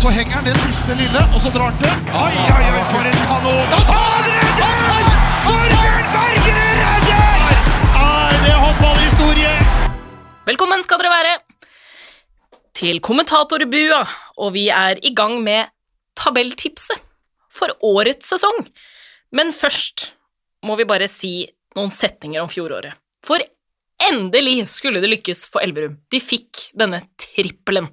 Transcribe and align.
Så 0.00 0.08
henger 0.08 0.32
han 0.32 0.46
det 0.48 0.54
siste 0.56 0.94
lille, 0.96 1.20
og 1.36 1.42
så 1.44 1.50
drar 1.52 1.68
han 1.68 1.74
til. 1.76 1.90
Oi, 2.16 2.32
oi, 2.32 2.68
oi, 2.72 2.84
for 2.88 3.04
en 3.04 3.18
kanon! 3.20 3.72
Han 3.84 4.28
redder! 4.32 5.08
Torbjørn 5.44 6.06
Bergerud 6.12 6.78
redder! 6.78 7.42
Er 8.00 8.38
det 8.40 8.54
håndballhistorie? 8.62 9.50
Velkommen 10.46 10.84
skal 10.86 11.02
dere 11.02 11.10
være 11.12 11.34
til 12.80 13.02
kommentatorbua, 13.04 13.98
og 14.40 14.54
vi 14.54 14.62
er 14.72 15.02
i 15.04 15.12
gang 15.12 15.34
med 15.44 15.68
tabelltipset 16.16 17.02
for 17.52 17.74
årets 17.84 18.30
sesong. 18.32 18.70
Men 19.36 19.52
først 19.52 20.14
må 20.64 20.78
vi 20.80 20.86
bare 20.88 21.10
si 21.12 21.34
noen 21.76 21.92
setninger 21.92 22.40
om 22.40 22.48
fjoråret. 22.48 22.96
For 23.20 23.44
endelig 24.06 24.62
skulle 24.72 25.04
det 25.04 25.12
lykkes 25.12 25.44
for 25.52 25.60
Elverum. 25.60 26.00
De 26.08 26.22
fikk 26.24 26.70
denne 26.72 27.02
trippelen. 27.20 27.90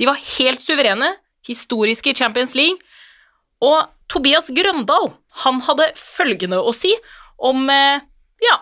De 0.00 0.08
var 0.08 0.16
helt 0.38 0.64
suverene, 0.64 1.12
historiske 1.46 2.12
i 2.12 2.18
Champions 2.18 2.54
League, 2.58 2.78
og 3.62 3.90
Tobias 4.10 4.50
Grøndal, 4.52 5.12
han 5.44 5.62
hadde 5.64 5.92
følgende 5.96 6.58
å 6.60 6.74
si 6.76 6.92
om, 7.38 7.68
eh, 7.70 8.02
ja, 8.42 8.58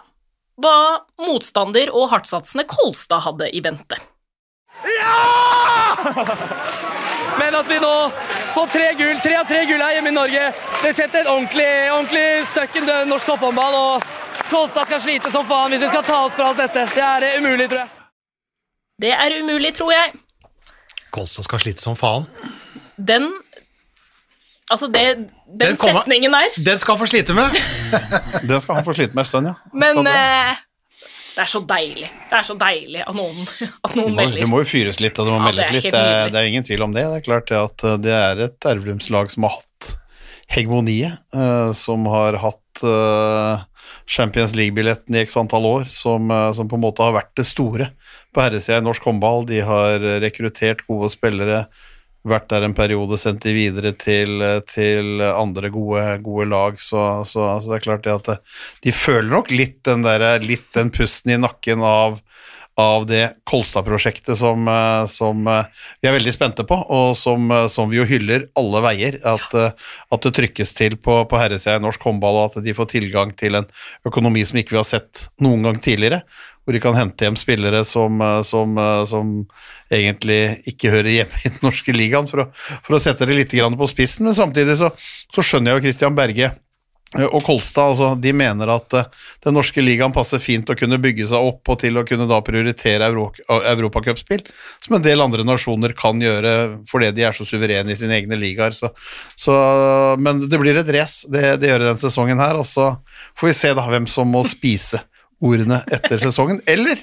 hva 0.61 1.03
motstander 1.25 1.91
og 1.97 2.11
hardtsatsende 2.13 2.67
Kolstad 2.69 3.25
hadde 3.25 3.49
i 3.57 3.63
vente. 3.65 3.99
Ja! 4.85 5.17
Men 7.41 7.55
at 7.55 7.69
vi 7.69 7.79
nå 7.81 7.93
får 8.55 8.73
tre 8.73 8.89
gull, 8.99 9.21
tre 9.23 9.37
av 9.41 9.47
tre 9.49 9.65
gull 9.69 9.83
her 9.83 9.97
hjemme 9.97 10.13
i 10.13 10.17
Norge, 10.17 10.47
det 10.83 10.95
setter 10.97 11.23
et 11.23 11.31
ordentlig, 11.31 11.69
ordentlig 11.93 12.25
støkk 12.51 12.81
i 12.81 12.85
norsk 13.09 13.31
topphåndball. 13.31 13.77
Og 13.79 14.49
Kolstad 14.51 14.89
skal 14.89 15.03
slite 15.03 15.33
som 15.33 15.47
faen 15.49 15.73
hvis 15.73 15.85
vi 15.87 15.93
skal 15.93 16.05
ta 16.07 16.25
oss 16.27 16.35
fra 16.37 16.51
oss 16.51 16.59
dette. 16.61 16.87
Det 16.95 17.05
er 17.07 17.29
eh, 17.29 17.39
umulig, 17.41 17.69
tror 17.71 17.85
jeg. 17.85 17.93
Det 19.01 19.13
er 19.17 19.37
umulig, 19.41 19.73
tror 19.77 19.95
jeg. 19.95 20.19
Kolstad 21.15 21.47
skal 21.47 21.63
slite 21.63 21.83
som 21.83 21.97
faen. 21.99 22.27
Den 23.07 23.31
Altså, 24.71 24.87
det, 24.87 25.01
den, 25.17 25.59
Den 25.59 25.77
kommer- 25.77 26.05
setningen 26.05 26.31
der. 26.31 26.53
Den 26.63 26.79
skal 26.79 26.95
han 26.95 27.01
få 27.01 27.07
slite 27.11 27.35
med! 27.35 27.57
Det 28.49 28.61
skal 28.63 28.77
han 28.77 28.85
få 28.87 28.95
slite 28.95 29.17
med 29.19 29.25
en 29.25 29.27
stund, 29.27 29.49
ja. 29.51 29.55
Men 29.75 30.05
det. 30.07 30.13
eh, 30.15 30.61
det 31.35 31.43
er 31.43 31.51
så 31.51 31.61
deilig. 31.67 32.11
Det 32.31 32.37
er 32.39 32.47
så 32.47 32.55
deilig 32.59 33.03
at 33.03 33.17
noen, 33.17 33.41
at 33.87 33.97
noen 33.99 34.15
må, 34.15 34.27
det 34.35 34.47
må 34.51 34.61
jo 34.63 34.69
fyres 34.71 35.01
litt, 35.03 35.19
og 35.19 35.27
det 35.27 35.33
må 35.35 35.41
Ja, 35.41 35.47
meldes 35.49 35.73
litt. 35.75 35.89
Det 35.91 36.03
er, 36.05 36.31
det 36.31 36.39
er 36.39 36.51
ingen 36.51 36.67
tvil 36.67 36.85
om 36.87 36.95
det. 36.95 37.03
Det 37.09 37.19
er 37.19 37.27
klart 37.27 37.51
at 37.57 37.85
eh, 37.87 37.97
det 38.05 38.15
er 38.15 38.45
et 38.47 38.69
Elverumslag 38.71 39.33
som 39.35 39.47
har 39.49 39.57
hatt 39.59 39.91
hegemoniet, 40.51 41.19
uh, 41.35 41.71
som 41.79 42.07
har 42.11 42.39
hatt 42.43 42.83
uh, 42.83 43.63
Champions 44.11 44.57
League-billetten 44.59 45.15
i 45.15 45.23
x 45.23 45.37
antall 45.39 45.67
år, 45.69 45.85
som, 45.95 46.31
eh, 46.35 46.49
som 46.57 46.67
på 46.67 46.75
en 46.75 46.83
måte 46.83 47.05
har 47.05 47.15
vært 47.15 47.31
det 47.39 47.45
store 47.47 47.93
på 48.35 48.43
herresida 48.43 48.81
i 48.81 48.85
norsk 48.85 49.07
håndball. 49.07 49.45
De 49.47 49.61
har 49.63 50.03
rekruttert 50.23 50.83
gode 50.89 51.11
spillere, 51.13 51.61
vært 52.29 52.51
der 52.53 52.67
en 52.67 52.77
periode, 52.77 53.17
sendt 53.21 53.47
de 53.47 53.55
videre 53.57 53.93
til, 53.97 54.41
eh, 54.45 54.61
til 54.69 55.23
andre 55.25 55.71
gode, 55.73 56.05
gode 56.25 56.49
lag, 56.51 56.81
så, 56.81 57.25
så, 57.25 57.47
så 57.61 57.73
det 57.73 57.79
er 57.79 57.87
klart 57.87 58.07
det 58.07 58.17
at 58.17 58.33
eh, 58.35 58.43
de 58.85 58.95
føler 58.95 59.31
nok 59.33 59.53
litt 59.55 59.81
den, 59.89 60.05
der, 60.07 60.27
litt 60.45 60.69
den 60.77 60.93
pusten 60.95 61.37
i 61.37 61.41
nakken 61.41 61.85
av 61.87 62.21
av 62.81 63.07
det 63.07 63.25
Kolstad-prosjektet 63.45 64.39
som, 64.39 64.69
eh, 64.69 65.05
som 65.11 65.47
eh, 65.49 65.65
vi 66.01 66.09
er 66.09 66.17
veldig 66.17 66.35
spente 66.35 66.65
på, 66.67 66.79
og 66.89 67.17
som, 67.19 67.51
eh, 67.51 67.67
som 67.73 67.91
vi 67.91 67.99
jo 68.01 68.07
hyller 68.09 68.47
alle 68.59 68.83
veier. 68.85 69.19
At, 69.27 69.49
eh, 69.59 69.75
at 70.11 70.27
det 70.27 70.35
trykkes 70.39 70.73
til 70.77 70.97
på, 70.97 71.21
på 71.29 71.41
herresida 71.41 71.77
i 71.77 71.85
norsk 71.85 72.07
håndball, 72.09 72.41
og 72.41 72.51
at 72.51 72.65
de 72.65 72.77
får 72.77 72.93
tilgang 72.95 73.35
til 73.37 73.59
en 73.61 73.69
økonomi 74.07 74.45
som 74.49 74.61
ikke 74.61 74.77
vi 74.77 74.81
har 74.81 74.89
sett 74.89 75.27
noen 75.45 75.67
gang 75.69 75.83
tidligere. 75.83 76.23
Hvor 76.71 76.79
de 76.79 76.83
kan 76.85 76.95
hente 76.95 77.27
hjem 77.27 77.35
spillere 77.35 77.83
som, 77.83 78.21
eh, 78.23 78.41
som, 78.47 78.77
eh, 78.79 79.05
som 79.11 79.33
egentlig 79.91 80.63
ikke 80.71 80.95
hører 80.95 81.11
hjemme 81.11 81.43
i 81.43 81.51
den 81.51 81.65
norske 81.67 81.95
ligaen, 81.97 82.31
for 82.31 82.45
å, 82.45 82.49
for 82.55 82.95
å 82.95 83.03
sette 83.03 83.27
det 83.27 83.35
litt 83.41 83.51
på 83.51 83.91
spissen. 83.91 84.29
Men 84.29 84.39
samtidig 84.39 84.79
så, 84.79 84.93
så 85.35 85.43
skjønner 85.43 85.75
jeg 85.75 85.81
jo 85.81 85.87
Christian 85.89 86.15
Berge 86.15 86.53
Eh, 87.19 87.27
og 87.27 87.43
Kolstad 87.43 87.91
altså, 87.91 88.13
de 88.23 88.31
mener 88.37 88.71
at 88.71 88.95
den 89.43 89.57
norske 89.57 89.83
ligaen 89.83 90.15
passer 90.15 90.39
fint 90.43 90.69
å 90.71 90.77
kunne 90.79 91.01
bygge 91.03 91.27
seg 91.33 91.43
opp 91.43 91.73
og 91.73 91.81
til 91.83 91.99
å 91.99 92.05
kunne 92.07 92.29
da 92.31 92.39
prioritere 92.47 93.09
Euro 93.11 93.31
europacupspill, 93.51 94.45
som 94.85 94.97
en 94.97 95.05
del 95.05 95.23
andre 95.25 95.43
nasjoner 95.47 95.95
kan 95.99 96.21
gjøre 96.23 96.55
fordi 96.91 97.11
de 97.17 97.27
er 97.27 97.35
så 97.35 97.47
suverene 97.49 97.91
i 97.91 97.99
sine 97.99 98.15
egne 98.21 98.39
ligaer. 98.39 98.77
Så, 98.77 98.93
så, 99.35 99.57
men 100.23 100.45
det 100.47 100.63
blir 100.63 100.79
et 100.79 100.95
race, 100.95 101.27
det, 101.33 101.57
det 101.63 101.73
gjør 101.73 101.83
det 101.83 101.91
denne 101.91 102.05
sesongen 102.05 102.43
her, 102.43 102.61
og 102.61 102.69
så 102.69 102.93
får 103.41 103.51
vi 103.51 103.59
se 103.59 103.75
da 103.75 103.89
hvem 103.91 104.07
som 104.11 104.31
må 104.31 104.45
spise 104.47 105.03
ordene 105.41 105.81
etter 105.93 106.21
sesongen, 106.23 106.61
eller 106.69 107.01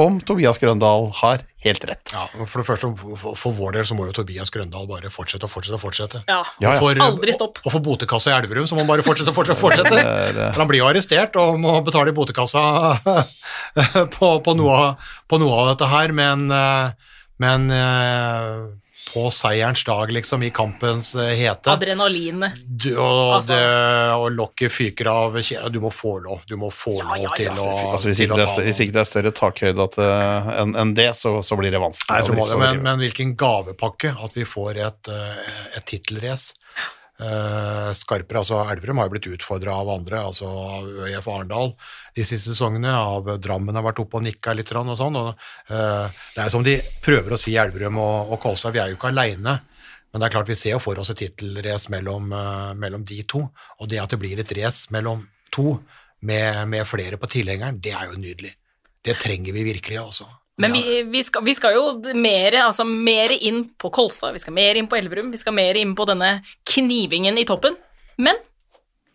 om 0.00 0.16
Tobias 0.24 0.58
Grøndal 0.60 1.10
har 1.18 1.42
helt 1.64 1.84
rett. 1.88 2.12
Ja, 2.14 2.24
for 2.48 2.62
det 2.62 2.66
første, 2.68 2.88
for, 3.18 3.56
vår 3.56 3.74
del 3.76 3.88
så 3.88 3.96
må 3.98 4.06
jo 4.08 4.14
Tobias 4.16 4.52
Grøndal 4.52 4.86
bare 4.88 5.10
fortsette 5.12 5.44
og 5.44 5.52
fortsette 5.52 5.76
og 5.76 5.82
fortsette. 5.82 6.22
Ja. 6.30 6.40
Ja, 6.62 6.62
ja. 6.62 6.72
Og 6.72 6.84
for, 6.84 7.02
Aldri 7.04 7.34
stopp. 7.36 7.60
Og 7.64 7.74
for 7.74 7.84
botekassa 7.84 8.32
i 8.32 8.36
Elverum 8.38 8.68
så 8.70 8.78
må 8.78 8.84
han 8.84 8.90
bare 8.90 9.04
fortsette 9.04 9.32
og 9.32 9.36
fortsette. 9.36 9.58
og 9.58 9.64
fortsette. 9.66 10.00
er, 10.00 10.32
eh, 10.32 10.52
For 10.54 10.64
han 10.64 10.70
blir 10.70 10.80
jo 10.80 10.88
arrestert 10.88 11.36
og 11.40 11.60
må 11.60 11.74
betale 11.84 12.14
i 12.14 12.16
botekassa 12.16 12.62
på, 14.16 14.32
på, 14.46 14.56
noe, 14.56 14.80
på 15.28 15.40
noe 15.42 15.58
av 15.64 15.72
dette 15.74 15.90
her, 15.90 16.16
men, 16.16 16.46
eh, 16.54 17.16
men 17.44 17.68
eh, 17.76 18.54
på 19.12 19.26
seierens 19.34 19.82
dag, 19.84 20.10
liksom, 20.14 20.42
i 20.46 20.50
kampens 20.54 21.14
eh, 21.18 21.32
hete 21.38 21.72
Adrenalinet. 21.72 22.58
du, 22.66 22.92
og, 22.96 23.34
Altså- 23.40 23.58
og 24.20 24.30
lokket 24.32 24.72
fyker 24.72 25.10
av 25.10 25.38
Du 25.72 25.80
må 25.80 25.90
få 25.90 26.18
lov, 26.22 26.42
du 26.46 26.56
må 26.56 26.70
få 26.70 26.96
Ja, 26.98 27.08
lov 27.14 27.24
ja, 27.24 27.30
til 27.36 27.50
å 27.50 27.92
Altså, 27.92 28.08
hvis, 28.10 28.20
til 28.22 28.28
ikke 28.28 28.38
å 28.38 28.42
ta 28.42 28.46
større, 28.46 28.68
hvis 28.68 28.80
ikke 28.84 28.96
det 28.96 29.02
er 29.02 29.10
større 29.10 29.34
takhøyde 29.40 29.88
at, 29.88 29.98
eh, 29.98 30.52
enn 30.62 30.76
enn 30.80 30.94
det, 30.94 31.10
så, 31.18 31.34
så 31.42 31.58
blir 31.58 31.74
det 31.74 31.82
vanskelig. 31.82 32.16
Nei, 32.16 32.26
så 32.26 32.38
må 32.38 32.46
det, 32.48 32.58
men, 32.62 32.82
men 32.86 33.02
hvilken 33.02 33.36
gavepakke 33.36 34.14
at 34.24 34.36
vi 34.38 34.46
får 34.48 34.80
et, 34.86 35.12
eh, 35.12 35.44
et 35.76 35.86
tittelrace. 35.86 36.54
Uh, 37.20 37.90
skarpere, 37.92 38.40
altså 38.40 38.62
Elverum 38.72 38.96
har 38.96 39.10
jo 39.10 39.12
blitt 39.12 39.26
utfordra 39.28 39.74
av 39.82 39.90
andre, 39.92 40.22
altså 40.30 40.48
ØIF 41.04 41.26
Arendal 41.28 41.74
de 42.16 42.24
siste 42.26 42.52
sesongene. 42.52 42.92
Av 42.92 43.28
Drammen 43.42 43.76
har 43.76 43.84
vært 43.86 44.02
oppe 44.02 44.18
og 44.20 44.26
nikka 44.26 44.54
litt 44.56 44.72
og 44.74 44.94
sånn. 44.98 45.18
Og, 45.20 45.46
uh, 45.70 46.22
det 46.36 46.44
er 46.44 46.52
som 46.52 46.66
de 46.66 46.78
prøver 47.04 47.34
å 47.34 47.40
si 47.40 47.56
Elverum 47.60 48.00
og, 48.00 48.34
og 48.34 48.42
Kolstad, 48.42 48.74
vi 48.74 48.82
er 48.82 48.92
jo 48.92 48.98
ikke 48.98 49.12
aleine. 49.12 49.60
Men 50.10 50.22
det 50.22 50.26
er 50.26 50.34
klart 50.34 50.50
vi 50.50 50.58
ser 50.58 50.74
jo 50.74 50.82
for 50.82 50.98
oss 50.98 51.12
et 51.12 51.22
tittelrace 51.22 51.92
mellom, 51.92 52.32
uh, 52.34 52.72
mellom 52.78 53.06
de 53.06 53.22
to. 53.30 53.44
Og 53.80 53.90
det 53.90 54.02
at 54.02 54.14
det 54.14 54.20
blir 54.22 54.42
et 54.42 54.56
race 54.58 54.90
mellom 54.94 55.24
to 55.54 55.78
med, 56.26 56.66
med 56.68 56.86
flere 56.88 57.18
på 57.20 57.30
tilhengeren, 57.30 57.80
det 57.82 57.94
er 57.96 58.10
jo 58.10 58.20
nydelig. 58.20 58.52
Det 59.00 59.16
trenger 59.20 59.54
vi 59.56 59.64
virkelig 59.64 60.00
også. 60.02 60.26
Men 60.60 60.74
vi, 60.76 61.02
vi, 61.08 61.22
skal, 61.24 61.44
vi 61.44 61.54
skal 61.56 61.72
jo 61.72 61.84
mer, 62.20 62.58
altså, 62.66 62.84
mer 62.84 63.32
inn 63.32 63.62
på 63.80 63.88
Kolstad, 63.94 64.34
vi 64.36 64.42
skal 64.42 64.52
mer 64.52 64.76
inn 64.76 64.90
på 64.90 64.98
Elverum, 64.98 65.30
vi 65.32 65.40
skal 65.40 65.56
mer 65.56 65.78
inn 65.80 65.94
på 65.96 66.04
denne 66.10 66.34
knivingen 66.68 67.40
i 67.40 67.46
toppen. 67.48 67.78
Men 68.20 68.36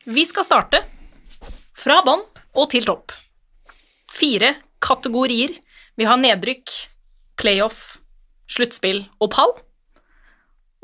vi 0.10 0.26
skal 0.26 0.48
starte 0.48 0.82
fra 1.78 2.00
bånn 2.06 2.24
og 2.56 2.70
til 2.74 2.88
topp. 2.88 3.14
Fire 4.12 4.56
kategorier. 4.84 5.54
Vi 5.96 6.08
har 6.08 6.20
nedrykk, 6.20 6.72
playoff, 7.40 7.98
sluttspill 8.52 9.06
og 9.20 9.32
pall. 9.36 9.54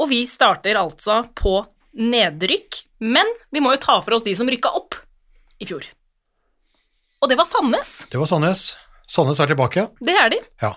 Og 0.01 0.09
vi 0.11 0.23
starter 0.29 0.79
altså 0.79 1.21
på 1.37 1.59
nedrykk, 1.99 2.83
men 3.03 3.27
vi 3.51 3.61
må 3.63 3.73
jo 3.75 3.81
ta 3.83 3.97
for 4.01 4.17
oss 4.17 4.25
de 4.25 4.35
som 4.37 4.49
rykka 4.49 4.71
opp 4.77 4.95
i 5.61 5.67
fjor. 5.69 5.85
Og 7.21 7.29
det 7.29 7.37
var 7.37 7.45
Sandnes. 7.45 8.07
Det 8.09 8.17
var 8.17 8.29
Sandnes. 8.29 8.71
Sandnes 9.11 9.41
er 9.43 9.51
tilbake. 9.51 9.85
Det 10.01 10.15
er 10.17 10.31
de. 10.33 10.39
Ja. 10.63 10.71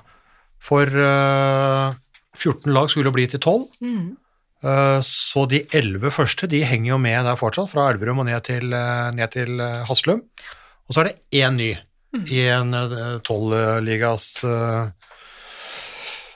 For 0.64 0.88
uh, 0.88 1.94
14 2.36 2.74
lag 2.74 2.90
skulle 2.92 3.12
bli 3.14 3.26
til 3.30 3.40
12. 3.40 3.64
Eh, 4.64 5.00
så 5.04 5.44
de 5.50 5.62
11 5.76 6.12
første 6.14 6.48
de 6.50 6.62
henger 6.64 6.94
jo 6.94 7.00
med 7.00 7.26
der 7.26 7.38
fortsatt, 7.40 7.70
fra 7.72 7.90
Elverum 7.92 8.22
og 8.22 8.28
ned 8.30 8.44
til, 8.46 8.72
eh, 8.72 9.10
ned 9.16 9.32
til 9.34 9.60
eh, 9.60 9.84
Haslum. 9.88 10.22
Og 10.88 10.94
så 10.94 11.00
er 11.02 11.10
det 11.10 11.40
én 11.40 11.56
ny 11.58 11.72
i 12.30 12.44
en 12.52 12.74
tolvligas 13.26 14.28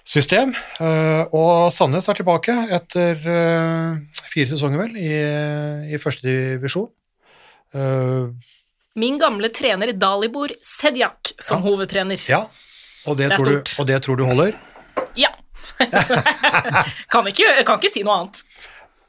system. 0.09 0.55
Eh, 0.81 1.25
og 1.37 1.69
Sandnes 1.75 2.09
er 2.09 2.19
tilbake 2.19 2.55
etter 2.75 3.19
eh, 3.29 4.23
fire 4.29 4.51
sesonger, 4.53 4.87
vel, 4.87 4.97
i, 4.97 5.11
i 5.93 6.01
første 6.01 6.29
divisjon. 6.29 6.89
Eh, 7.77 8.55
Min 8.99 9.19
gamle 9.21 9.51
trener 9.55 9.93
Dalibor 9.95 10.55
Sedjak 10.65 11.35
som 11.45 11.63
hovedtrener. 11.63 12.23
ja, 12.29 12.47
og 13.07 13.19
det, 13.21 13.29
Det 13.31 13.39
tror 13.39 13.53
du, 13.53 13.75
og 13.79 13.87
det 13.87 14.01
tror 14.05 14.19
du 14.19 14.25
holder? 14.27 14.57
Ja. 15.17 15.31
kan, 17.13 17.29
ikke, 17.31 17.53
kan 17.69 17.79
ikke 17.79 17.93
si 17.93 18.03
noe 18.03 18.17
annet. 18.23 18.43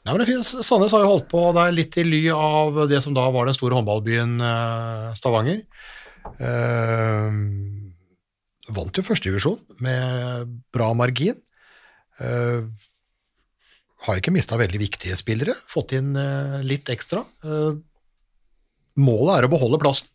Nei, 0.06 0.14
men 0.16 0.22
det 0.24 0.30
finnes, 0.30 0.50
Sandnes 0.66 0.94
har 0.96 1.04
jo 1.04 1.10
holdt 1.12 1.28
på 1.32 1.42
der 1.58 1.74
litt 1.76 1.98
i 2.00 2.06
ly 2.08 2.22
av 2.34 2.78
det 2.90 3.02
som 3.04 3.14
da 3.18 3.26
var 3.36 3.50
den 3.50 3.56
store 3.58 3.76
håndballbyen 3.78 4.38
eh, 4.42 5.10
Stavanger. 5.20 5.60
Eh, 6.40 7.36
vant 8.76 9.00
jo 9.00 9.04
førstedivisjon 9.06 9.60
med 9.84 10.54
bra 10.76 10.92
margin. 10.98 11.38
Eh, 12.20 12.64
har 14.06 14.20
ikke 14.22 14.32
mista 14.32 14.56
veldig 14.60 14.80
viktige 14.80 15.18
spillere, 15.20 15.58
fått 15.68 15.92
inn 15.98 16.14
eh, 16.20 16.60
litt 16.64 16.90
ekstra. 16.94 17.26
Eh, 17.44 17.74
målet 19.04 19.36
er 19.42 19.48
å 19.50 19.52
beholde 19.52 19.80
plassen, 19.84 20.08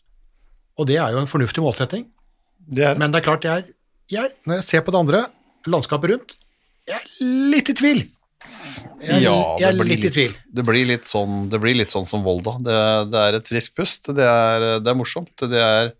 og 0.80 0.88
det 0.88 0.96
er 1.00 1.12
jo 1.14 1.20
en 1.22 1.28
fornuftig 1.30 1.62
målsetting. 1.64 2.06
Det 2.64 2.94
Men 2.98 3.12
det 3.12 3.20
er 3.20 3.26
klart, 3.28 3.44
jeg, 3.44 3.66
er- 3.66 3.74
jeg, 4.16 4.32
når 4.48 4.58
jeg 4.62 4.64
ser 4.70 4.84
på 4.86 4.92
det 4.94 5.00
andre, 5.04 5.22
landskapet 5.68 6.10
rundt, 6.14 6.34
jeg 6.88 6.96
er 7.00 7.28
litt 7.52 7.68
i 7.72 7.76
tvil. 7.76 8.02
Jeg, 9.06 9.22
Ja, 9.24 9.36
jeg 9.60 9.68
er 9.70 9.88
litt 9.88 10.04
i 10.08 10.10
tvil. 10.14 10.34
Det 10.54 10.64
blir 10.66 10.86
litt 10.88 11.08
sånn, 11.10 11.48
det 11.52 11.60
blir 11.62 11.76
litt 11.78 11.92
sånn 11.92 12.06
som 12.08 12.24
Volda. 12.26 12.56
Det, 12.64 12.76
det 13.12 13.22
er 13.28 13.38
et 13.38 13.50
friskt 13.50 13.74
pust. 13.78 14.10
Det 14.16 14.24
er, 14.26 14.66
det 14.84 14.90
er 14.92 14.98
morsomt. 14.98 15.34
Det 15.50 15.60
er, 15.60 15.92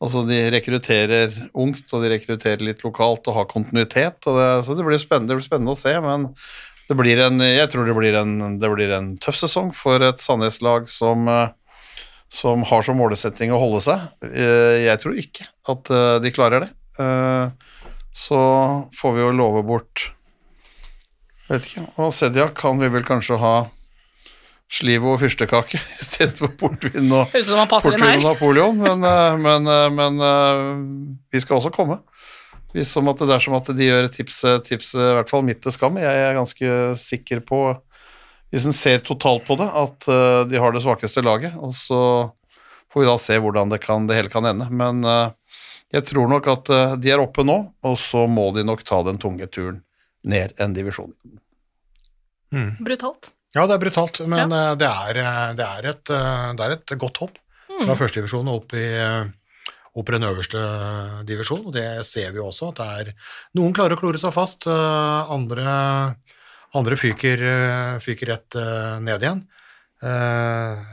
altså 0.00 0.24
de 0.28 0.40
rekrutterer 0.54 1.34
ungt, 1.54 1.84
og 1.92 2.02
de 2.04 2.10
rekrutterer 2.14 2.64
litt 2.66 2.82
lokalt 2.86 3.28
og 3.30 3.38
har 3.38 3.48
kontinuitet. 3.50 4.18
Og 4.26 4.38
det, 4.40 4.48
så 4.66 4.76
det 4.78 4.86
blir, 4.88 4.98
det 5.00 5.36
blir 5.38 5.46
spennende 5.46 5.76
å 5.76 5.78
se, 5.78 5.94
men 6.04 6.28
det 6.90 6.96
blir 6.98 7.20
en, 7.22 7.38
jeg 7.44 7.70
tror 7.70 7.86
det 7.86 7.94
blir 7.94 8.16
en, 8.18 8.36
det 8.58 8.70
blir 8.72 8.90
en 8.96 9.12
tøff 9.22 9.36
sesong 9.38 9.70
for 9.76 10.02
et 10.02 10.18
Sandnes-lag 10.18 10.88
som, 10.90 11.28
som 12.26 12.64
har 12.66 12.82
som 12.82 12.98
målesetting 12.98 13.52
å 13.54 13.60
holde 13.62 13.82
seg. 13.84 14.08
Eh, 14.26 14.80
Jeg 14.88 14.98
tror 15.02 15.14
ikke 15.22 15.46
at 15.70 15.92
eh, 15.94 16.16
de 16.24 16.32
klarer 16.34 16.66
det. 16.66 16.72
Eh, 16.98 17.68
Så 18.10 18.40
får 18.98 19.12
vi 19.14 19.22
jo 19.22 19.30
love 19.38 19.62
bort 19.62 20.08
Vet 21.50 21.66
ikke. 21.66 21.84
Og 21.98 22.12
Sedia 22.14 22.46
kan 22.54 22.78
vi 22.78 22.88
vel 22.92 23.04
kanskje 23.06 23.38
ha 23.40 23.54
slivo 24.70 25.14
og 25.16 25.20
fyrstekake 25.22 25.80
istedenfor 26.00 26.54
portvin 26.60 27.10
og, 27.10 27.26
portvin 27.32 28.20
og. 28.20 28.28
Napoleon, 28.28 28.78
men, 28.78 29.06
eh, 29.06 29.38
men, 29.40 29.66
eh, 29.66 29.88
men 29.96 30.24
eh, 30.26 30.64
vi 31.34 31.42
skal 31.42 31.58
også 31.58 31.72
komme. 31.74 31.98
Hvis 32.70 32.92
som 32.94 33.10
at 33.10 33.18
det 33.18 33.34
er 33.34 33.42
som 33.42 33.56
at 33.58 33.66
de 33.74 33.88
gjør 33.88 34.06
tipset, 34.14 34.62
tipset 34.68 35.00
i 35.02 35.14
hvert 35.16 35.30
fall 35.30 35.42
mitt 35.42 35.58
til 35.64 35.74
skam. 35.74 35.98
Jeg 35.98 36.22
er 36.22 36.36
ganske 36.38 36.74
sikker 37.02 37.42
på, 37.42 37.64
hvis 38.54 38.68
en 38.70 38.76
ser 38.76 39.02
totalt 39.02 39.42
på 39.48 39.56
det, 39.58 39.66
at 39.66 40.06
de 40.46 40.60
har 40.62 40.70
det 40.70 40.84
svakeste 40.84 41.24
laget. 41.26 41.56
Og 41.58 41.74
så 41.74 41.98
får 42.94 43.02
vi 43.02 43.08
da 43.08 43.16
se 43.18 43.40
hvordan 43.42 43.74
det, 43.74 43.80
kan, 43.82 44.06
det 44.06 44.20
hele 44.20 44.30
kan 44.30 44.46
ende. 44.46 44.70
Men 44.70 45.02
jeg 45.02 46.06
tror 46.12 46.30
nok 46.30 46.46
at 46.54 46.70
de 47.02 47.10
er 47.10 47.18
oppe 47.18 47.42
nå, 47.42 47.58
og 47.82 47.98
så 47.98 48.28
må 48.30 48.52
de 48.54 48.62
nok 48.62 48.86
ta 48.86 49.02
den 49.08 49.18
tunge 49.18 49.50
turen 49.50 49.82
ned 50.22 50.54
en 50.60 50.74
divisjon. 50.76 51.12
Brutalt. 52.80 53.30
Ja, 53.54 53.64
det 53.66 53.76
er 53.76 53.82
brutalt, 53.82 54.20
men 54.30 54.52
ja. 54.54 54.74
det, 54.78 54.86
er, 54.86 55.18
eh, 55.18 55.52
det, 55.58 55.66
er 55.66 55.90
et, 55.90 56.10
eh, 56.14 56.48
det 56.58 56.66
er 56.66 56.74
et 56.76 56.96
godt 57.02 57.22
hopp 57.22 57.38
fra 57.70 57.96
førstedivisjon 57.98 58.50
og 58.50 58.62
opp 58.62 58.74
i 58.78 58.84
eh, 58.94 59.30
opp 59.98 60.10
i 60.10 60.14
den 60.14 60.26
øverste 60.28 60.60
divisjon, 61.26 61.64
og 61.66 61.74
det 61.74 61.86
ser 62.06 62.30
vi 62.30 62.38
jo 62.38 62.46
også, 62.50 62.70
at 62.70 62.78
det 62.78 62.88
er 63.00 63.10
noen 63.58 63.74
klarer 63.74 63.96
å 63.96 64.00
klore 64.00 64.20
seg 64.22 64.34
fast, 64.34 64.68
eh, 64.70 65.32
andre, 65.34 65.66
andre 66.78 66.98
fyker, 67.00 67.42
eh, 67.42 67.96
fyker 68.04 68.30
rett 68.34 68.58
eh, 68.60 68.96
ned 69.02 69.26
igjen. 69.26 69.44
Eh, 70.02 70.90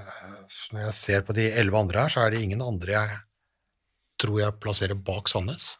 Når 0.74 0.82
jeg 0.90 0.96
ser 0.98 1.22
på 1.24 1.32
de 1.38 1.46
elleve 1.48 1.80
andre 1.80 2.02
her, 2.04 2.12
så 2.12 2.26
er 2.26 2.34
det 2.34 2.42
ingen 2.44 2.62
andre 2.66 2.98
jeg 2.98 3.20
tror 4.20 4.40
jeg 4.42 4.58
plasserer 4.60 4.98
bak 4.98 5.30
Sandnes. 5.32 5.76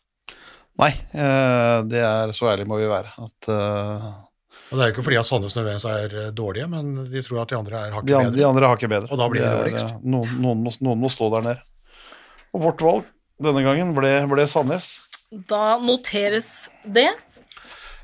Nei, 0.78 0.92
eh, 0.94 1.78
det 1.90 2.02
er 2.06 2.32
så 2.38 2.52
ærlig 2.52 2.68
må 2.70 2.78
vi 2.78 2.88
være. 2.90 3.10
At 3.18 3.50
uh, 3.50 4.08
Og 4.70 4.78
det 4.78 4.84
er 4.84 4.90
jo 4.92 4.94
ikke 4.96 5.06
fordi 5.08 5.18
at 5.22 5.26
Sandnes 5.30 5.56
nødvendigvis 5.58 5.88
er 5.90 6.16
eh, 6.22 6.32
dårlige, 6.38 6.68
men 6.70 6.92
de 7.10 7.24
tror 7.26 7.42
at 7.44 7.50
de 7.54 7.58
andre 7.58 7.80
er 7.88 7.96
hakket 7.96 8.12
bedre. 8.14 8.36
de 8.36 8.46
andre 8.46 8.70
har 8.70 8.78
ikke 8.78 8.92
bedre. 8.92 9.10
Og 9.12 9.22
da 9.22 9.30
blir 9.34 9.42
det 9.42 9.50
er, 9.50 9.62
dårligst. 9.64 9.94
Noen, 10.06 10.36
noen, 10.44 10.62
må, 10.68 10.74
noen 10.86 11.02
må 11.02 11.10
stå 11.14 11.30
der 11.34 11.48
nede. 11.48 11.64
Og 12.54 12.62
vårt 12.68 12.84
valg 12.86 13.08
denne 13.44 13.62
gangen 13.66 13.94
ble, 13.98 14.12
ble 14.30 14.46
Sandnes. 14.50 14.92
Da 15.50 15.78
noteres 15.84 16.52
det. 16.86 17.10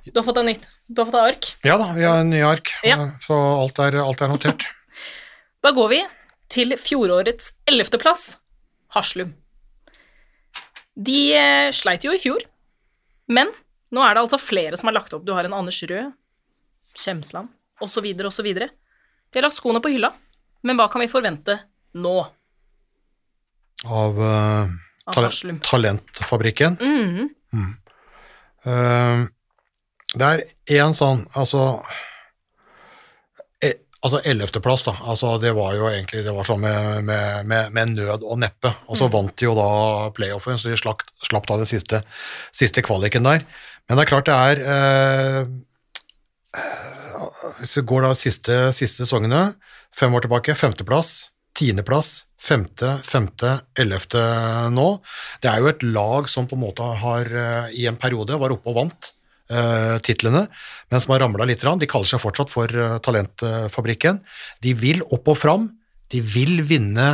Du 0.09 0.17
har 0.19 0.25
fått 0.27 0.41
deg 0.41 0.49
nytt. 0.49 0.65
Du 0.89 0.99
har 0.99 1.07
fått 1.07 1.15
deg 1.15 1.29
ark. 1.31 1.51
Ja 1.65 1.77
da, 1.79 1.91
vi 1.95 2.03
har 2.03 2.19
en 2.25 2.33
ny 2.33 2.41
ark, 2.45 2.73
Ja. 2.83 2.97
så 3.23 3.37
alt 3.37 3.79
er, 3.85 4.01
alt 4.03 4.21
er 4.25 4.33
notert. 4.33 4.65
Da 5.63 5.69
går 5.71 5.87
vi 5.93 5.97
til 6.51 6.73
fjorårets 6.75 7.53
ellevteplass, 7.71 8.33
Haslum. 8.91 9.29
De 10.93 11.21
sleit 11.71 12.03
jo 12.03 12.11
i 12.11 12.19
fjor, 12.19 12.43
men 13.27 13.51
nå 13.93 14.03
er 14.03 14.15
det 14.15 14.23
altså 14.23 14.39
flere 14.41 14.77
som 14.79 14.89
har 14.89 14.97
lagt 14.97 15.13
opp. 15.13 15.25
Du 15.25 15.33
har 15.35 15.45
en 15.45 15.55
Anders 15.55 15.79
Rød, 15.89 16.13
Kjemsland 16.97 17.51
osv. 17.83 18.07
osv. 18.25 18.49
De 18.53 19.37
har 19.37 19.45
lagt 19.45 19.57
skoene 19.57 19.81
på 19.83 19.91
hylla, 19.93 20.13
men 20.63 20.79
hva 20.79 20.89
kan 20.91 21.03
vi 21.03 21.11
forvente 21.11 21.59
nå 21.93 22.15
Av 23.83 24.19
uh, 24.19 24.69
av 25.05 25.13
tale-? 25.13 25.59
Talentfabrikken. 25.67 26.77
Mhm. 26.79 27.71
Uh, 28.63 29.27
det 30.13 30.27
er 30.29 30.43
én 30.77 30.93
sånn, 30.95 31.25
altså 31.35 31.81
Altså 34.03 34.19
ellevteplass, 34.27 34.83
da. 34.83 34.97
Altså, 35.07 35.37
det 35.39 35.53
var 35.55 35.77
jo 35.77 35.85
egentlig 35.87 36.25
det 36.25 36.33
var 36.35 36.47
sånn 36.47 36.59
med, 36.59 37.05
med, 37.07 37.45
med, 37.47 37.69
med 37.71 37.93
nød 37.95 38.25
og 38.27 38.39
neppe. 38.41 38.73
Og 38.91 38.99
så 38.99 39.07
vant 39.11 39.31
de 39.39 39.47
jo 39.47 39.53
da 39.55 39.67
playoffen, 40.15 40.59
så 40.59 40.73
de 40.73 40.79
slapp, 40.79 41.05
slapp 41.23 41.47
da 41.47 41.61
den 41.61 41.69
siste, 41.69 42.01
siste 42.51 42.83
kvaliken 42.83 43.23
der. 43.23 43.45
Men 43.87 43.95
det 43.95 44.03
er 44.03 44.11
klart 44.11 44.27
det 44.27 44.35
er 44.35 44.59
eh, 44.73 45.39
Hvis 47.61 47.77
vi 47.79 47.85
går 47.87 48.03
da 48.03 48.11
siste, 48.17 48.59
siste 48.75 49.05
sesongene, 49.05 49.53
fem 49.95 50.11
år 50.15 50.27
tilbake, 50.27 50.55
femteplass, 50.59 51.31
tiendeplass, 51.55 52.25
femte, 52.43 52.97
femte, 53.07 53.55
ellevte 53.79 54.19
nå. 54.73 54.87
Det 55.39 55.47
er 55.47 55.63
jo 55.63 55.71
et 55.71 55.83
lag 55.95 56.27
som 56.31 56.49
på 56.49 56.59
en 56.59 56.65
måte 56.65 56.91
har 57.05 57.31
eh, 57.31 57.75
i 57.79 57.87
en 57.87 57.99
periode 57.99 58.35
var 58.41 58.51
oppe 58.51 58.73
og 58.73 58.81
vant 58.81 59.13
titlene, 60.05 60.47
men 60.93 61.01
som 61.01 61.15
har 61.15 61.23
ramla 61.25 61.47
litt. 61.49 61.63
De 61.63 61.89
kaller 61.89 62.09
seg 62.09 62.21
fortsatt 62.21 62.51
for 62.53 62.69
eh, 62.69 62.97
Talentfabrikken. 63.03 64.21
De 64.61 64.75
vil 64.77 65.01
opp 65.09 65.31
og 65.33 65.39
fram, 65.39 65.71
de 66.13 66.21
vil 66.21 66.61
vinne 66.69 67.07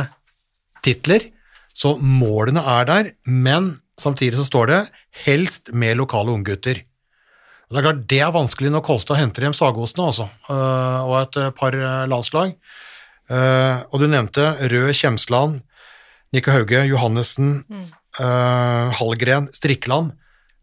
titler, 0.84 1.30
så 1.72 1.94
målene 1.96 2.60
er 2.76 2.88
der, 2.88 3.10
men 3.24 3.78
samtidig 4.00 4.40
så 4.40 4.46
står 4.48 4.70
det 4.70 4.80
helst 5.24 5.72
med 5.72 5.96
lokale 6.00 6.34
unggutter. 6.34 6.82
Det 7.70 7.78
er 7.78 7.86
klart, 7.86 8.04
det 8.10 8.18
er 8.20 8.34
vanskelig 8.34 8.72
når 8.74 8.82
Kolstad 8.84 9.20
henter 9.20 9.46
hjem 9.46 9.54
Sagosene, 9.56 10.08
altså, 10.10 10.26
øh, 10.50 11.00
og 11.06 11.16
et 11.22 11.40
par 11.56 11.76
landslag. 12.10 12.56
Eh, 13.30 13.76
og 13.92 14.02
du 14.02 14.08
nevnte 14.10 14.50
Rød, 14.60 14.90
Kjemsland, 14.98 15.60
Nico 16.34 16.52
Hauge, 16.52 16.84
Johannessen, 16.90 17.62
mm. 17.66 17.86
Hallgren, 18.98 19.46
Strikland. 19.54 20.12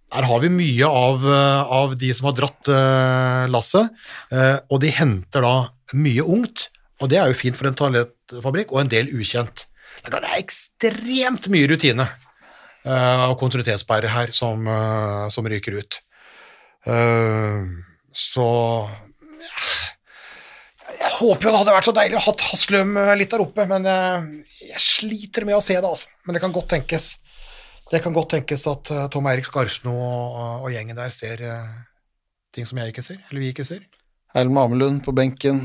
Der 0.08 0.28
har 0.30 0.40
vi 0.44 0.50
mye 0.52 0.88
av, 0.88 1.26
øh, 1.26 1.72
av 1.80 1.96
de 2.00 2.14
som 2.16 2.30
har 2.30 2.36
dratt 2.38 2.70
øh, 2.72 3.48
lasset, 3.52 3.90
eh, 4.32 4.56
og 4.72 4.80
de 4.84 4.92
henter 4.96 5.44
da 5.44 5.56
mye 6.00 6.24
ungt, 6.24 6.70
og 7.02 7.12
det 7.12 7.20
er 7.20 7.32
jo 7.32 7.40
fint 7.40 7.60
for 7.60 7.68
en 7.70 7.76
toalettfabrikk, 7.78 8.72
og 8.72 8.86
en 8.86 8.94
del 8.94 9.12
ukjent. 9.12 9.66
Det 10.06 10.14
er, 10.14 10.30
ekstremt 10.38 11.50
mye 11.52 11.68
rutine 11.68 12.06
eh, 12.08 13.26
og 13.28 13.36
kontinuitetsbærere 13.42 14.14
her 14.14 14.32
som, 14.36 14.64
som 15.34 15.50
ryker 15.50 15.76
ut. 15.82 16.00
Eh, 16.88 17.68
så 18.16 18.48
jeg 20.98 21.14
håper 21.20 21.48
jo 21.48 21.52
det 21.52 21.60
hadde 21.62 21.76
vært 21.76 21.88
så 21.88 21.96
deilig 21.96 22.18
å 22.18 22.26
ha 22.26 22.34
Haslum 22.50 22.98
eh, 23.00 23.14
litt 23.20 23.34
der 23.34 23.44
oppe, 23.44 23.66
men 23.70 23.86
eh, 23.88 24.28
jeg 24.72 24.84
sliter 24.84 25.48
med 25.48 25.58
å 25.58 25.64
se 25.64 25.78
det, 25.78 25.88
altså. 25.88 26.12
Men 26.26 26.38
det 26.38 26.44
kan 26.44 26.56
godt 26.56 26.72
tenkes 26.74 27.16
det 27.92 28.02
kan 28.04 28.16
godt 28.16 28.34
tenkes 28.36 28.66
at 28.70 28.92
eh, 28.92 29.06
Tom 29.12 29.28
Eirik 29.32 29.48
Skarsno 29.48 29.94
og, 29.96 30.40
og 30.66 30.72
gjengen 30.74 30.98
der 30.98 31.14
ser 31.16 31.44
eh, 31.46 31.76
ting 32.56 32.68
som 32.68 32.80
jeg 32.82 32.92
ikke 32.92 33.06
ser, 33.06 33.22
eller 33.30 33.44
vi 33.44 33.52
ikke 33.54 33.68
ser. 33.68 33.86
Helm 34.36 34.60
Amelund 34.60 35.04
på 35.06 35.14
benken 35.16 35.64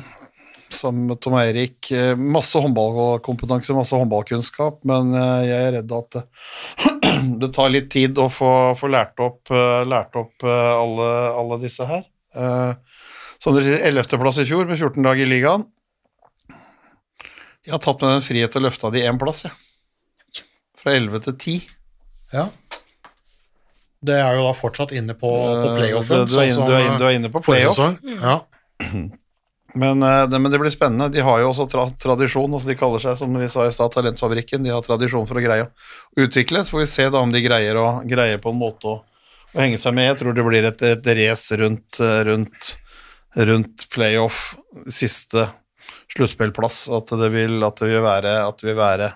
sammen 0.72 1.10
med 1.10 1.20
Tom 1.22 1.34
Eirik. 1.40 1.90
Eh, 1.90 2.14
Masse 2.14 2.62
håndballkompetanse, 2.62 3.74
masse 3.76 3.98
håndballkunnskap, 3.98 4.80
men 4.88 5.12
jeg 5.48 5.58
er 5.58 5.76
redd 5.78 5.96
at 5.98 6.22
det, 7.42 7.50
tar 7.50 7.74
litt 7.74 7.90
tid 7.92 8.22
å 8.22 8.28
få, 8.32 8.52
få 8.78 8.92
lært 8.92 9.18
opp, 9.22 9.50
lært 9.88 10.16
opp 10.18 10.46
alle, 10.46 11.10
alle 11.36 11.60
disse 11.62 11.86
her. 11.86 12.06
Som 13.42 13.56
dere 13.56 13.66
sier, 13.66 13.84
11.-plass 13.90 14.40
i 14.40 14.48
fjor 14.48 14.70
med 14.70 14.78
14 14.78 15.02
dager 15.02 15.26
i 15.26 15.28
ligaen. 15.28 15.66
Jeg 17.66 17.76
har 17.76 17.82
tatt 17.82 18.00
med 18.02 18.16
den 18.16 18.24
frihet 18.24 18.54
til 18.54 18.62
å 18.62 18.68
løfte 18.68 18.88
av 18.88 18.94
de 18.94 19.04
én 19.06 19.18
plass, 19.20 19.44
jeg. 19.44 20.42
Fra 20.78 20.94
11 20.98 21.26
til 21.28 21.36
10. 21.36 21.81
Ja. 22.32 22.46
Det 24.02 24.16
er 24.18 24.34
jo 24.34 24.46
da 24.48 24.52
fortsatt 24.58 24.90
inne 24.98 25.14
på, 25.14 25.30
på 25.30 25.66
Eh, 25.68 25.76
playoffen. 25.78 26.24
du, 26.26 26.32
du, 26.32 26.38
er 26.42 26.48
inne, 26.50 26.64
du, 26.66 26.96
du 26.98 27.04
er 27.06 27.18
inne 27.18 27.30
på 27.30 27.42
playoff. 27.44 27.76
sesong. 27.76 27.98
Ja. 28.22 28.40
Men, 29.74 30.02
eh, 30.04 30.26
det, 30.28 30.36
men 30.36 30.52
det 30.52 30.58
blir 30.60 30.68
spennende. 30.74 31.06
De 31.08 31.22
har 31.24 31.38
jo 31.40 31.46
også 31.48 31.64
tra 31.72 31.86
tradisjon. 31.96 32.52
altså 32.52 32.68
De 32.68 32.74
kaller 32.76 33.00
seg 33.00 33.14
som 33.16 33.32
vi 33.40 33.46
sa 33.48 33.64
i 33.64 33.70
stad, 33.72 33.94
Talentfabrikken. 33.94 34.60
De 34.66 34.68
har 34.74 34.82
tradisjon 34.84 35.24
for 35.24 35.40
å 35.40 35.44
greie 35.44 35.64
å 35.64 35.70
utvikle. 36.26 36.60
Så 36.60 36.74
får 36.74 36.82
vi 36.82 36.90
se 36.90 37.06
da 37.14 37.22
om 37.24 37.32
de 37.32 37.40
greier, 37.40 37.78
å, 37.80 37.86
greier 38.04 38.36
på 38.42 38.52
en 38.52 38.58
måte 38.60 38.90
å, 38.90 38.98
å 39.54 39.62
henge 39.62 39.78
seg 39.80 39.94
med. 39.96 40.10
Jeg 40.10 40.18
tror 40.20 40.36
det 40.36 40.44
blir 40.44 40.68
et, 40.68 40.84
et 40.90 41.08
race 41.22 41.56
rundt, 41.56 42.02
eh, 42.04 42.20
rundt, 42.28 42.74
rundt 43.48 43.86
playoff, 43.94 44.42
siste 44.92 45.46
sluttspillplass. 46.12 46.82
At 46.92 47.14
det 47.22 47.32
vil, 47.32 47.56
at 47.64 47.80
det 47.80 47.88
vil, 47.94 48.02
være, 48.04 48.34
at 48.50 48.60
det 48.60 48.68
vil 48.74 48.80
være 48.82 49.08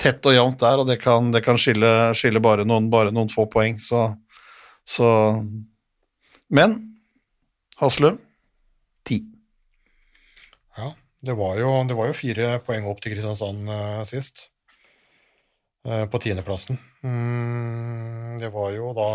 tett 0.00 0.24
og 0.26 0.34
jevnt 0.34 0.62
der, 0.62 0.82
og 0.82 0.88
det 0.88 0.98
kan, 1.02 1.30
det 1.34 1.42
kan 1.44 1.58
skille, 1.60 1.90
skille 2.18 2.42
bare, 2.42 2.66
noen, 2.68 2.88
bare 2.92 3.12
noen 3.14 3.30
få 3.32 3.46
poeng. 3.50 3.78
Så, 3.82 4.08
så 4.84 5.08
Men 6.52 6.78
Haslum 7.80 8.18
ti. 9.06 9.18
Ja, 10.76 10.92
det 11.26 11.34
var, 11.38 11.56
jo, 11.58 11.70
det 11.88 11.96
var 11.98 12.10
jo 12.10 12.16
fire 12.16 12.56
poeng 12.66 12.86
opp 12.90 13.02
til 13.02 13.14
Kristiansand 13.14 13.70
uh, 13.70 14.02
sist, 14.08 14.48
uh, 15.88 16.04
på 16.06 16.20
tiendeplassen. 16.22 16.78
Mm, 17.02 18.38
det 18.42 18.52
var 18.54 18.70
jo 18.76 18.92
da 18.96 19.08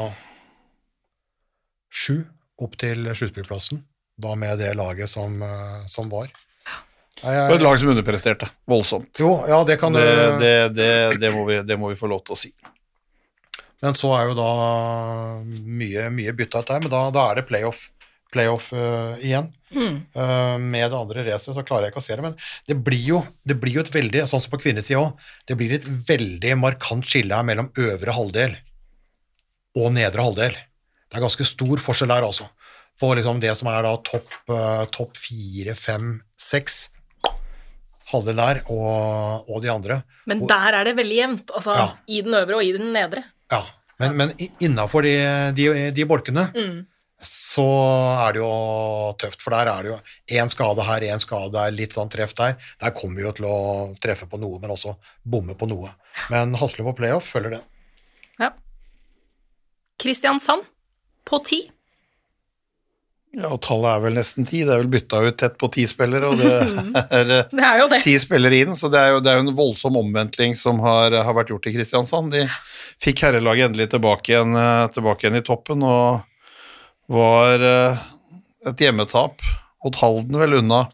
sju 1.87 2.25
opp 2.59 2.75
til 2.81 3.07
sluttspillplassen. 3.15 3.85
da 4.17 4.33
med 4.35 4.57
det 4.59 4.73
laget 4.75 5.09
som, 5.09 5.41
uh, 5.41 5.85
som 5.87 6.09
var. 6.09 6.27
Og 7.25 7.55
et 7.55 7.63
lag 7.65 7.77
som 7.81 7.89
underpresterte 7.91 8.49
voldsomt. 8.69 9.09
jo, 9.19 9.31
ja, 9.49 9.63
det 9.65 9.79
kan 9.81 9.93
Det, 9.93 10.05
det, 10.05 10.37
det, 10.39 10.53
det, 10.77 10.89
det, 11.23 11.31
må 11.33 11.45
vi, 11.47 11.61
det 11.65 11.77
må 11.79 11.89
vi 11.89 11.99
få 11.99 12.09
lov 12.11 12.21
til 12.27 12.35
å 12.35 12.39
si. 12.39 12.51
Men 13.81 13.97
så 13.97 14.11
er 14.17 14.29
jo 14.29 14.37
da 14.37 14.49
mye, 15.45 16.07
mye 16.13 16.33
bytta 16.37 16.63
ut 16.63 16.73
her, 16.73 16.81
men 16.83 16.93
da, 16.93 17.03
da 17.13 17.27
er 17.29 17.39
det 17.39 17.47
playoff, 17.49 17.87
playoff 18.33 18.71
uh, 18.73 19.17
igjen. 19.21 19.51
Eh, 19.67 20.57
med 20.63 20.91
det 20.93 20.95
andre 20.95 21.25
racet 21.27 21.51
så 21.51 21.63
klarer 21.65 21.87
jeg 21.87 21.91
ikke 21.91 21.99
å 21.99 22.05
se 22.05 22.15
det, 22.15 22.23
men 22.23 22.37
det 22.69 22.77
blir 22.87 23.03
jo, 23.03 23.21
det 23.43 23.57
blir 23.59 23.75
jo 23.77 23.83
et 23.83 23.91
veldig, 23.91 24.23
sånn 24.31 24.41
som 24.43 24.53
på 24.53 24.61
kvinnesida 24.63 25.01
òg, 25.01 25.25
det 25.49 25.57
blir 25.59 25.73
et 25.75 25.87
veldig 26.07 26.53
markant 26.61 27.05
skille 27.05 27.35
her 27.35 27.45
mellom 27.45 27.67
øvre 27.83 28.15
halvdel 28.15 28.55
og 29.77 29.91
nedre 29.93 30.23
halvdel. 30.23 30.55
Det 31.07 31.19
er 31.19 31.25
ganske 31.25 31.47
stor 31.47 31.83
forskjell 31.83 32.13
der, 32.13 32.25
altså. 32.25 32.47
På 32.97 33.11
liksom 33.13 33.41
det 33.43 33.51
som 33.59 33.69
er 33.69 33.83
da 33.85 33.93
topp 34.07 34.31
uh, 34.49 34.87
topp 34.89 35.19
fire, 35.19 35.75
fem, 35.77 36.15
seks 36.39 36.87
halvdel 38.11 38.37
der, 38.39 38.61
og, 38.71 39.49
og 39.51 39.61
de 39.63 39.71
andre. 39.71 40.01
Men 40.29 40.45
der 40.47 40.77
er 40.79 40.87
det 40.87 40.95
veldig 40.97 41.17
jevnt. 41.17 41.51
Altså 41.55 41.73
Ja. 41.75 41.87
i 42.07 42.21
den 42.23 42.33
øvre 42.39 42.55
og 42.59 42.63
i 42.63 42.71
den 42.77 42.93
nedre. 42.95 43.23
Ja, 43.51 43.63
men, 43.99 44.15
men 44.19 44.31
innafor 44.63 45.03
de, 45.03 45.15
de, 45.57 45.91
de 45.91 46.05
bolkene 46.07 46.47
så 47.27 47.63
er 48.27 48.35
det 48.35 48.41
jo 48.43 48.49
tøft, 49.17 49.41
for 49.41 49.49
der 49.55 49.71
er 49.71 49.83
det 49.87 49.89
jo 49.89 49.97
én 50.37 50.51
skade 50.53 50.83
her, 50.85 51.01
én 51.09 51.19
skade 51.23 51.49
der, 51.55 51.71
litt 51.73 51.95
sånn 51.95 52.11
treff 52.13 52.35
der. 52.37 52.59
Der 52.79 52.93
kommer 52.93 53.17
vi 53.17 53.25
jo 53.25 53.31
til 53.39 53.47
å 53.49 53.55
treffe 54.03 54.27
på 54.29 54.37
noe, 54.37 54.59
men 54.61 54.69
også 54.75 54.93
bomme 55.25 55.55
på 55.57 55.65
noe. 55.67 55.89
Men 56.29 56.53
Haslum 56.61 56.85
på 56.91 56.93
playoff 56.99 57.31
følger 57.33 57.55
det. 57.57 57.63
Ja. 58.39 58.51
Kristiansand 59.97 60.67
på 61.25 61.39
ti. 61.43 61.63
Ja, 63.35 63.49
og 63.51 63.59
tallet 63.65 63.89
er 63.91 64.03
vel 64.05 64.15
nesten 64.17 64.47
ti. 64.47 64.61
Det 64.65 64.71
er 64.73 64.79
vel 64.81 64.91
bytta 64.91 65.19
ut 65.27 65.37
tett 65.37 65.57
på 65.59 65.67
ti 65.73 65.83
spillere, 65.89 66.29
og 66.31 66.39
det 66.39 66.51
er 67.19 67.33
eh, 67.35 67.49
Det 67.51 67.65
er 67.67 67.83
det. 67.91 67.99
ti 68.05 68.15
spillere 68.21 68.61
inn, 68.63 68.73
så 68.77 68.89
det 68.93 69.01
er 69.01 69.13
jo, 69.13 69.21
det 69.23 69.33
er 69.33 69.41
jo 69.41 69.45
en 69.45 69.57
voldsom 69.57 69.99
omvendtling 69.99 70.55
som 70.57 70.79
har, 70.85 71.11
har 71.11 71.35
vært 71.37 71.51
gjort 71.53 71.67
i 71.69 71.75
Kristiansand. 71.75 72.31
De 72.33 72.45
fikk 73.03 73.25
herrelaget 73.27 73.69
endelig 73.69 73.91
tilbake 73.93 74.33
igjen, 74.33 74.55
eh, 74.57 74.85
tilbake 74.95 75.27
igjen 75.27 75.41
i 75.41 75.45
toppen, 75.45 75.83
og 75.85 76.23
var 77.13 77.67
eh, 77.67 78.07
et 78.71 78.83
hjemmetap 78.87 79.43
mot 79.85 80.01
Halden 80.01 80.39
vel 80.41 80.57
unna 80.61 80.85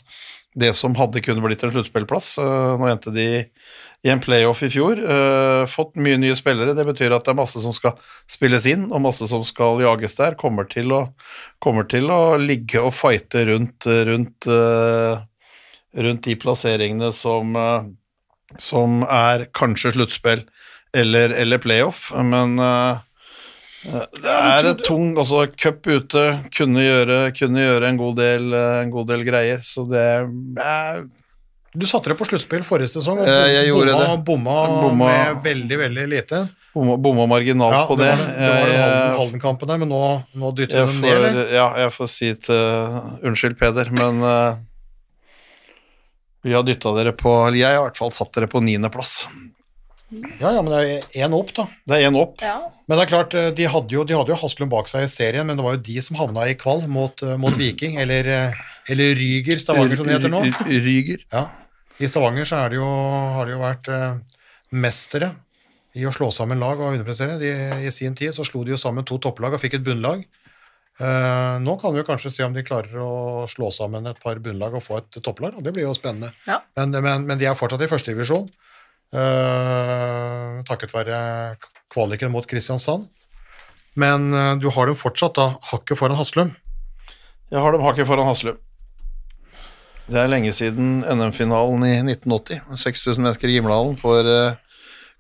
det 0.60 0.74
som 0.78 0.94
hadde 1.00 1.22
kunnet 1.26 1.42
blitt 1.42 1.64
en 1.66 1.72
sluttspillplass. 1.74 2.36
Nå 2.38 2.86
endte 2.86 3.10
de 3.16 3.26
i 4.04 4.10
en 4.12 4.20
playoff 4.20 4.64
i 4.64 4.70
fjor. 4.70 5.00
eh, 5.00 5.66
Fått 5.72 5.96
mye 5.96 6.18
nye 6.20 6.36
spillere. 6.36 6.76
Det 6.76 6.86
betyr 6.86 7.16
at 7.16 7.24
det 7.24 7.32
er 7.32 7.40
masse 7.40 7.62
som 7.64 7.76
skal 7.76 7.96
spilles 8.28 8.68
inn, 8.68 8.90
og 8.92 9.04
masse 9.06 9.28
som 9.32 9.46
skal 9.48 9.80
jages 9.84 10.18
der. 10.20 10.36
Kommer 10.40 10.68
til 10.68 10.92
å, 10.92 11.06
kommer 11.64 11.88
til 11.88 12.12
å 12.12 12.36
ligge 12.42 12.84
og 12.84 12.92
fighte 12.98 13.46
rundt, 13.48 13.88
rundt, 14.10 14.48
eh, 14.52 15.24
rundt 16.04 16.28
de 16.28 16.36
plasseringene 16.36 17.14
som, 17.16 17.56
eh, 17.56 17.88
som 18.60 19.04
er 19.08 19.48
kanskje 19.56 19.96
sluttspill 19.96 20.44
eller, 20.94 21.32
eller 21.40 21.58
playoff, 21.58 22.12
men 22.14 22.54
det 22.54 24.30
er 24.30 24.68
et 24.70 24.84
tung 24.86 25.16
altså 25.18 25.48
Cup 25.58 25.88
ute 25.90 26.22
kunne 26.54 26.84
gjøre, 26.86 27.18
kunne 27.34 27.64
gjøre 27.64 27.90
en, 27.90 27.98
god 27.98 28.20
del, 28.20 28.54
en 28.54 28.94
god 28.94 29.10
del 29.10 29.26
greier, 29.26 29.64
så 29.66 29.88
det 29.90 30.04
er 30.06 31.02
Du 31.76 31.86
satte 31.90 32.12
deg 32.12 32.18
på 32.20 32.26
sluttspill 32.30 32.62
forrige 32.68 32.92
sesong, 32.94 33.20
og 33.24 33.28
Eh, 33.28 33.48
jeg 33.54 33.72
bomma, 33.74 33.86
det. 33.98 34.26
bomma, 34.26 34.58
Bomma- 34.68 35.08
med 35.10 35.44
veldig, 35.44 35.78
veldig 35.80 36.04
lite. 36.12 36.42
bomma, 36.74 36.98
bomma 36.98 37.26
marginalt 37.28 37.74
Ja, 37.74 37.88
på 37.88 37.98
det 37.98 38.06
det. 38.12 38.18
var, 38.18 38.28
det 38.28 38.50
var 38.50 38.68
den 38.70 38.82
Halden- 38.84 39.18
Halden-kampen 39.20 39.68
der, 39.68 39.78
men 39.82 39.90
nå, 39.90 40.24
nå 40.36 40.52
dytter 40.56 40.86
du 40.86 40.92
dem 40.92 41.02
ned, 41.02 41.12
eller? 41.18 41.52
ja, 41.54 41.68
jeg 41.78 41.92
får 41.96 42.08
si 42.10 42.34
til 42.36 43.26
Unnskyld, 43.26 43.58
Peder, 43.58 43.90
men 43.92 44.22
uh, 44.22 44.56
vi 46.44 46.54
har 46.54 46.64
dytta 46.68 46.92
dere 46.98 47.14
på 47.16 47.32
Eller 47.48 47.58
jeg 47.58 47.72
har 47.76 47.82
i 47.82 47.88
hvert 47.90 47.98
fall 47.98 48.12
satt 48.12 48.32
dere 48.36 48.48
på 48.52 48.62
niendeplass. 48.62 49.28
Ja, 50.40 50.52
ja, 50.54 50.62
men 50.62 50.70
det 50.70 50.80
er 51.16 51.26
én 51.26 51.34
opp, 51.34 51.50
da. 51.58 51.66
Det 51.90 51.96
er 51.98 52.12
én 52.12 52.18
opp. 52.20 52.36
Ja. 52.44 52.60
Men 52.88 53.00
det 53.00 53.08
er 53.08 53.10
klart, 53.16 53.34
eh, 53.34 53.50
de 53.58 53.66
hadde 53.66 53.90
jo, 53.96 54.04
de 54.06 54.14
hadde 54.14 54.30
jo 54.30 54.36
Haslund 54.38 54.70
bak 54.70 54.88
seg 54.92 55.08
i 55.08 55.10
serien, 55.10 55.48
men 55.48 55.58
det 55.58 55.64
var 55.66 55.74
jo 55.74 55.82
de 55.88 56.02
som 56.06 56.18
havna 56.20 56.46
i 56.52 56.54
kvall 56.54 56.84
mot, 56.88 57.24
eh, 57.24 57.36
mot 57.42 57.56
Viking, 57.58 57.98
eller, 57.98 58.28
eh, 58.30 58.54
eller 58.94 59.16
Ryger 59.18 59.58
Stavanger, 59.58 59.96
som 59.98 60.06
det 60.06 60.20
heter 60.20 60.30
nå. 60.30 60.44
Ryger. 60.70 61.24
Ja. 61.34 61.48
I 62.04 62.10
Stavanger 62.12 62.48
så 62.50 62.60
er 62.60 62.74
det 62.74 62.80
jo, 62.82 62.92
har 63.38 63.48
det 63.48 63.56
jo 63.56 63.64
vært 63.64 63.90
eh, 63.94 64.38
mestere 64.76 65.32
i 65.96 66.06
å 66.10 66.14
slå 66.14 66.30
sammen 66.34 66.62
lag 66.62 66.80
og 66.82 66.96
underprestere. 66.96 67.38
De, 67.40 67.52
I 67.86 67.92
sin 67.94 68.16
tid 68.18 68.34
så 68.36 68.46
slo 68.48 68.64
de 68.66 68.74
jo 68.74 68.80
sammen 68.82 69.06
to 69.08 69.20
topplag 69.22 69.56
og 69.56 69.62
fikk 69.62 69.78
et 69.78 69.86
bunnlag. 69.86 70.24
Eh, 71.02 71.56
nå 71.64 71.74
kan 71.82 71.94
vi 71.94 72.02
jo 72.02 72.08
kanskje 72.08 72.32
se 72.34 72.46
om 72.46 72.54
de 72.54 72.66
klarer 72.66 72.98
å 73.02 73.46
slå 73.50 73.72
sammen 73.74 74.10
et 74.10 74.20
par 74.22 74.42
bunnlag 74.44 74.76
og 74.78 74.86
få 74.86 75.00
et 75.02 75.22
topplag, 75.26 75.58
og 75.58 75.66
det 75.66 75.74
blir 75.74 75.88
jo 75.88 75.96
spennende. 75.98 76.34
Ja. 76.50 76.60
Men, 76.78 76.94
men, 76.98 77.28
men 77.30 77.42
de 77.42 77.50
er 77.50 77.58
fortsatt 77.58 77.86
i 77.86 77.90
førstedivisjon, 77.90 78.50
eh, 79.14 80.60
takket 80.70 80.94
være 80.94 81.22
kvaliken 81.94 82.34
mot 82.34 82.50
Kristiansand. 82.50 83.08
Men 83.98 84.30
eh, 84.34 84.54
du 84.62 84.70
har 84.74 84.90
dem 84.90 84.98
fortsatt 84.98 85.38
da, 85.40 85.50
hakket 85.72 86.00
foran 86.00 86.20
Haslum. 86.20 86.54
Jeg 87.54 87.62
har 87.62 87.74
dem 87.74 87.86
hakket 87.86 88.10
foran 88.10 88.30
Haslum. 88.30 88.62
Det 90.04 90.20
er 90.20 90.28
lenge 90.28 90.52
siden 90.52 91.00
NM-finalen 91.08 91.86
i 91.88 91.94
1980. 92.02 92.60
6000 92.76 93.24
mennesker 93.24 93.48
i 93.52 93.56
Gimlehallen 93.56 93.96
for 94.00 94.28
eh, 94.28 94.58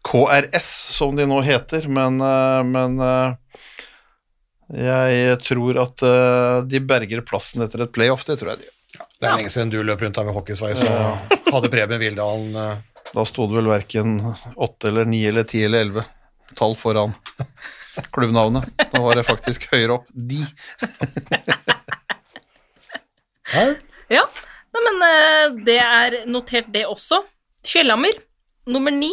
KRS, 0.03 0.67
som 0.97 1.15
de 1.15 1.27
nå 1.29 1.39
heter, 1.45 1.87
men, 1.87 2.19
eh, 2.19 2.63
men 2.67 2.99
eh, 2.99 3.61
jeg 4.83 5.37
tror 5.43 5.79
at 5.83 6.03
de 6.67 6.79
berger 6.83 7.21
plassen 7.27 7.63
etter 7.63 7.83
et 7.85 7.91
playoff, 7.93 8.23
det 8.27 8.39
tror 8.39 8.53
jeg 8.53 8.63
de 8.63 8.67
gjør. 8.67 9.07
Det 9.21 9.27
er 9.27 9.37
lenge 9.37 9.51
siden 9.53 9.71
du 9.71 9.79
løp 9.85 10.01
rundt 10.03 10.17
her 10.19 10.27
med 10.27 10.35
hockeysveis 10.35 10.81
og 10.85 11.35
hadde 11.53 11.69
Preben 11.73 12.01
Vildalen 12.01 12.55
Da 13.13 13.25
sto 13.25 13.45
det 13.49 13.57
vel 13.57 13.69
verken 13.69 14.17
åtte 14.55 14.89
eller 14.89 15.07
ni 15.09 15.23
eller 15.29 15.45
ti 15.49 15.63
eller 15.65 15.85
elleve 15.85 16.03
tall 16.57 16.75
foran 16.77 17.13
klubbnavnet. 18.15 18.65
Da 18.91 19.01
var 19.03 19.19
det 19.19 19.25
faktisk 19.27 19.67
høyere 19.73 19.99
opp. 19.99 20.09
De. 20.13 20.41
her. 23.53 23.77
ja. 24.13 24.25
Nei, 24.73 24.81
men 24.87 25.03
eh, 25.07 25.57
det 25.67 25.79
er 25.81 26.15
notert, 26.29 26.71
det 26.73 26.85
også. 26.89 27.21
Fjellhammer, 27.67 28.15
nummer 28.69 28.93
ni 28.93 29.11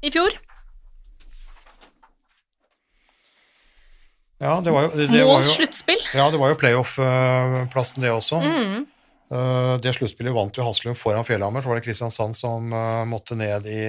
i 0.00 0.12
fjor. 0.14 0.36
Ja, 4.38 4.60
det 4.62 4.70
var 4.70 4.86
jo, 4.86 4.92
det, 4.94 5.08
det 5.10 5.24
var 5.26 5.42
jo, 5.42 5.50
sluttspill. 5.50 6.04
ja, 6.14 6.28
det 6.30 6.38
var 6.38 6.52
jo 6.52 6.60
playoff-plassen, 6.60 8.04
det 8.04 8.12
også. 8.14 8.38
Eh, 9.28 9.74
det 9.82 9.96
sluttspillet 9.96 10.32
vant 10.32 10.56
jo 10.56 10.64
Haslum 10.64 10.94
foran 10.96 11.26
Fjellhammer. 11.26 11.62
Så 11.62 11.72
var 11.72 11.80
det 11.80 11.86
Kristiansand 11.88 12.38
som 12.38 12.72
uh, 12.72 13.04
måtte 13.08 13.34
ned 13.36 13.66
i 13.68 13.82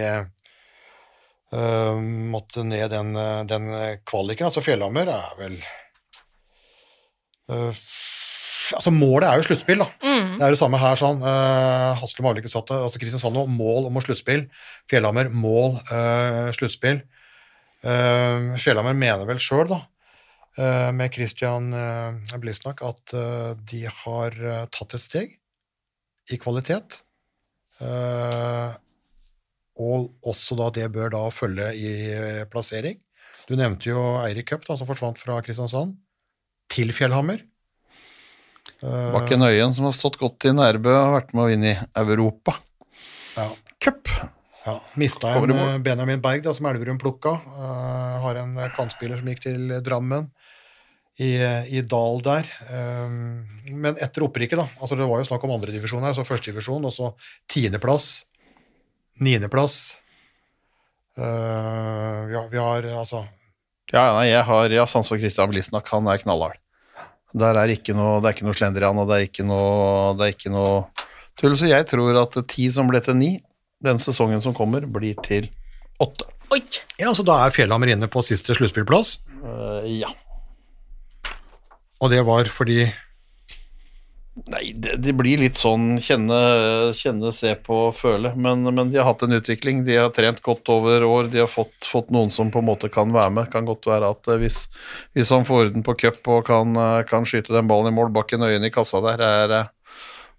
uh, 1.53 2.01
Måtte 2.33 2.65
ned 2.65 2.89
den, 2.91 3.13
den 3.49 3.69
kvaliken. 4.09 4.49
Altså 4.49 4.61
Fjellhammer 4.65 5.09
er 5.13 5.37
vel 5.39 5.55
eh, 7.49 7.85
Altså 8.77 8.91
Målet 8.93 9.27
er 9.29 9.39
jo 9.39 9.45
sluttspill, 9.47 9.79
da. 9.81 9.87
Det 10.37 10.45
er 10.45 10.53
det 10.53 10.59
samme 10.59 10.77
her. 10.81 10.95
sånn. 10.99 11.21
Uh, 11.23 11.95
Haslum 11.99 12.27
har 12.27 12.35
vel 12.35 12.43
ikke 12.43 12.51
satt 12.53 12.67
det. 12.69 12.77
altså 12.85 12.99
Kristiansand 13.01 13.35
nå, 13.37 13.45
mål 13.49 13.87
om 13.89 13.97
å 13.97 14.03
sluttspill. 14.05 14.45
Fjellhammer, 14.91 15.31
mål, 15.33 15.79
uh, 15.91 16.49
sluttspill. 16.55 17.01
Uh, 17.85 18.55
Fjellhammer 18.59 18.97
mener 18.97 19.25
vel 19.29 19.39
sjøl, 19.41 19.69
da, 19.71 19.81
uh, 20.59 20.89
med 20.95 21.13
Christian 21.15 21.71
uh, 21.73 22.37
Blisnak, 22.41 22.83
at 22.83 23.13
eh, 23.15 23.53
de 23.71 23.85
har 23.87 24.35
eh, 24.37 24.65
tatt 24.75 24.95
et 24.97 25.03
steg 25.03 25.37
i 26.29 26.37
kvalitet. 26.37 26.99
Eh, 27.81 28.71
og 29.79 30.27
også 30.27 30.57
da 30.59 30.67
det 30.75 30.89
bør 30.91 31.13
da 31.15 31.21
følge 31.31 31.71
i 31.79 31.91
eh, 32.11 32.43
plassering. 32.51 32.99
Du 33.47 33.55
nevnte 33.57 33.89
jo 33.89 34.01
Eirik 34.21 34.51
Cup, 34.51 34.67
da, 34.67 34.75
som 34.77 34.89
forsvant 34.89 35.17
fra 35.17 35.39
Kristiansand, 35.45 35.95
til 36.69 36.91
Fjellhammer. 36.93 37.41
Eh, 38.83 39.11
Bakken 39.13 39.43
Øyen, 39.43 39.73
som 39.75 39.89
har 39.89 39.95
stått 39.95 40.19
godt 40.21 40.47
i 40.47 40.53
Nærbø, 40.55 40.91
har 40.93 41.15
vært 41.17 41.33
med 41.35 41.43
å 41.43 41.49
vinne 41.51 41.73
i 41.73 41.79
Europa 41.99 42.55
ja. 43.35 43.49
Cup. 43.81 44.11
Ja, 44.65 44.75
Mista 44.99 45.31
en 45.39 45.51
eh, 45.55 45.77
Benjamin 45.83 46.21
Berg, 46.23 46.43
da, 46.45 46.53
som 46.55 46.67
Elverum 46.69 46.99
plukka. 46.99 47.37
Uh, 47.47 48.19
har 48.25 48.39
en 48.41 48.57
eh, 48.59 48.71
kantspiller 48.75 49.19
som 49.19 49.31
gikk 49.31 49.43
til 49.47 49.75
Drammen 49.83 50.29
i, 51.19 51.31
i 51.75 51.81
Dal 51.83 52.21
der. 52.23 52.49
Eh, 52.67 53.15
men 53.75 53.99
etter 53.99 54.27
opprykket, 54.27 54.59
da. 54.59 54.67
altså 54.79 54.99
Det 54.99 55.07
var 55.09 55.21
jo 55.21 55.27
snakk 55.27 55.43
om 55.47 55.55
andredivisjon 55.57 56.05
her, 56.05 56.15
så 56.15 56.27
førstedivisjon, 56.27 56.87
og 56.87 56.95
så 56.95 57.11
tiendeplass, 57.51 58.23
niendeplass. 59.19 59.99
Uh, 61.19 62.29
har, 62.31 62.45
vi 62.47 62.59
har 62.61 62.85
altså 62.95 63.25
Ja, 63.91 64.13
nei, 64.15 64.29
jeg 64.29 64.43
har 64.47 64.71
ja, 64.71 64.85
sans 64.87 65.09
for 65.09 65.19
Christian 65.19 65.51
Blisnak, 65.51 65.89
han 65.91 66.07
er 66.07 66.21
knallhard. 66.21 66.61
Der 67.37 67.59
er 67.61 67.69
ikke 67.69 67.93
noe, 67.93 68.17
det 68.23 68.29
er 68.29 68.35
ikke 68.37 68.47
noe 68.47 68.57
slendrian, 68.57 68.97
og 68.97 69.09
det 69.09 69.17
er 69.19 69.27
ikke 69.27 69.45
noe, 69.45 70.15
det 70.17 70.25
er 70.25 70.33
ikke 70.33 70.53
noe 70.53 70.79
tull. 71.37 71.55
Så 71.59 71.69
jeg 71.69 71.85
tror 71.89 72.17
at 72.23 72.37
ti 72.49 72.69
som 72.73 72.89
ble 72.89 73.01
til 73.05 73.17
ni, 73.19 73.35
den 73.85 74.01
sesongen 74.01 74.41
som 74.43 74.55
kommer, 74.57 74.87
blir 74.89 75.17
til 75.25 75.47
åtte. 76.01 76.25
Oi. 76.49 76.63
Ja, 76.97 77.13
så 77.13 77.21
Da 77.23 77.35
er 77.45 77.53
Fjellhammer 77.53 77.91
inne 77.93 78.09
på 78.09 78.23
siste 78.25 78.55
sluttspillplass, 78.57 79.19
Uh, 79.39 79.85
ja. 79.87 80.09
og 82.03 82.09
det 82.11 82.19
var 82.27 82.49
fordi 82.51 82.89
Nei, 84.47 84.71
det, 84.75 84.95
det 85.03 85.13
blir 85.17 85.41
litt 85.41 85.57
sånn 85.59 85.97
kjenne, 86.01 86.37
kjenne 86.95 87.31
se 87.35 87.51
på, 87.65 87.79
føle. 87.95 88.31
Men, 88.39 88.63
men 88.67 88.91
de 88.91 88.99
har 88.99 89.07
hatt 89.09 89.23
en 89.25 89.35
utvikling. 89.35 89.81
De 89.87 89.97
har 89.97 90.11
trent 90.15 90.41
godt 90.45 90.69
over 90.71 91.03
år. 91.05 91.31
De 91.33 91.41
har 91.43 91.49
fått, 91.51 91.75
fått 91.89 92.13
noen 92.13 92.31
som 92.33 92.51
på 92.53 92.61
en 92.61 92.69
måte 92.69 92.91
kan 92.93 93.11
være 93.13 93.33
med. 93.35 93.49
Kan 93.53 93.67
godt 93.67 93.89
være 93.89 94.11
at 94.13 94.29
eh, 94.29 94.39
hvis, 94.43 94.61
hvis 95.17 95.33
han 95.35 95.47
får 95.47 95.65
orden 95.65 95.85
på 95.85 95.97
cup 96.05 96.31
og 96.31 96.45
kan, 96.47 96.77
eh, 96.77 97.01
kan 97.09 97.27
skyte 97.27 97.55
den 97.55 97.69
ballen 97.69 97.91
i 97.91 97.97
mål 97.97 98.13
bak 98.15 98.33
en 98.37 98.47
i 98.47 98.73
kassa 98.73 99.01
der, 99.05 99.25
er 99.25 99.55
eh. 99.59 99.75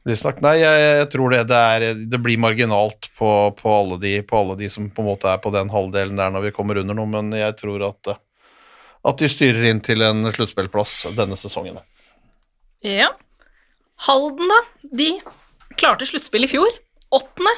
Nei, 0.00 0.54
jeg, 0.57 0.85
jeg 0.97 1.09
tror 1.12 1.35
det, 1.35 1.42
det, 1.50 1.57
er, 1.61 1.99
det 2.09 2.19
blir 2.25 2.40
marginalt 2.40 3.11
på, 3.19 3.28
på, 3.59 3.73
alle 3.75 3.99
de, 4.00 4.14
på 4.25 4.38
alle 4.38 4.57
de 4.57 4.71
som 4.73 4.87
på 4.88 5.04
en 5.04 5.11
måte 5.11 5.28
er 5.28 5.42
på 5.45 5.52
den 5.52 5.69
halvdelen 5.69 6.16
der 6.16 6.33
når 6.33 6.47
vi 6.47 6.52
kommer 6.57 6.80
under 6.80 6.97
noe, 6.97 7.11
men 7.11 7.28
jeg 7.37 7.59
tror 7.61 7.85
at, 7.90 8.14
at 8.16 9.21
de 9.21 9.28
styrer 9.28 9.69
inn 9.69 9.85
til 9.85 10.00
en 10.07 10.25
sluttspillplass 10.33 11.11
denne 11.19 11.37
sesongen. 11.37 11.83
Ja. 12.80 13.11
Halden, 14.07 14.49
da. 14.49 14.61
De 14.97 15.11
klarte 15.76 16.09
sluttspill 16.09 16.47
i 16.47 16.50
fjor. 16.50 16.71
Åttende. 17.14 17.52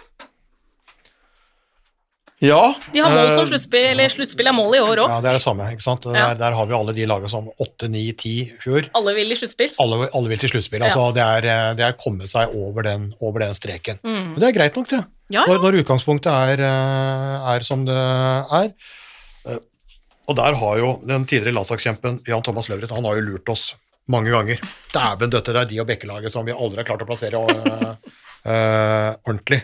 Ja. 2.42 2.75
De 2.90 2.99
har 2.99 3.12
mål 3.14 3.28
som 3.37 3.44
eh, 3.44 3.50
sluttspill, 3.52 3.84
eller 3.92 4.11
sluttspill 4.11 4.49
er 4.50 4.54
mål 4.56 4.75
i 4.75 4.80
år 4.82 5.04
òg. 5.04 5.12
Ja, 5.12 5.18
det 5.22 5.30
er 5.30 5.37
det 5.38 5.44
samme. 5.44 5.68
ikke 5.76 5.84
sant? 5.84 6.08
Ja. 6.11 6.32
Der, 6.32 6.40
der 6.40 6.56
har 6.58 6.66
vi 6.66 6.75
alle 6.75 6.94
de 6.96 7.04
lagene 7.06 7.30
som 7.30 7.46
8, 7.52 7.87
9, 7.92 8.00
10 8.18 8.32
i 8.32 8.46
fjor. 8.64 8.88
Alle 8.99 9.14
vil 9.14 9.30
i 9.30 9.37
sluttspill. 9.38 9.76
Alle, 9.82 10.08
alle 10.11 10.32
vil 10.32 10.42
til 10.42 10.50
sluttspill. 10.56 10.82
Altså, 10.82 11.04
det, 11.14 11.22
er, 11.22 11.46
eh, 11.52 11.68
det 11.78 11.87
er 11.87 11.94
kommet 12.00 12.32
seg 12.32 12.56
over 12.58 12.88
den, 12.88 13.12
over 13.22 13.44
den 13.44 13.54
streken. 13.54 14.02
Mm. 14.02 14.32
Men 14.32 14.40
det 14.42 14.49
er 14.50 14.56
greit 14.58 14.80
nok, 14.80 14.90
det. 14.90 15.04
Ja, 15.32 15.46
Når, 15.46 15.62
når 15.62 15.78
utgangspunktet 15.84 16.32
er, 16.34 16.64
eh, 16.66 17.52
er 17.54 17.68
som 17.68 17.87
det 17.87 18.00
er. 18.58 18.75
Og 20.30 20.37
der 20.38 20.58
har 20.58 20.78
jo 20.78 20.90
den 21.06 21.25
tidligere 21.26 21.54
landslagskjempen 21.56 22.20
Jan 22.26 22.44
Thomas 22.46 22.68
Løvret 22.70 22.92
han 22.94 23.06
har 23.06 23.18
jo 23.18 23.25
lurt 23.26 23.50
oss 23.50 23.72
mange 24.11 24.32
ganger. 24.32 24.62
Dæven 24.92 25.30
døtte, 25.30 25.54
det 25.54 25.61
er 25.61 25.71
de 25.71 25.80
og 25.82 25.88
Bekkelaget 25.88 26.35
som 26.35 26.47
vi 26.47 26.54
aldri 26.54 26.82
har 26.82 26.88
klart 26.88 27.04
å 27.04 27.09
plassere 27.09 27.38
uh, 27.38 27.92
uh, 28.47 29.11
ordentlig. 29.28 29.62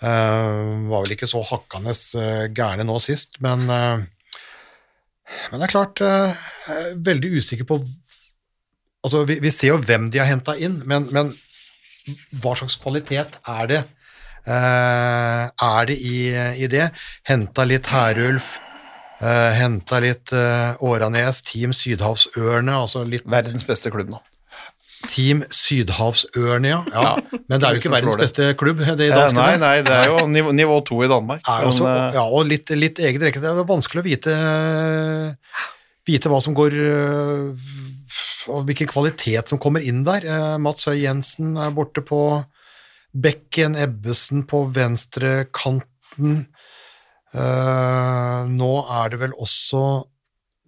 Uh, 0.00 0.88
var 0.88 1.04
vel 1.04 1.14
ikke 1.14 1.28
så 1.28 1.42
hakkende 1.44 1.92
gærne 2.56 2.86
nå 2.88 2.96
sist, 3.04 3.36
men 3.44 3.68
Men 5.50 5.60
det 5.60 5.66
er 5.68 5.70
klart 5.70 6.00
Jeg 6.02 6.34
er 6.66 6.96
veldig 7.06 7.28
usikker 7.38 7.64
på 7.68 7.76
Altså, 9.04 9.22
vi, 9.24 9.36
vi 9.40 9.50
ser 9.54 9.68
jo 9.68 9.76
hvem 9.78 10.10
de 10.10 10.18
har 10.18 10.26
henta 10.26 10.56
inn, 10.58 10.82
men, 10.84 11.06
men 11.14 11.30
hva 12.42 12.56
slags 12.58 12.76
kvalitet 12.76 13.38
er 13.48 13.68
det? 13.70 13.78
Er 14.44 15.86
det 15.88 15.96
i, 16.04 16.34
i 16.60 16.68
det? 16.68 16.90
Henta 17.28 17.64
litt 17.64 17.88
Herulf, 17.88 18.58
uh, 19.20 19.50
henta 19.56 20.00
litt 20.02 20.34
uh, 20.36 20.80
Åranes, 20.84 21.42
Team 21.46 21.74
Sydhavsørne 21.76 22.74
altså 22.82 23.04
litt 23.06 23.28
Verdens 23.30 23.66
beste 23.68 23.92
klubb 23.94 24.12
nå. 24.12 24.20
Team 25.08 25.42
Sydhavsørne, 25.48 26.68
ja. 26.68 26.80
ja. 26.92 27.12
Men 27.48 27.60
det 27.60 27.66
er 27.66 27.76
jo 27.76 27.80
ikke 27.80 27.92
verdens 27.94 28.18
beste 28.20 28.50
klubb, 28.60 28.82
det 28.84 29.06
i 29.08 29.12
danskene. 29.12 29.46
nei, 29.46 29.54
nei, 29.62 29.76
det 29.86 29.94
er 29.96 30.10
jo 30.10 30.26
nivå, 30.28 30.52
nivå 30.52 30.80
to 30.84 30.98
i 31.06 31.08
Danmark. 31.08 31.40
Men, 31.46 31.68
også, 31.70 31.86
eh, 31.88 32.18
ja, 32.18 32.24
og 32.28 32.44
litt, 32.50 32.68
litt 32.76 33.00
egen 33.00 33.24
rekke. 33.24 33.40
Det 33.40 33.48
er 33.48 33.64
vanskelig 33.68 34.02
å 34.02 34.04
vite, 34.04 34.34
vite 36.08 36.32
hva 36.32 36.42
som 36.44 36.56
går 36.58 36.76
og 38.48 38.64
hvilken 38.68 38.88
kvalitet 38.90 39.50
som 39.50 39.60
kommer 39.62 39.84
inn 39.84 40.04
der. 40.06 40.24
Eh, 40.24 40.56
Mats 40.62 40.88
Høy 40.88 40.98
Jensen 41.02 41.56
er 41.60 41.72
borte 41.76 42.04
på 42.06 42.22
bekken, 43.10 43.76
Ebbesen 43.78 44.44
på 44.48 44.64
venstre 44.74 45.44
Eh, 47.30 48.40
nå 48.50 48.70
er 48.90 49.12
det 49.12 49.20
vel 49.20 49.34
også 49.38 49.82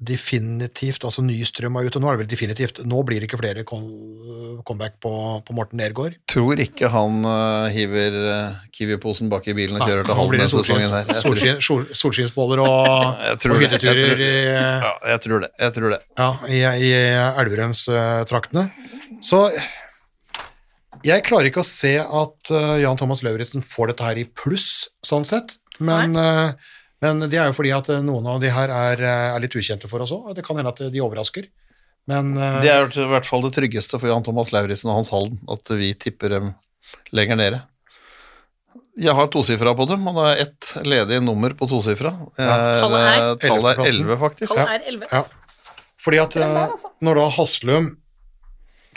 definitivt 0.02 1.04
Altså 1.06 1.22
Nystrøm 1.22 1.76
er 1.78 1.88
ute, 1.88 2.00
nå 2.02 2.08
er 2.10 2.16
det 2.16 2.22
vel 2.24 2.30
definitivt 2.32 2.80
Nå 2.86 3.00
blir 3.06 3.22
det 3.22 3.28
ikke 3.28 3.38
flere 3.40 3.64
comeback 3.66 4.96
på, 5.02 5.12
på 5.46 5.56
Morten 5.56 5.78
Nergård. 5.78 6.16
tror 6.30 6.58
ikke 6.62 6.90
han 6.92 7.20
uh, 7.26 7.66
hiver 7.72 8.16
uh, 8.18 8.62
Kiwi-posen 8.74 9.30
bak 9.32 9.46
i 9.50 9.54
bilen 9.58 9.78
og 9.78 9.86
kjører 9.86 10.06
til 10.06 10.12
Nå 10.14 10.18
Halden 10.18 10.38
denne 10.38 10.50
sesongen. 10.50 10.90
her. 10.90 11.58
Sol- 11.62 11.86
Solskinnsboller 11.98 12.62
og, 12.62 13.22
og 13.52 13.62
hytteturer 13.62 14.22
i 14.22 14.32
Ja, 14.46 14.92
jeg 15.14 15.22
tror 15.26 15.46
det. 15.46 15.52
Jeg 15.60 15.76
tror 15.78 15.94
det. 15.94 16.00
Ja, 16.18 16.30
i, 16.46 16.62
i 16.62 16.92
Elverumstraktene. 17.42 18.68
Så 19.22 19.44
jeg 21.02 21.24
klarer 21.26 21.50
ikke 21.50 21.62
å 21.64 21.66
se 21.66 21.96
at 22.02 22.52
uh, 22.54 22.76
Jan 22.82 22.98
Thomas 23.00 23.22
Lauritzen 23.26 23.64
får 23.66 23.92
dette 23.92 24.06
her 24.06 24.22
i 24.22 24.26
pluss, 24.30 24.86
sånn 25.06 25.26
sett. 25.26 25.58
Men, 25.80 26.16
eh, 26.16 26.52
men 27.02 27.20
det 27.30 27.38
er 27.40 27.48
jo 27.50 27.56
fordi 27.56 27.72
at 27.76 27.88
eh, 27.90 28.02
noen 28.04 28.26
av 28.26 28.40
de 28.42 28.50
her 28.52 28.68
er, 28.70 29.00
eh, 29.02 29.34
er 29.36 29.40
litt 29.40 29.54
ukjente 29.56 29.88
for 29.90 30.04
oss 30.04 30.12
òg. 30.12 30.34
Det 30.36 30.44
kan 30.44 30.56
hende 30.56 30.68
at 30.74 30.82
de 30.92 31.00
overrasker. 31.02 31.48
Men 32.10 32.34
Det 32.34 32.66
er 32.70 32.88
i 32.88 33.08
hvert 33.12 33.26
fall 33.28 33.42
det 33.46 33.52
tryggeste 33.54 33.98
for 34.00 34.10
Jan 34.10 34.24
Thomas 34.26 34.50
Lauritzen 34.50 34.90
og 34.90 34.96
Hans 34.98 35.10
Halden, 35.14 35.38
at 35.48 35.70
vi 35.78 35.92
tipper 35.94 36.28
dem 36.34 36.54
lenger 37.14 37.36
nede. 37.38 37.60
Jeg 38.98 39.14
har 39.16 39.28
tosifra 39.32 39.72
på 39.78 39.86
dem, 39.88 40.02
og 40.10 40.18
det 40.18 40.24
er 40.32 40.40
ett 40.42 40.72
ledig 40.84 41.20
nummer 41.24 41.54
på 41.56 41.68
tosifra. 41.70 42.10
Er, 42.36 42.74
Tallet 42.82 42.98
er? 43.00 43.14
eh, 43.14 43.36
Tallet 43.38 43.46
er 43.46 43.46
Ellevteplassen. 43.48 44.02
11, 44.02 44.18
faktisk. 44.20 44.54
Tallet 44.56 44.74
er 44.74 44.88
11. 44.90 45.06
ja. 45.12 45.22
fordi 46.02 46.18
at 46.18 46.34
der, 46.34 46.56
altså. 46.66 46.90
når 47.06 47.14
da 47.20 47.28
Haslum, 47.38 47.86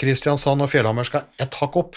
Kristiansand 0.01 0.65
og 0.65 0.69
Fjellhammer 0.73 1.05
skal 1.07 1.23
ett 1.39 1.53
hakk 1.61 1.77
opp, 1.79 1.95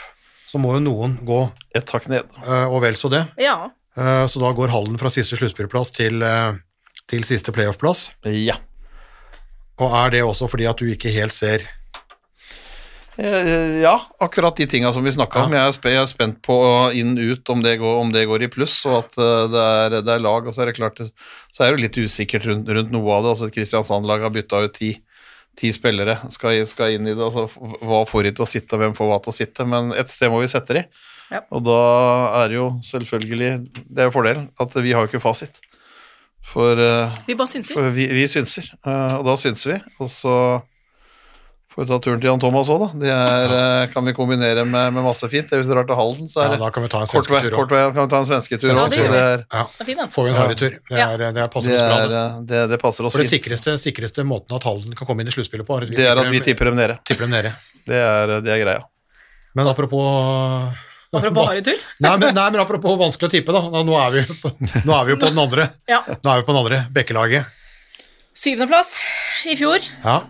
så 0.49 0.61
må 0.61 0.77
jo 0.77 0.85
noen 0.85 1.17
gå 1.27 1.41
Ett 1.77 1.91
hakk 1.91 2.07
ned. 2.13 2.29
eh, 2.47 2.67
og 2.69 2.83
vel 2.85 2.95
så 3.01 3.11
det. 3.11 3.25
Ja. 3.43 3.71
Eh, 3.99 4.27
Så 4.31 4.41
da 4.41 4.53
går 4.55 4.71
Hallen 4.73 4.99
fra 5.01 5.11
siste 5.11 5.37
sluttspillplass 5.41 5.91
til, 5.97 6.23
eh, 6.23 6.55
til 7.09 7.25
siste 7.27 7.53
playoff-plass. 7.53 8.11
Ja. 8.25 8.55
Og 9.79 9.93
er 9.95 10.11
det 10.11 10.23
også 10.27 10.49
fordi 10.51 10.67
at 10.69 10.79
du 10.79 10.87
ikke 10.87 11.13
helt 11.15 11.33
ser 11.33 11.67
Eh, 13.19 13.81
Ja, 13.83 13.97
akkurat 14.21 14.55
de 14.57 14.67
tinga 14.71 14.93
som 14.93 15.03
vi 15.03 15.11
snakka 15.11 15.41
om. 15.43 15.53
Jeg 15.53 15.75
er, 15.97 16.07
spent 16.07 16.41
på 16.41 16.55
inn-ut 16.95 17.51
om, 17.51 17.61
det 17.63 17.81
går- 17.81 18.01
om 18.01 18.13
det 18.13 18.29
går 18.29 18.43
i 18.45 18.47
pluss, 18.47 18.87
og 18.87 18.99
at 19.05 19.11
det 19.17 19.59
er, 19.59 20.03
det 20.03 20.09
er 20.15 20.21
lag. 20.23 20.47
Og 20.47 20.55
så 20.55 20.63
er 20.63 20.67
det 20.67 20.77
klart, 20.77 21.01
så 21.53 21.65
er 21.67 21.75
det 21.75 21.81
litt 21.81 21.97
usikkert 21.99 22.47
rundt, 22.47 22.69
rundt 22.69 22.93
noe 22.93 23.11
av 23.11 23.25
det. 23.25 23.31
Altså, 23.35 23.51
Kristiansand-lag 23.51 24.21
har 24.23 24.31
bytta 24.31 24.63
ut 24.63 24.73
ti, 24.73 25.03
ti 25.57 25.73
spillere, 25.73 26.31
skal, 26.31 26.65
skal 26.65 26.95
inn 26.95 27.09
i 27.09 27.15
det. 27.15 27.19
Altså, 27.27 27.49
hva 27.83 28.05
får 28.07 28.23
de 28.23 28.31
til 28.39 28.45
å 28.45 28.49
sitte, 28.49 28.73
og 28.75 28.81
hvem 28.85 28.95
får 28.95 29.11
hva 29.11 29.19
til 29.25 29.33
å 29.33 29.39
sitte? 29.41 29.67
Men 29.67 29.93
et 29.99 30.09
sted 30.09 30.31
må 30.31 30.39
vi 30.41 30.47
sette 30.47 30.75
de. 30.79 30.85
Ja. 31.31 31.43
Og 31.53 31.61
da 31.67 31.79
er 32.43 32.49
det 32.49 32.57
jo 32.57 32.69
selvfølgelig 32.83 33.51
Det 33.75 33.99
er 34.01 34.09
jo 34.09 34.15
fordelen, 34.15 34.49
at 34.61 34.75
vi 34.81 34.93
har 34.97 35.05
jo 35.05 35.11
ikke 35.11 35.21
fasit. 35.21 35.61
For 36.49 36.79
eh, 36.81 37.11
Vi 37.27 37.35
bare 37.37 37.51
synser. 37.51 37.75
for 37.77 37.91
vi, 37.93 38.07
vi 38.09 38.25
synser, 38.31 38.71
eh, 38.87 39.17
og 39.19 39.25
da 39.27 39.35
synser 39.37 39.75
vi. 39.75 39.79
Og 40.01 40.09
så 40.09 40.33
får 41.75 41.83
vi 41.85 41.89
ta 41.91 41.99
turen 42.01 42.23
til 42.23 42.31
Jan 42.31 42.41
Thomas 42.41 42.71
òg, 42.73 42.81
da. 42.81 42.89
Det 43.03 43.11
er, 43.13 43.53
eh, 43.59 43.91
kan 43.93 44.07
vi 44.09 44.15
kombinere 44.17 44.65
med, 44.65 44.95
med 44.97 45.05
masse 45.05 45.29
fint. 45.29 45.53
Hvis 45.53 45.69
du 45.69 45.75
drar 45.75 45.85
til 45.91 45.99
Halden, 45.99 46.31
så 46.33 46.47
er 46.47 46.55
det 46.55 46.61
da 46.63 46.71
kan 46.73 46.87
vi 46.87 46.89
ta 46.95 47.03
en 47.05 47.11
kort 47.13 47.29
vei, 47.29 47.43
kort 47.53 47.75
vei 47.77 47.83
kan 47.93 48.09
vi 48.09 48.13
ta 48.15 48.23
en 48.23 48.29
svensketur 48.31 48.73
Ja, 48.73 48.79
òg. 48.87 48.97
Ja, 48.97 49.11
det, 49.13 49.21
er, 49.27 49.45
Ja, 49.53 49.67
den. 49.85 50.09
får 50.17 50.25
vi 50.25 50.31
en 50.33 50.35
Ja. 50.35 50.41
harrytur. 50.47 50.71
Det, 50.89 50.97
Ja. 50.97 51.11
er- 51.13 51.19
det 51.19 51.29
er 51.29 51.33
det, 51.37 51.51
bra. 51.53 52.01
er, 52.01 52.09
det. 52.17 52.25
det, 52.49 52.65
det 52.73 52.81
passer 52.81 53.05
oss 53.05 53.13
For 53.13 53.21
det 53.21 53.29
fint. 53.29 53.45
sikreste, 53.45 53.77
sikreste 53.85 54.25
måten 54.25 54.57
at 54.57 54.65
Halden 54.65 54.97
kan 54.97 55.07
komme 55.07 55.21
inn 55.21 55.29
i 55.29 55.37
sluttspillet 55.37 55.67
på, 55.69 55.77
er 55.77 55.83
at 55.85 55.91
vi 55.93 55.97
Det 56.01 56.07
er 56.09 56.17
at 56.17 56.31
vi 56.33 56.39
dem- 56.41 56.49
tipper 56.49 56.65
dem 56.73 56.77
nede. 56.81 56.97
tipper 57.05 57.29
dem 57.29 57.37
nede. 57.37 57.53
Det 57.85 58.01
er, 58.01 58.39
det 58.41 58.49
er 58.57 58.65
greia. 58.65 58.81
Men 59.55 59.67
apropos 59.69 60.73
Apropos 61.09 61.47
haretur. 61.49 61.79
Nei, 62.05 62.15
men, 62.21 62.35
nei, 62.37 62.47
men 62.53 62.61
apropos 62.61 62.99
vanskelig 63.01 63.31
å 63.31 63.33
tippe, 63.33 63.55
da. 63.55 63.83
Nå 63.85 63.95
er 63.97 64.11
vi, 64.13 64.25
på, 64.43 64.53
nå 64.61 64.93
er 64.93 65.07
vi 65.09 65.15
jo 65.15 65.21
på 65.21 65.31
den 65.31 65.41
andre. 65.41 65.69
Ja. 65.89 66.03
Nå 66.05 66.33
er 66.33 66.43
vi 66.43 66.45
på 66.45 66.53
den 66.53 66.61
andre, 66.61 66.81
Bekkelaget. 66.93 67.55
Syvendeplass 68.37 68.93
i 69.49 69.57
fjor. 69.59 69.85
Ja. 70.05 70.21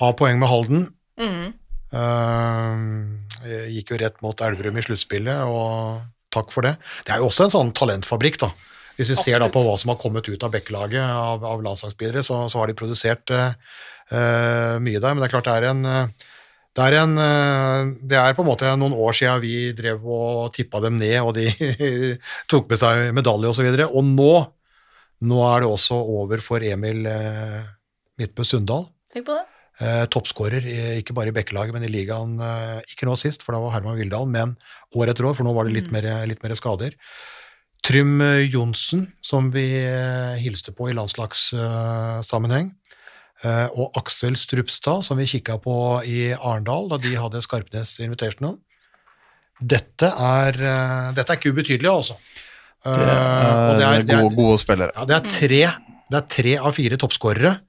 Har 0.00 0.14
poeng 0.18 0.40
med 0.40 0.50
Halden. 0.50 0.86
Mm. 1.20 1.52
Uh, 1.92 3.66
gikk 3.72 3.92
jo 3.92 4.00
rett 4.00 4.16
mot 4.24 4.40
Elverum 4.44 4.80
i 4.80 4.84
sluttspillet, 4.86 5.44
og 5.44 6.00
takk 6.34 6.50
for 6.54 6.64
det. 6.64 6.74
Det 7.04 7.14
er 7.14 7.22
jo 7.22 7.28
også 7.28 7.46
en 7.46 7.54
sånn 7.54 7.74
talentfabrikk, 7.76 8.40
da. 8.40 8.52
Hvis 8.98 9.12
vi 9.12 9.20
ser 9.20 9.38
da 9.38 9.46
på 9.52 9.60
hva 9.62 9.76
som 9.78 9.92
har 9.92 10.00
kommet 10.00 10.26
ut 10.26 10.42
av 10.42 10.50
Bekkelaget 10.50 10.98
av, 10.98 11.44
av 11.46 11.60
landslagsspillere, 11.62 12.24
så, 12.26 12.40
så 12.50 12.58
har 12.58 12.70
de 12.70 12.78
produsert 12.78 13.30
uh, 13.30 13.52
mye 14.82 14.98
der. 14.98 15.12
Men 15.12 15.22
det 15.22 15.28
er 15.28 15.34
klart 15.36 15.46
det 15.46 15.54
er 15.54 15.68
en 15.68 15.84
eh, 15.86 16.26
det 16.78 16.84
er, 16.86 16.94
en, 17.00 17.18
eh, 17.18 17.88
det 18.06 18.18
er 18.20 18.34
på 18.36 18.44
en 18.44 18.48
måte 18.52 18.70
noen 18.78 18.94
år 18.94 19.16
siden 19.18 19.40
vi 19.42 19.72
drev 19.74 20.04
og 20.14 20.52
tippa 20.54 20.78
dem 20.84 20.94
ned, 21.00 21.16
og 21.26 21.34
de 21.34 21.48
tok 22.50 22.68
med 22.70 22.78
seg 22.78 23.08
medalje 23.16 23.50
osv. 23.50 23.66
Og, 23.66 23.78
så 23.80 23.88
og 23.88 24.06
nå, 24.06 24.32
nå 25.26 25.40
er 25.48 25.64
det 25.64 25.70
også 25.72 25.98
over 25.98 26.44
for 26.44 26.62
Emil 26.62 27.08
eh, 27.10 27.64
Midtbø 28.22 28.46
Sundal. 28.46 28.86
Tenk 29.10 29.26
på 29.26 29.40
det. 29.40 29.42
Eh, 29.82 30.04
Toppskårer, 30.14 30.70
ikke 31.00 31.16
bare 31.18 31.32
i 31.32 31.34
Bekkelaget, 31.34 31.74
men 31.74 31.86
i 31.88 31.90
ligaen. 31.90 32.38
Ikke 32.86 33.10
nå 33.10 33.18
sist, 33.18 33.42
for 33.42 33.56
da 33.56 33.62
var 33.64 33.74
Herman 33.74 33.98
Vildal, 33.98 34.30
men 34.30 34.54
år 34.94 35.10
etter 35.10 35.26
år, 35.26 35.34
for 35.38 35.48
nå 35.48 35.56
var 35.58 35.66
det 35.66 35.74
litt, 35.74 35.90
mer, 35.94 36.06
litt 36.30 36.46
mer 36.46 36.54
skader. 36.58 36.94
Trym 37.86 38.22
Johnsen, 38.50 39.08
som 39.22 39.50
vi 39.54 39.66
hilste 40.42 40.74
på 40.74 40.90
i 40.90 40.96
landslagssammenheng, 40.98 42.72
og 43.46 43.92
Aksel 43.96 44.34
Strupstad, 44.36 45.04
som 45.06 45.16
vi 45.20 45.24
kikka 45.30 45.58
på 45.62 45.74
i 46.04 46.32
Arendal 46.34 46.88
da 46.90 46.96
de 46.98 47.12
hadde 47.14 47.38
Skarpnes 47.44 47.92
Invitational. 48.02 48.56
Dette 49.60 50.06
er, 50.10 50.58
eh, 50.58 51.12
dette 51.14 51.30
er 51.32 51.36
ikke 51.38 51.52
ubetydelig, 51.54 51.86
altså. 51.90 52.16
Eh, 52.86 52.94
Det 52.94 53.84
er, 53.84 54.02
det 54.02 54.14
er- 54.14 54.22
gode, 54.22 54.34
gode 54.36 54.58
spillere. 54.58 54.92
ja, 54.94 55.04
det 55.04 55.16
er 55.16 55.30
tre, 55.30 55.62
det 56.10 56.16
er 56.18 56.26
tre 56.28 56.56
av 56.58 56.72
fire 56.74 56.96
toppskårere. 56.96 57.60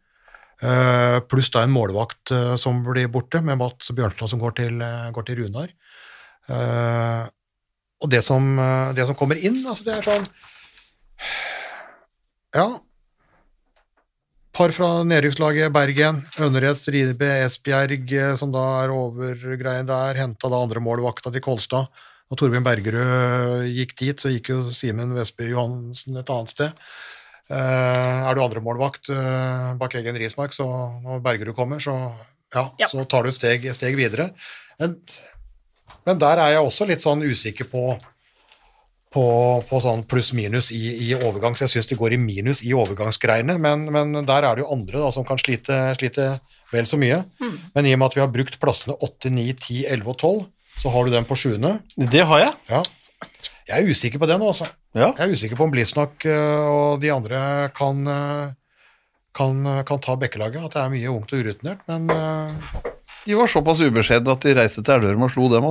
Eh, 0.61 1.19
pluss 1.29 1.49
da 1.49 1.61
en 1.63 1.71
målvakt 1.71 2.31
eh, 2.31 2.55
som 2.57 2.83
blir 2.83 3.07
borte, 3.07 3.41
med 3.41 3.57
Mats 3.57 3.89
Bjørnstad 3.95 4.29
som 4.29 4.39
går 4.39 4.55
til, 4.55 4.81
eh, 4.81 5.09
går 5.11 5.25
til 5.25 5.35
Runar. 5.43 5.69
Eh, 6.49 7.27
og 8.01 8.09
det 8.09 8.23
som, 8.23 8.57
eh, 8.59 8.93
det 8.93 9.05
som 9.07 9.15
kommer 9.15 9.37
inn, 9.37 9.65
altså 9.65 9.83
det 9.85 9.97
er 9.97 10.01
sånn 10.01 10.27
Ja. 12.55 12.79
Par 14.55 14.73
fra 14.75 15.03
nedrykkslaget 15.07 15.71
Bergen, 15.71 16.23
Ønnereds, 16.41 16.87
Ribe, 16.91 17.27
Esbjerg, 17.45 18.09
eh, 18.17 18.35
som 18.39 18.51
da 18.51 18.63
er 18.83 18.93
overgreien 18.93 19.87
der, 19.87 20.17
henta 20.19 20.49
da 20.51 20.59
andre 20.65 20.81
målvakta 20.83 21.31
til 21.31 21.43
Kolstad. 21.45 21.87
Når 22.29 22.37
Torbjørn 22.41 22.65
Bergerud 22.65 23.69
gikk 23.73 23.95
dit, 23.97 24.19
så 24.21 24.29
gikk 24.33 24.51
jo 24.51 24.59
Simen 24.75 25.15
Vestby 25.17 25.47
Johansen 25.53 26.19
et 26.21 26.29
annet 26.33 26.53
sted. 26.53 26.83
Eh, 27.49 28.27
er 28.29 28.37
du 28.37 28.43
andremålvakt 28.43 29.09
uh, 29.09 29.71
bak 29.79 29.95
egen 29.97 30.17
Rismark, 30.21 30.53
så 30.53 30.67
når 31.01 31.23
Bergerud 31.25 31.55
kommer, 31.57 31.81
så, 31.81 31.95
ja, 32.53 32.67
Ja. 32.77 32.89
så 32.91 33.05
tar 33.09 33.25
du 33.25 33.31
et 33.31 33.37
steg, 33.39 33.65
et 33.65 33.77
steg 33.77 33.97
videre. 33.97 34.29
Men, 34.77 34.99
men 36.05 36.21
der 36.21 36.37
er 36.37 36.53
jeg 36.57 36.65
også 36.67 36.85
litt 36.89 37.01
sånn 37.01 37.25
usikker 37.25 37.65
på 37.71 37.87
på, 39.13 39.25
på 39.65 39.79
sånn 39.81 40.03
pluss-minus 40.09 40.69
i, 40.75 40.83
i 41.07 41.09
overgang, 41.17 41.55
så 41.57 41.65
jeg 41.65 41.73
syns 41.73 41.89
de 41.89 41.97
går 41.97 42.13
i 42.13 42.21
minus 42.21 42.61
i 42.65 42.75
overgangsgreiene, 42.77 43.57
men, 43.61 43.87
men 43.93 44.13
der 44.27 44.45
er 44.45 44.57
det 44.57 44.65
jo 44.65 44.71
andre 44.75 45.01
da, 45.01 45.09
som 45.15 45.25
kan 45.25 45.41
slite, 45.41 45.79
slite 45.97 46.35
vel 46.73 46.85
så 46.85 46.99
mye. 47.01 47.23
Men 47.73 47.87
i 47.89 47.95
og 47.95 48.01
med 48.01 48.11
at 48.11 48.17
vi 48.17 48.23
har 48.23 48.31
brukt 48.33 48.59
plassene 48.61 48.97
8, 49.01 49.31
9, 49.33 49.47
10, 49.57 49.79
11 49.97 50.11
og 50.13 50.17
12, 50.17 50.43
så 50.79 50.93
har 50.93 51.05
du 51.05 51.15
den 51.15 51.27
på 51.27 51.37
sjuende. 51.39 51.79
Det 51.97 52.21
har 52.29 52.43
jeg. 52.43 52.53
Ja. 52.69 52.83
Jeg 53.69 53.83
er 53.83 53.89
usikker 53.89 54.21
på 54.21 54.29
den, 54.29 54.45
altså. 54.45 54.69
Ja. 54.97 55.11
Jeg 55.17 55.25
er 55.25 55.33
usikker 55.33 55.57
på 55.59 55.65
om 55.67 55.73
Blisnak 55.73 56.25
øh, 56.25 56.69
og 56.69 57.01
de 57.01 57.11
andre 57.13 57.41
kan, 57.77 58.05
øh, 58.07 58.53
kan, 59.35 59.65
øh, 59.65 59.81
kan 59.85 60.01
ta 60.05 60.15
bekkelaget, 60.21 60.69
at 60.69 60.77
det 60.77 60.81
er 60.81 60.93
mye 60.93 61.11
ungt 61.13 61.33
og 61.33 61.41
urutinert, 61.43 61.83
men 61.89 62.09
De 63.25 63.35
var 63.35 63.49
såpass 63.51 63.81
ubeskjedne 63.83 64.31
at 64.31 64.45
de 64.45 64.55
reiste 64.57 64.81
til 64.81 64.95
Elverum 64.95 65.27
og 65.27 65.33
slo 65.33 65.49
dem 65.51 65.67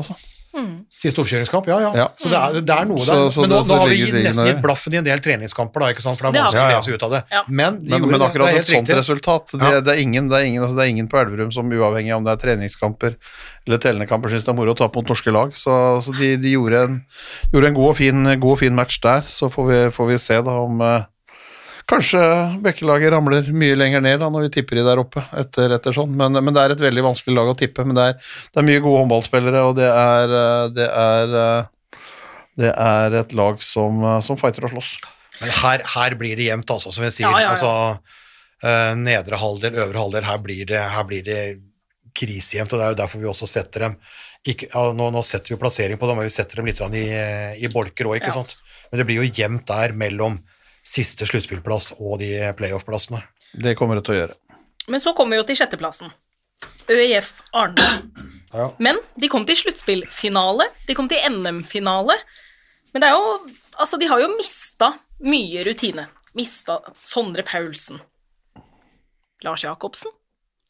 også. 0.59 1.01
siste 1.03 1.23
oppkjøringskamp, 1.23 1.67
ja, 1.71 1.79
ja. 1.87 1.91
Ja. 2.03 2.07
Så 2.19 2.29
det 2.33 2.39
er, 2.39 2.61
det 2.61 2.75
er 2.75 2.85
noe 2.91 2.99
Så- 2.99 3.13
der. 3.15 3.31
så 3.35 3.41
men 3.45 3.51
nå, 3.51 3.61
nå 3.69 3.79
har 3.79 3.89
vi 3.89 3.99
nesten 4.25 4.47
gitt 4.51 4.63
blaffen 4.63 4.95
i 4.95 4.99
en 5.01 5.05
del 5.05 5.19
treningskamper, 5.25 5.81
da, 5.81 5.87
ikke 5.95 6.03
sant, 6.05 6.19
for 6.19 6.29
det 6.31 6.39
er 6.41 6.45
vanskelig 6.45 6.67
å 6.67 6.77
lese 6.77 6.95
ut 6.95 7.03
av 7.09 7.11
det. 7.17 7.23
Ja. 7.33 7.43
Men, 7.49 7.79
de 7.83 7.91
Men, 7.91 8.01
gjorde 8.03 8.11
men 8.19 8.27
akkurat 8.29 8.47
det 8.49 8.55
er 8.55 8.59
et 8.59 8.71
sånt 8.71 8.89
riktig. 8.89 8.99
resultat 8.99 9.53
det, 9.59 9.85
det, 9.85 9.95
er 9.97 10.01
ingen, 10.03 10.29
det, 10.29 10.37
er 10.41 10.45
ingen, 10.51 10.63
altså 10.63 10.77
det 10.77 10.85
er 10.87 10.91
ingen 10.97 11.09
på 11.09 11.19
Elverum 11.23 11.53
som 11.53 11.71
uavhengig 11.71 12.13
av 12.13 12.19
om 12.19 12.25
det 12.25 12.33
er 12.37 12.43
treningskamper 12.47 13.17
eller 13.67 13.79
tellende 13.79 14.07
kamper 14.09 14.29
syns 14.33 14.45
det 14.45 14.49
er 14.49 14.57
moro 14.57 14.73
å 14.73 14.79
tape 14.79 14.97
mot 14.97 15.09
norske 15.09 15.31
lag. 15.35 15.53
Så, 15.55 15.73
så 16.03 16.15
de, 16.19 16.37
de 16.41 16.55
gjorde, 16.57 16.83
en, 16.89 17.05
gjorde 17.53 17.67
en 17.69 17.75
god 17.75 17.89
og, 17.91 17.97
fin, 17.97 18.25
god 18.41 18.53
og 18.55 18.59
fin 18.59 18.75
match 18.75 18.99
der. 19.05 19.21
Så 19.29 19.51
får 19.53 19.67
vi, 19.69 19.81
får 19.93 20.07
vi 20.09 20.17
se 20.19 20.39
da 20.43 20.55
om 20.65 20.81
eh, 20.81 21.03
Kanskje 21.89 22.21
Bekkelaget 22.61 23.13
ramler 23.15 23.47
mye 23.57 23.77
lenger 23.79 24.03
ned 24.05 24.21
da 24.21 24.29
når 24.29 24.45
vi 24.49 24.51
tipper 24.59 24.77
de 24.77 24.85
der 24.85 25.01
oppe 25.01 25.23
etter, 25.41 25.73
etter 25.73 25.95
sånn, 25.97 26.11
men, 26.21 26.37
men 26.45 26.53
det 26.53 26.65
er 26.67 26.75
et 26.75 26.83
veldig 26.85 27.05
vanskelig 27.07 27.37
lag 27.39 27.49
å 27.49 27.57
tippe. 27.57 27.87
Men 27.89 27.97
det 27.97 28.05
er, 28.11 28.19
det 28.53 28.61
er 28.61 28.67
mye 28.69 28.83
gode 28.85 29.01
håndballspillere, 29.05 29.63
og 29.71 29.79
det 29.79 29.89
er, 29.89 30.35
eh, 30.41 30.65
det 30.77 30.89
er, 30.93 31.33
eh, 31.45 32.03
det 32.61 32.73
er 32.75 33.17
et 33.23 33.33
lag 33.39 33.63
som, 33.65 34.03
eh, 34.05 34.19
som 34.27 34.37
fighter 34.41 34.69
og 34.69 34.75
slåss. 34.75 34.91
Men 35.41 35.55
her, 35.63 35.87
her 35.95 36.19
blir 36.21 36.37
det 36.37 36.51
jevnt, 36.51 36.75
altså, 36.77 36.93
som 36.93 37.07
jeg 37.07 37.17
sier. 37.17 37.31
Ja, 37.31 37.41
ja, 37.41 37.49
ja. 37.49 37.57
Altså, 37.57 38.95
nedre 38.99 39.39
halvdel, 39.39 39.77
øvre 39.79 40.01
halvdel, 40.03 40.25
her 40.27 40.39
blir 40.43 40.65
det, 40.67 40.81
her 40.93 41.05
blir 41.07 41.23
det 41.23 41.43
krisejevnt, 42.19 42.73
og 42.75 42.81
det 42.81 42.87
er 42.89 42.95
jo 42.97 43.01
derfor 43.05 43.21
vi 43.23 43.29
også 43.31 43.47
setter 43.47 43.85
dem 43.87 43.95
ikke, 44.49 44.69
ja, 44.73 44.83
nå, 44.97 45.09
nå 45.15 45.23
setter 45.27 45.55
vi 45.55 45.61
plassering 45.61 45.99
på 46.01 46.09
dem, 46.09 46.19
men 46.19 46.27
vi 46.27 46.33
setter 46.35 46.61
dem 46.61 46.69
litt 46.69 46.81
i, 46.81 47.05
i 47.63 47.71
bolker 47.73 48.09
òg, 48.11 48.19
ikke 48.21 48.33
Ja. 48.33 48.39
sant. 48.41 48.57
Men 48.91 49.01
det 49.01 49.07
blir 49.09 49.21
jo 49.23 49.31
jevnt 49.31 49.67
der 49.69 49.93
mellom 49.93 50.39
siste 50.89 51.27
sluttspillplass 51.29 51.93
og 51.99 52.19
de 52.23 52.33
playoff-plassene. 52.59 53.21
Det 53.53 53.75
kommer 53.79 53.99
det 53.99 54.07
til 54.07 54.17
å 54.17 54.19
gjøre. 54.23 54.37
Men 54.89 55.03
så 55.05 55.13
kommer 55.17 55.37
vi 55.37 55.43
jo 55.43 55.47
til 55.51 55.59
sjetteplassen. 55.61 56.13
ØIF 56.89 57.33
Arendal. 57.53 58.03
Ja. 58.53 58.71
Men 58.81 58.97
de 59.21 59.29
kom 59.29 59.45
til 59.49 59.59
sluttspillfinale, 59.61 60.71
de 60.89 60.97
kom 60.97 61.09
til 61.11 61.21
NM-finale. 61.29 62.17
Men 62.95 63.05
det 63.05 63.11
er 63.11 63.19
jo 63.19 63.41
Altså, 63.79 63.95
de 63.95 64.09
har 64.11 64.19
jo 64.19 64.33
mista 64.33 64.89
mye 65.23 65.63
rutine. 65.63 66.09
Mista 66.35 66.81
Sondre 66.99 67.45
Paulsen. 67.47 68.01
Lars 69.47 69.63
Jacobsen. 69.63 70.11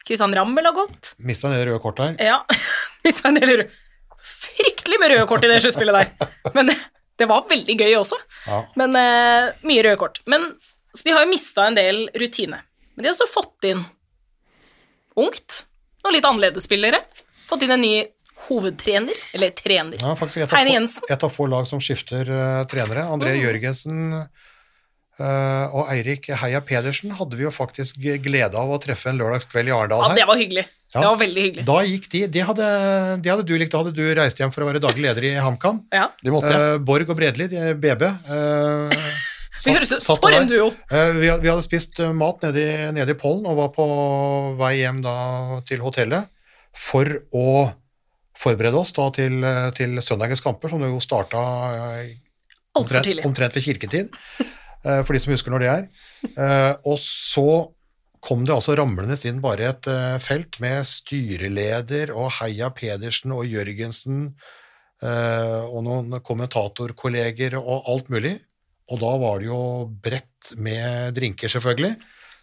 Kristian 0.04 0.34
Rammel 0.36 0.68
har 0.68 0.74
gått. 0.76 1.14
Mista 1.24 1.48
det 1.48 1.62
røde 1.64 1.80
kort 1.80 2.02
her. 2.04 2.18
Ja, 2.20 2.42
mista 3.06 3.30
en 3.30 3.38
del 3.40 3.48
røde 3.48 3.70
Fryktelig 4.28 4.98
med 5.00 5.14
røde 5.14 5.24
kort 5.30 5.46
i 5.46 5.48
det 5.48 5.62
sluttspillet 5.64 5.96
der. 5.96 6.28
Men 6.52 6.68
det 7.18 7.26
var 7.30 7.46
veldig 7.50 7.74
gøy 7.78 7.96
også. 7.98 8.18
Ja. 8.46 8.62
Men 8.78 8.94
uh, 8.96 9.54
mye 9.66 9.84
røde 9.86 9.98
kort. 10.00 10.20
Men, 10.30 10.44
så 10.94 11.08
de 11.08 11.14
har 11.16 11.24
jo 11.24 11.32
mista 11.32 11.66
en 11.68 11.78
del 11.78 12.04
rutine. 12.18 12.60
Men 12.94 13.04
de 13.04 13.10
har 13.10 13.16
også 13.16 13.30
fått 13.30 13.68
inn 13.70 13.82
ungt 15.18 15.64
noen 16.04 16.14
litt 16.14 16.28
annerledes 16.28 16.68
spillere. 16.68 17.02
Fått 17.50 17.64
inn 17.66 17.74
en 17.74 17.82
ny 17.82 17.96
hovedtrener, 18.48 19.18
eller 19.34 19.50
trener. 19.50 19.98
Ja, 19.98 20.14
faktisk 20.16 20.52
Heine 20.54 20.76
Jensen. 20.76 21.02
et 21.10 21.24
av 21.26 21.32
få 21.34 21.48
lag 21.50 21.66
som 21.66 21.82
skifter 21.82 22.28
uh, 22.30 22.62
trenere. 22.70 23.02
André 23.10 23.34
Mm. 23.34 23.42
Jørgensen 23.42 24.12
og 25.18 25.88
Eirik 25.90 26.28
Heia 26.40 26.60
Pedersen 26.62 27.10
hadde 27.18 27.38
vi 27.38 27.42
jo 27.42 27.50
faktisk 27.54 27.98
glede 28.22 28.54
av 28.58 28.70
å 28.70 28.78
treffe 28.82 29.10
en 29.10 29.18
lørdagskveld 29.18 29.70
i 29.70 29.74
Arendal 29.74 30.04
Ja, 30.04 30.14
det 30.14 30.26
var 30.28 30.38
hyggelig. 30.38 30.64
Ja. 30.94 31.00
Det 31.02 31.06
var 31.08 31.18
veldig 31.20 31.42
hyggelig. 31.44 31.64
Da 31.68 31.78
gikk 31.84 32.06
de, 32.12 32.20
det 32.32 32.44
hadde, 32.48 32.68
de 33.24 33.32
hadde 33.32 33.46
du 33.48 33.54
likt, 33.60 33.72
da 33.74 33.82
hadde 33.82 33.92
du 33.96 34.04
reist 34.16 34.38
hjem 34.40 34.54
for 34.54 34.64
å 34.64 34.68
være 34.70 34.80
daglig 34.80 35.04
leder 35.04 35.26
i 35.28 35.32
HamKam. 35.42 35.82
Ja. 35.92 36.06
De 36.22 36.32
måtte, 36.32 36.52
ja. 36.54 36.76
Eh, 36.76 36.84
Borg 36.86 37.10
og 37.12 37.18
Bredli, 37.18 37.48
de, 37.50 37.74
BB. 37.82 38.06
Uh, 38.30 38.94
ut 39.66 39.90
satt 39.90 40.06
For 40.14 40.30
der. 40.30 40.40
en 40.44 40.48
duo. 40.48 40.70
Eh, 40.88 41.12
vi, 41.18 41.28
vi 41.42 41.50
hadde 41.50 41.66
spist 41.66 42.00
eh, 42.00 42.14
mat 42.16 42.46
nede 42.46 42.62
i, 42.62 42.70
nede 42.96 43.12
i 43.12 43.18
Pollen 43.18 43.48
og 43.50 43.58
var 43.58 43.74
på 43.74 43.84
vei 44.60 44.78
hjem 44.78 45.02
da 45.04 45.18
til 45.68 45.84
hotellet 45.84 46.30
for 46.78 47.10
å 47.34 47.68
forberede 48.38 48.78
oss 48.78 48.94
da 48.96 49.08
til, 49.14 49.42
eh, 49.44 49.68
til 49.76 49.98
søndagens 50.04 50.44
kamper, 50.44 50.70
som 50.72 50.84
jo 50.84 51.00
starta 51.02 51.42
eh, 51.98 52.14
omtrent, 52.78 53.24
omtrent 53.26 53.58
ved 53.58 53.66
kirketid, 53.66 54.14
eh, 54.14 54.54
for 55.04 55.16
de 55.16 55.20
som 55.22 55.34
husker 55.34 55.54
når 55.54 55.64
det 55.64 55.72
er. 55.72 55.88
Eh, 56.28 56.74
Og 56.86 56.98
så 57.02 57.48
kom 58.24 58.44
det 58.44 58.54
altså 58.54 58.74
ramlende 58.78 59.16
inn 59.28 59.40
bare 59.42 59.70
et 59.72 59.88
eh, 59.90 60.18
felt 60.22 60.58
med 60.62 60.86
styreleder 60.88 62.12
og 62.14 62.32
Heia 62.40 62.70
Pedersen 62.74 63.34
og 63.34 63.46
Jørgensen 63.46 64.32
eh, 65.02 65.64
og 65.68 65.84
noen 65.86 66.18
kommentatorkolleger 66.26 67.58
og 67.60 67.90
alt 67.90 68.10
mulig. 68.12 68.36
Og 68.88 69.02
da 69.02 69.12
var 69.20 69.40
det 69.40 69.50
jo 69.50 69.60
bredt 70.02 70.54
med 70.56 71.14
drinker, 71.18 71.50
selvfølgelig. 71.52 71.98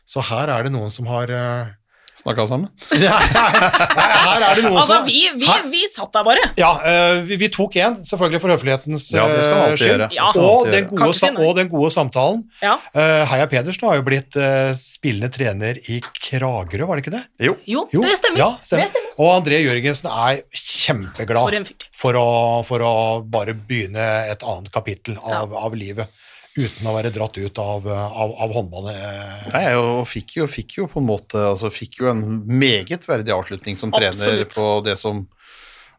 Så 0.05 0.21
her 0.27 0.51
er 0.53 0.67
det 0.67 0.75
noen 0.75 0.93
som 0.93 1.07
har 1.09 1.31
eh, 1.33 1.73
Snakka 2.15 2.45
sammen. 2.47 2.69
Her 2.95 4.43
er 4.45 4.55
det 4.57 4.63
noe 4.65 4.79
Altså, 4.79 4.99
som 5.01 5.07
vi, 5.07 5.19
vi, 5.35 5.47
vi 5.73 5.81
satt 5.91 6.13
der 6.15 6.23
bare. 6.27 6.45
Ja, 6.59 6.69
eh, 6.87 7.17
vi, 7.27 7.37
vi 7.41 7.49
tok 7.51 7.75
en, 7.83 7.97
selvfølgelig 8.07 8.39
for 8.43 8.53
høflighetens 8.55 9.07
Ja, 9.15 9.25
det 9.31 9.41
skal 9.43 9.57
man 9.59 9.73
eh, 9.73 9.75
skyld. 9.79 9.91
gjøre. 9.91 10.07
Ja. 10.15 10.29
Og, 10.39 10.69
den 10.71 10.87
gode, 10.91 11.09
si 11.17 11.29
og 11.33 11.51
den 11.59 11.69
gode 11.71 11.91
samtalen. 11.93 12.43
Ja. 12.63 12.77
Eh, 12.95 13.23
Heia 13.31 13.47
Pedersen 13.51 13.87
har 13.89 13.99
jo 13.99 14.05
blitt 14.07 14.37
spillende 14.79 15.29
trener 15.35 15.79
i 15.91 15.99
Kragerø, 16.05 16.87
var 16.89 16.99
det 16.99 17.05
ikke 17.05 17.15
det? 17.17 17.23
Jo. 17.49 17.57
Jo, 17.67 17.85
Jo, 17.93 18.03
det 18.05 18.15
stemmer. 18.21 18.39
Ja, 18.41 18.49
stemmer. 18.63 18.87
Det 18.87 18.95
stemmer. 18.95 19.15
Og 19.19 19.31
André 19.35 19.59
Jørgensen 19.63 20.09
er 20.11 20.41
kjempeglad 20.55 21.49
For 21.49 21.59
en 21.59 21.67
fyr. 21.67 21.89
for 21.95 22.19
å, 22.19 22.27
for 22.67 22.83
å 22.85 22.93
bare 23.31 23.55
begynne 23.57 24.07
et 24.31 24.43
annet 24.47 24.71
kapittel 24.73 25.19
av, 25.23 25.51
av 25.55 25.75
livet. 25.77 26.11
Uten 26.55 26.87
å 26.87 26.93
være 26.95 27.11
dratt 27.11 27.35
ut 27.35 27.59
av, 27.59 27.87
av, 27.91 28.33
av 28.45 28.53
håndballen. 28.55 28.95
eh. 28.95 29.47
Nei, 29.51 29.65
og 29.75 30.05
fikk 30.07 30.37
jo, 30.37 30.45
fikk 30.47 30.77
jo 30.79 30.85
på 30.91 31.01
en 31.01 31.09
måte 31.09 31.41
altså 31.51 31.71
fikk 31.73 31.99
jo 31.99 32.11
en 32.13 32.21
meget 32.47 33.03
verdig 33.09 33.33
avslutning 33.35 33.75
som 33.79 33.91
trener 33.91 34.15
Absolutt. 34.15 34.55
på 34.55 34.69
det 34.85 34.95
som 35.01 35.25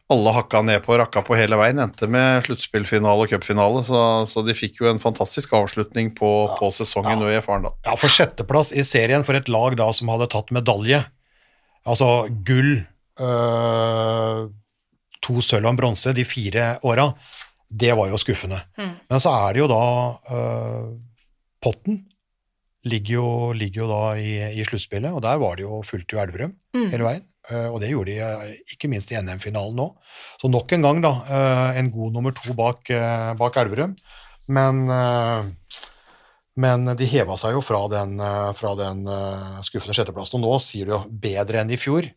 alle 0.09 0.31
hakka 0.31 0.61
ned 0.63 0.83
på 0.85 0.93
og 0.95 1.01
rakka 1.01 1.21
på 1.27 1.35
hele 1.35 1.57
veien. 1.59 1.81
Endte 1.83 2.07
med 2.09 2.45
sluttspillfinale 2.45 3.25
og 3.25 3.31
cupfinale, 3.31 3.83
så, 3.83 4.01
så 4.29 4.43
de 4.47 4.55
fikk 4.55 4.81
jo 4.81 4.89
en 4.89 5.01
fantastisk 5.03 5.53
avslutning 5.57 6.13
på, 6.15 6.31
på 6.59 6.69
sesongen 6.75 7.25
ja. 7.27 7.37
i 7.37 7.43
Farendal. 7.43 7.75
Ja, 7.85 7.97
for 7.99 8.11
sjetteplass 8.11 8.71
i 8.71 8.85
serien 8.87 9.27
for 9.27 9.37
et 9.37 9.51
lag 9.51 9.75
da 9.79 9.89
som 9.95 10.09
hadde 10.13 10.29
tatt 10.31 10.53
medalje. 10.55 11.03
Altså 11.87 12.27
gull, 12.47 12.79
øh, 13.19 14.47
to 15.23 15.43
sølv 15.43 15.67
og 15.67 15.73
en 15.73 15.81
bronse 15.81 16.15
de 16.15 16.25
fire 16.27 16.77
åra. 16.87 17.11
Det 17.69 17.91
var 17.97 18.07
jo 18.07 18.17
skuffende. 18.21 18.61
Mm. 18.79 18.93
Men 19.09 19.19
så 19.23 19.33
er 19.43 19.53
det 19.53 19.59
jo 19.63 19.67
da 19.71 19.81
uh, 20.31 20.93
Potten 21.63 22.05
ligger 22.87 23.13
jo, 23.17 23.29
ligger 23.57 23.81
jo 23.83 23.87
da 23.89 24.01
i, 24.21 24.35
i 24.61 24.63
sluttspillet, 24.63 25.11
og 25.11 25.19
der 25.25 25.39
var 25.41 25.57
det 25.57 25.65
jo 25.65 25.81
fullt 25.83 26.13
i 26.15 26.21
Elverum 26.21 26.53
Mm. 26.77 26.89
hele 26.93 27.03
veien. 27.03 27.23
Uh, 27.49 27.69
og 27.73 27.79
det 27.81 27.89
gjorde 27.89 28.11
de 28.11 28.19
eh, 28.21 28.55
ikke 28.75 28.87
minst 28.91 29.09
i 29.11 29.17
NM-finalen 29.17 29.75
nå. 29.79 29.87
Så 30.39 30.49
nok 30.51 30.71
en 30.75 30.83
gang 30.85 30.99
da, 31.03 31.11
uh, 31.25 31.79
en 31.79 31.89
god 31.91 32.13
nummer 32.13 32.35
to 32.37 32.53
bak, 32.53 32.91
bak 33.39 33.57
Elverum. 33.63 33.95
Men 34.47 34.85
men 36.57 36.85
de 36.97 37.05
heva 37.05 37.35
seg 37.37 37.53
jo 37.53 37.59
fra 37.61 37.83
den, 37.91 38.15
fra 38.57 38.71
den 38.79 39.03
skuffende 39.61 39.93
sjetteplassen, 39.93 40.39
og 40.39 40.45
nå 40.55 40.59
sier 40.63 40.87
du 40.87 40.93
jo 40.95 41.01
bedre 41.11 41.59
enn 41.61 41.69
i 41.69 41.77
fjor. 41.77 42.07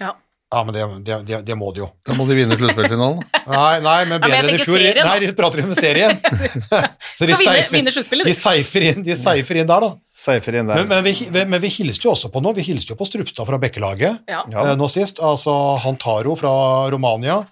Ja. 0.00 0.10
Ja, 0.56 0.62
men 0.64 0.72
det, 0.72 0.84
det, 1.04 1.16
det, 1.28 1.38
det 1.44 1.54
må 1.58 1.68
de 1.76 1.82
jo. 1.82 1.86
Da 2.08 2.14
må 2.16 2.24
de 2.24 2.36
vinne 2.38 2.56
sluttspillfinalen. 2.56 3.18
Nei, 3.50 3.74
nei, 3.84 3.96
men 4.08 4.22
bedre 4.22 4.38
enn 4.40 4.54
i 4.54 4.62
fjor. 4.62 4.78
serien. 4.80 5.04
Nei, 5.04 5.16
de 5.20 5.28
prater 5.36 5.66
om 5.66 5.74
serien. 5.76 6.16
Så 7.18 7.28
de 7.28 7.36
seifer- 7.36 8.86
inn, 8.88 9.04
inn 9.04 9.68
der, 9.68 9.84
da. 9.84 9.90
Seifer 10.16 10.56
inn 10.56 10.70
der. 10.70 10.80
Men, 10.80 10.88
men, 10.94 11.04
vi, 11.04 11.28
men 11.36 11.60
vi 11.60 11.72
hilste 11.74 12.08
jo 12.08 12.14
også 12.14 12.30
på 12.32 12.40
noe. 12.40 12.56
Vi 12.56 12.64
hilste 12.70 12.94
jo 12.94 12.96
på 12.96 13.08
Strupstad 13.08 13.48
fra 13.50 13.58
Bekkelaget 13.60 14.32
Ja. 14.32 14.40
Eh, 14.48 14.72
nå 14.80 14.88
sist. 14.92 15.20
Altså 15.20 15.52
Hantaro 15.84 16.38
fra 16.40 16.54
Romania. 16.94 17.42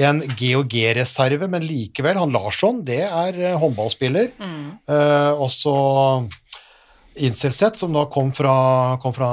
En 0.00 0.22
GOG-reserve, 0.24 1.46
men 1.52 1.62
likevel, 1.68 2.16
han 2.18 2.32
Larsson, 2.34 2.80
det 2.88 3.04
er 3.04 3.36
eh, 3.50 3.58
håndballspiller. 3.60 4.32
Mm. 4.40 4.64
Eh, 4.90 5.44
også 5.44 5.74
Inselset, 7.28 7.76
som 7.78 7.92
da 7.94 8.08
kom 8.10 8.32
fra, 8.34 8.56
kom 9.04 9.14
fra 9.14 9.28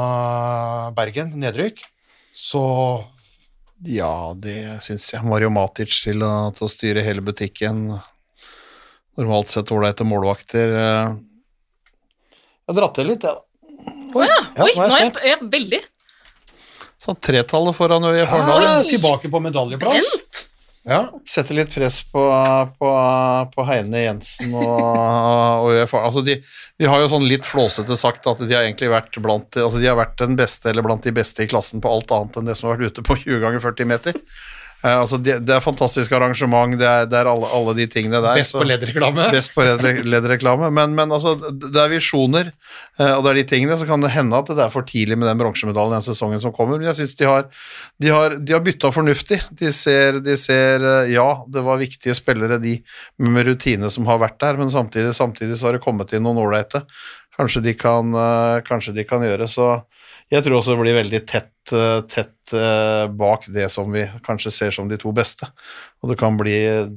Bergen, 0.93 1.31
nedrykk. 1.41 1.79
Så 2.37 2.61
Ja, 3.87 4.33
det 4.37 4.83
syns 4.85 5.07
jeg. 5.13 5.23
Mario 5.25 5.49
Matic 5.49 5.93
til 6.03 6.21
å, 6.25 6.51
til 6.53 6.67
å 6.67 6.69
styre 6.69 7.01
hele 7.05 7.21
butikken. 7.25 7.87
Normalt 9.17 9.49
sett 9.51 9.71
ålreite 9.73 10.05
målvakter. 10.07 10.75
eh. 10.77 11.15
Jeg 12.61 12.75
har 12.75 12.77
dratt 12.77 12.93
til 12.99 13.09
litt, 13.09 13.25
jeg. 13.25 13.39
Ja. 14.13 14.27
Ja, 14.27 14.65
Oi, 14.67 14.73
nå 14.75 14.83
er 14.83 14.85
jeg 14.85 14.91
nå 14.91 14.95
er 14.95 14.99
jeg 15.01 15.09
spent. 15.09 15.23
ja, 15.25 15.37
veldig. 15.57 15.79
Så 17.01 17.15
tretallet 17.17 17.73
foran 17.73 18.03
Øye 18.05 18.21
Arendal. 18.27 18.63
ah, 18.69 18.83
tilbake 18.85 19.31
på 19.33 19.39
medaljeplass. 19.41 20.11
Brent. 20.13 20.30
Ja. 20.87 21.01
Setter 21.29 21.53
litt 21.59 21.73
press 21.75 21.99
på, 22.09 22.21
på, 22.79 22.91
på 23.53 23.65
Heine 23.67 23.99
Jensen 24.01 24.55
og, 24.57 24.79
og 24.81 25.75
ØIF 25.75 25.93
Altså 25.99 26.23
de, 26.25 26.39
vi 26.81 26.87
har 26.89 27.03
jo 27.03 27.11
sånn 27.11 27.27
litt 27.29 27.45
flåsete 27.45 27.97
sagt 27.99 28.25
at 28.25 28.41
de 28.41 28.49
har 28.49 28.65
egentlig 28.65 28.89
vært 28.89 29.19
blant 29.21 29.59
altså 29.61 29.77
de 29.77 29.85
har 29.91 29.99
vært 29.99 30.17
den 30.23 30.33
beste 30.39 30.71
eller 30.71 30.85
blant 30.85 31.05
de 31.05 31.13
beste 31.13 31.45
i 31.45 31.51
klassen 31.51 31.83
på 31.83 31.91
alt 31.91 32.13
annet 32.15 32.41
enn 32.41 32.49
det 32.49 32.57
som 32.57 32.71
har 32.71 32.81
vært 32.81 32.95
ute 32.97 33.05
på 33.05 33.19
20 33.27 33.43
ganger 33.43 33.61
40 33.67 33.91
meter. 33.93 34.17
Eh, 34.81 34.97
altså 34.97 35.19
det, 35.21 35.37
det 35.45 35.53
er 35.53 35.63
fantastisk 35.63 36.13
arrangement, 36.17 36.73
det 36.79 36.87
er, 36.87 37.05
det 37.09 37.19
er 37.19 37.29
alle, 37.29 37.49
alle 37.53 37.75
de 37.77 37.85
tingene 37.91 38.21
der. 38.23 38.39
Best 38.39 38.55
på 38.57 38.65
leddreklame. 38.65 39.27
Best 39.33 39.53
på 39.53 39.65
leddreklame, 39.65 40.71
men, 40.73 40.95
men 40.97 41.13
altså, 41.13 41.35
det 41.51 41.77
er 41.77 41.91
visjoner, 41.93 42.49
eh, 42.97 43.13
og 43.13 43.23
det 43.25 43.33
er 43.33 43.39
de 43.41 43.45
tingene, 43.53 43.77
så 43.77 43.87
kan 43.89 44.01
det 44.01 44.13
hende 44.15 44.39
at 44.41 44.49
det 44.49 44.65
er 44.65 44.73
for 44.73 44.87
tidlig 44.87 45.19
med 45.21 45.29
den 45.29 45.41
bronsemedaljen 45.41 45.99
den 45.99 46.05
sesongen 46.05 46.41
som 46.41 46.55
kommer, 46.55 46.79
men 46.79 46.89
jeg 46.89 47.01
synes 47.01 47.15
de 47.19 47.29
har, 47.29 47.47
de 48.01 48.13
har, 48.13 48.37
de 48.41 48.57
har 48.57 48.65
bytta 48.65 48.93
fornuftig. 48.95 49.41
De 49.59 49.71
ser, 49.75 50.21
de 50.25 50.37
ser, 50.39 50.81
eh, 50.81 51.13
ja, 51.13 51.29
det 51.51 51.65
var 51.67 51.81
viktige 51.81 52.17
spillere, 52.17 52.61
de 52.61 52.79
med 53.21 53.51
rutine 53.51 53.91
som 53.93 54.09
har 54.09 54.21
vært 54.23 54.39
der, 54.41 54.57
men 54.59 54.73
samtidig, 54.73 55.13
samtidig 55.17 55.59
så 55.59 55.69
har 55.69 55.77
det 55.77 55.85
kommet 55.85 56.13
inn 56.15 56.25
noen 56.25 56.41
ålreite. 56.41 56.85
Kanskje, 57.37 57.61
de 57.63 57.73
kan, 57.79 58.13
eh, 58.13 58.61
kanskje 58.67 58.93
de 58.93 59.03
kan 59.07 59.21
gjøre, 59.23 59.47
så 59.47 59.83
jeg 60.31 60.43
tror 60.43 60.57
også 60.59 60.75
det 60.75 60.81
blir 60.83 60.97
veldig 60.99 61.21
tett, 61.27 61.71
eh, 61.73 62.01
tett 62.11 62.53
eh, 62.53 63.07
bak 63.07 63.45
det 63.53 63.69
som 63.71 63.91
vi 63.91 64.03
kanskje 64.25 64.51
ser 64.51 64.71
som 64.75 64.87
de 64.91 64.97
to 64.99 65.11
beste. 65.15 65.47
Og 66.03 66.09
det 66.11 66.17
kan 66.19 66.35
bli 66.37 66.55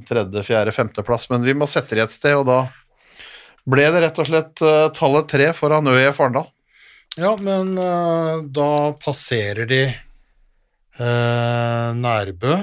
tredje, 0.09 0.43
fjerde, 0.47 0.73
femteplass, 0.75 1.29
men 1.31 1.43
vi 1.47 1.55
må 1.55 1.67
sette 1.71 1.95
det 1.97 2.03
et 2.09 2.11
sted, 2.15 2.35
og 2.35 2.47
da 2.47 2.59
ble 3.67 3.87
det 3.95 4.03
rett 4.05 4.19
og 4.21 4.27
slett 4.29 4.61
tallet 4.99 5.29
tre 5.31 5.47
foran 5.57 5.87
ØIF 5.89 6.19
Arendal. 6.21 6.51
Ja, 7.17 7.37
men 7.39 7.77
da 8.53 8.93
passerer 9.01 9.67
de 9.71 9.83
eh, 10.99 11.91
Nærbø, 11.95 12.59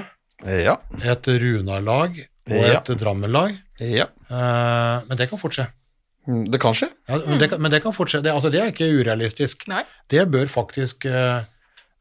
Ja. 0.46 0.76
et 1.04 1.26
Runar-lag 1.26 2.16
og 2.50 2.66
Ja. 2.66 2.78
et 2.80 2.84
Drammen-lag. 2.98 3.56
ja. 3.80 4.06
Eh, 4.30 5.00
men 5.08 5.16
det 5.16 5.28
kan 5.30 5.38
fortsette. 5.38 5.70
Mm, 5.72 5.81
Det 6.26 6.60
kan 6.62 6.76
skje. 6.76 6.86
Ja, 7.10 7.18
men, 7.26 7.40
det 7.40 7.48
kan, 7.50 7.62
men 7.62 7.72
det 7.72 7.80
kan 7.82 7.94
fortsette. 7.96 8.24
Det, 8.28 8.34
altså, 8.34 8.50
det 8.52 8.60
er 8.62 8.70
ikke 8.70 8.86
urealistisk. 8.86 9.64
Nei. 9.70 9.82
Det 10.12 10.22
bør 10.30 10.46
faktisk 10.50 11.08
uh, 11.10 11.42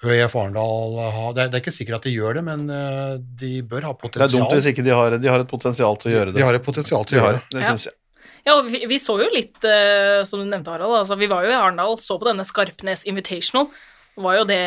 ØIF 0.06 0.36
Arendal 0.38 1.00
ha. 1.00 1.32
Det 1.34 1.46
er, 1.46 1.50
det 1.50 1.58
er 1.58 1.64
ikke 1.64 1.74
sikkert 1.74 2.02
at 2.02 2.08
de 2.10 2.14
gjør 2.14 2.40
det, 2.40 2.44
men 2.46 2.64
eh, 2.74 3.16
de 3.42 3.52
bør 3.62 3.90
ha 3.90 3.94
potensial. 3.94 4.30
Det 4.30 4.38
er 4.38 4.38
dumt 4.38 4.56
hvis 4.58 4.70
ikke 4.72 4.86
de 4.86 4.94
har, 4.98 5.18
de 5.22 5.30
har 5.30 5.44
et 5.44 5.50
potensial 5.50 5.98
til 6.02 6.12
å 6.12 6.16
gjøre 6.16 6.32
det. 6.32 6.40
De 6.40 6.46
har 6.46 6.58
et 6.58 6.66
potensial 6.66 7.06
til 7.06 7.18
De 7.18 7.22
å 7.22 7.26
gjøre 7.28 7.42
det, 7.42 7.50
det. 7.54 7.62
Ja. 7.62 7.74
synes 7.74 7.90
jeg. 7.90 7.98
Ja, 8.42 8.56
og 8.56 8.72
vi, 8.74 8.82
vi 8.90 8.98
så 8.98 9.20
jo 9.22 9.28
litt, 9.30 9.60
uh, 9.62 10.24
som 10.26 10.42
du 10.42 10.48
nevnte, 10.50 10.74
Harald. 10.74 10.98
Altså, 11.04 11.18
vi 11.22 11.30
var 11.30 11.46
jo 11.46 11.54
i 11.54 11.58
Arendal, 11.58 11.98
så 12.02 12.18
på 12.18 12.30
denne 12.32 12.46
Skarpnes 12.50 13.06
Invitational. 13.10 13.70
Var 14.22 14.40
jo 14.40 14.48
det 14.50 14.64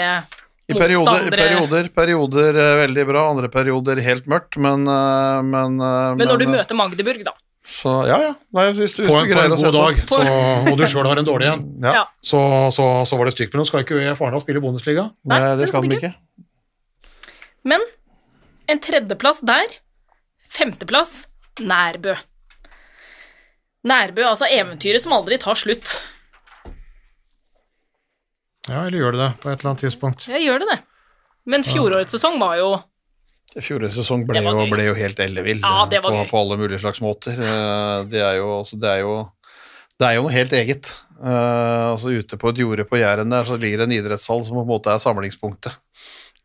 I 0.71 0.77
perioder, 0.79 1.27
i 1.27 1.33
perioder, 1.35 1.89
perioder 1.95 2.61
eh, 2.63 2.77
veldig 2.85 3.07
bra, 3.11 3.25
andre 3.35 3.51
perioder 3.53 4.01
helt 4.07 4.31
mørkt, 4.31 4.57
men 4.57 4.87
eh, 4.89 5.41
Men, 5.45 5.81
eh, 5.83 6.15
Men 6.21 6.31
når 6.31 6.41
du 6.41 6.47
eh, 6.47 6.55
møter 6.55 6.79
Magdeburg, 6.79 7.27
da. 7.27 7.35
Så 7.65 7.91
ja, 8.05 8.19
ja. 8.21 8.33
Nei, 8.53 8.67
hvis 8.77 8.93
du, 8.93 9.03
hvis 9.03 9.09
På 9.09 9.23
du 9.25 9.31
en, 9.31 9.31
på 9.33 9.41
en 9.41 9.55
god 9.57 9.73
dag, 9.73 10.01
så, 10.11 10.19
og 10.69 10.77
du 10.77 10.85
sjøl 10.85 11.07
har 11.09 11.21
en 11.21 11.25
dårlig 11.27 11.49
en, 11.49 11.63
Ja, 11.81 12.03
så, 12.21 12.41
så, 12.77 12.89
så 13.09 13.17
var 13.17 13.31
det 13.31 13.33
stygt. 13.37 13.55
Men 13.55 13.63
nå 13.63 13.69
skal 13.71 13.87
ikke 13.87 14.03
Arendal 14.13 14.43
spille 14.45 14.61
Bundesliga. 14.61 15.07
Nei, 15.25 15.39
Nei, 15.41 15.55
det 15.55 15.65
det 15.65 15.71
skal 15.73 15.89
de 15.89 15.97
ikke. 15.97 16.13
Men 17.65 17.87
en 18.69 18.83
tredjeplass 18.85 19.41
der. 19.49 19.79
Femteplass 20.55 21.25
Nærbø. 21.65 22.15
Nærbø, 23.85 24.25
altså 24.29 24.47
eventyret 24.53 25.03
som 25.05 25.17
aldri 25.17 25.39
tar 25.41 25.59
slutt. 25.59 25.97
Ja, 28.69 28.87
eller 28.87 28.99
gjør 28.99 29.17
det 29.17 29.21
det 29.21 29.31
på 29.43 29.51
et 29.51 29.59
eller 29.61 29.73
annet 29.73 29.85
tidspunkt? 29.85 30.29
Ja, 30.29 30.41
gjør 30.41 30.63
det 30.63 30.69
det. 30.73 30.79
Men 31.49 31.65
fjorårets 31.67 32.15
sesong 32.17 32.39
var 32.41 32.57
jo 32.61 32.69
Fjorårets 33.63 33.95
sesong 33.95 34.25
ble 34.27 34.41
ble 34.73 34.89
jo 34.89 34.97
helt 34.99 35.21
ellevill 35.23 35.61
Ja, 35.63 35.85
på, 35.87 36.13
på 36.31 36.41
alle 36.41 36.59
mulige 36.59 36.81
slags 36.83 37.01
måter. 37.05 37.39
Eh, 37.39 38.05
Det 38.11 38.23
er 38.23 38.41
jo, 38.41 38.63
det 38.75 38.91
er 38.91 39.01
jo, 39.05 39.15
det 40.01 40.09
er 40.09 40.17
jo 40.17 40.25
noe 40.27 40.35
helt 40.35 40.53
eget. 40.59 40.91
Uh, 41.15 41.95
altså 41.95 42.11
Ute 42.11 42.37
på 42.41 42.51
et 42.51 42.59
jorde 42.59 42.85
på 42.91 42.99
Jæren 42.99 43.31
der 43.31 43.47
så 43.47 43.57
ligger 43.57 43.85
det 43.85 43.87
en 43.87 43.97
idrettshall 44.01 44.43
som 44.45 44.59
på 44.59 44.65
en 44.65 44.73
måte 44.73 44.91
er 44.91 44.99
samlingspunktet 45.03 45.77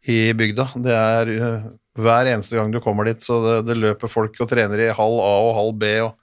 i 0.08 0.32
bygda. 0.38 0.67
Det 0.86 0.93
er 0.93 1.32
uh, 1.41 1.69
hver 2.00 2.30
eneste 2.30 2.56
gang 2.60 2.72
du 2.72 2.80
kommer 2.84 3.10
dit, 3.10 3.22
så 3.26 3.41
det, 3.43 3.56
det 3.72 3.80
løper 3.82 4.12
folk 4.12 4.38
og 4.39 4.50
trener 4.52 4.86
i 4.86 4.91
halv 4.93 5.19
A 5.26 5.34
og 5.50 5.56
halv 5.58 5.74
B 5.82 5.89
og, 6.06 6.13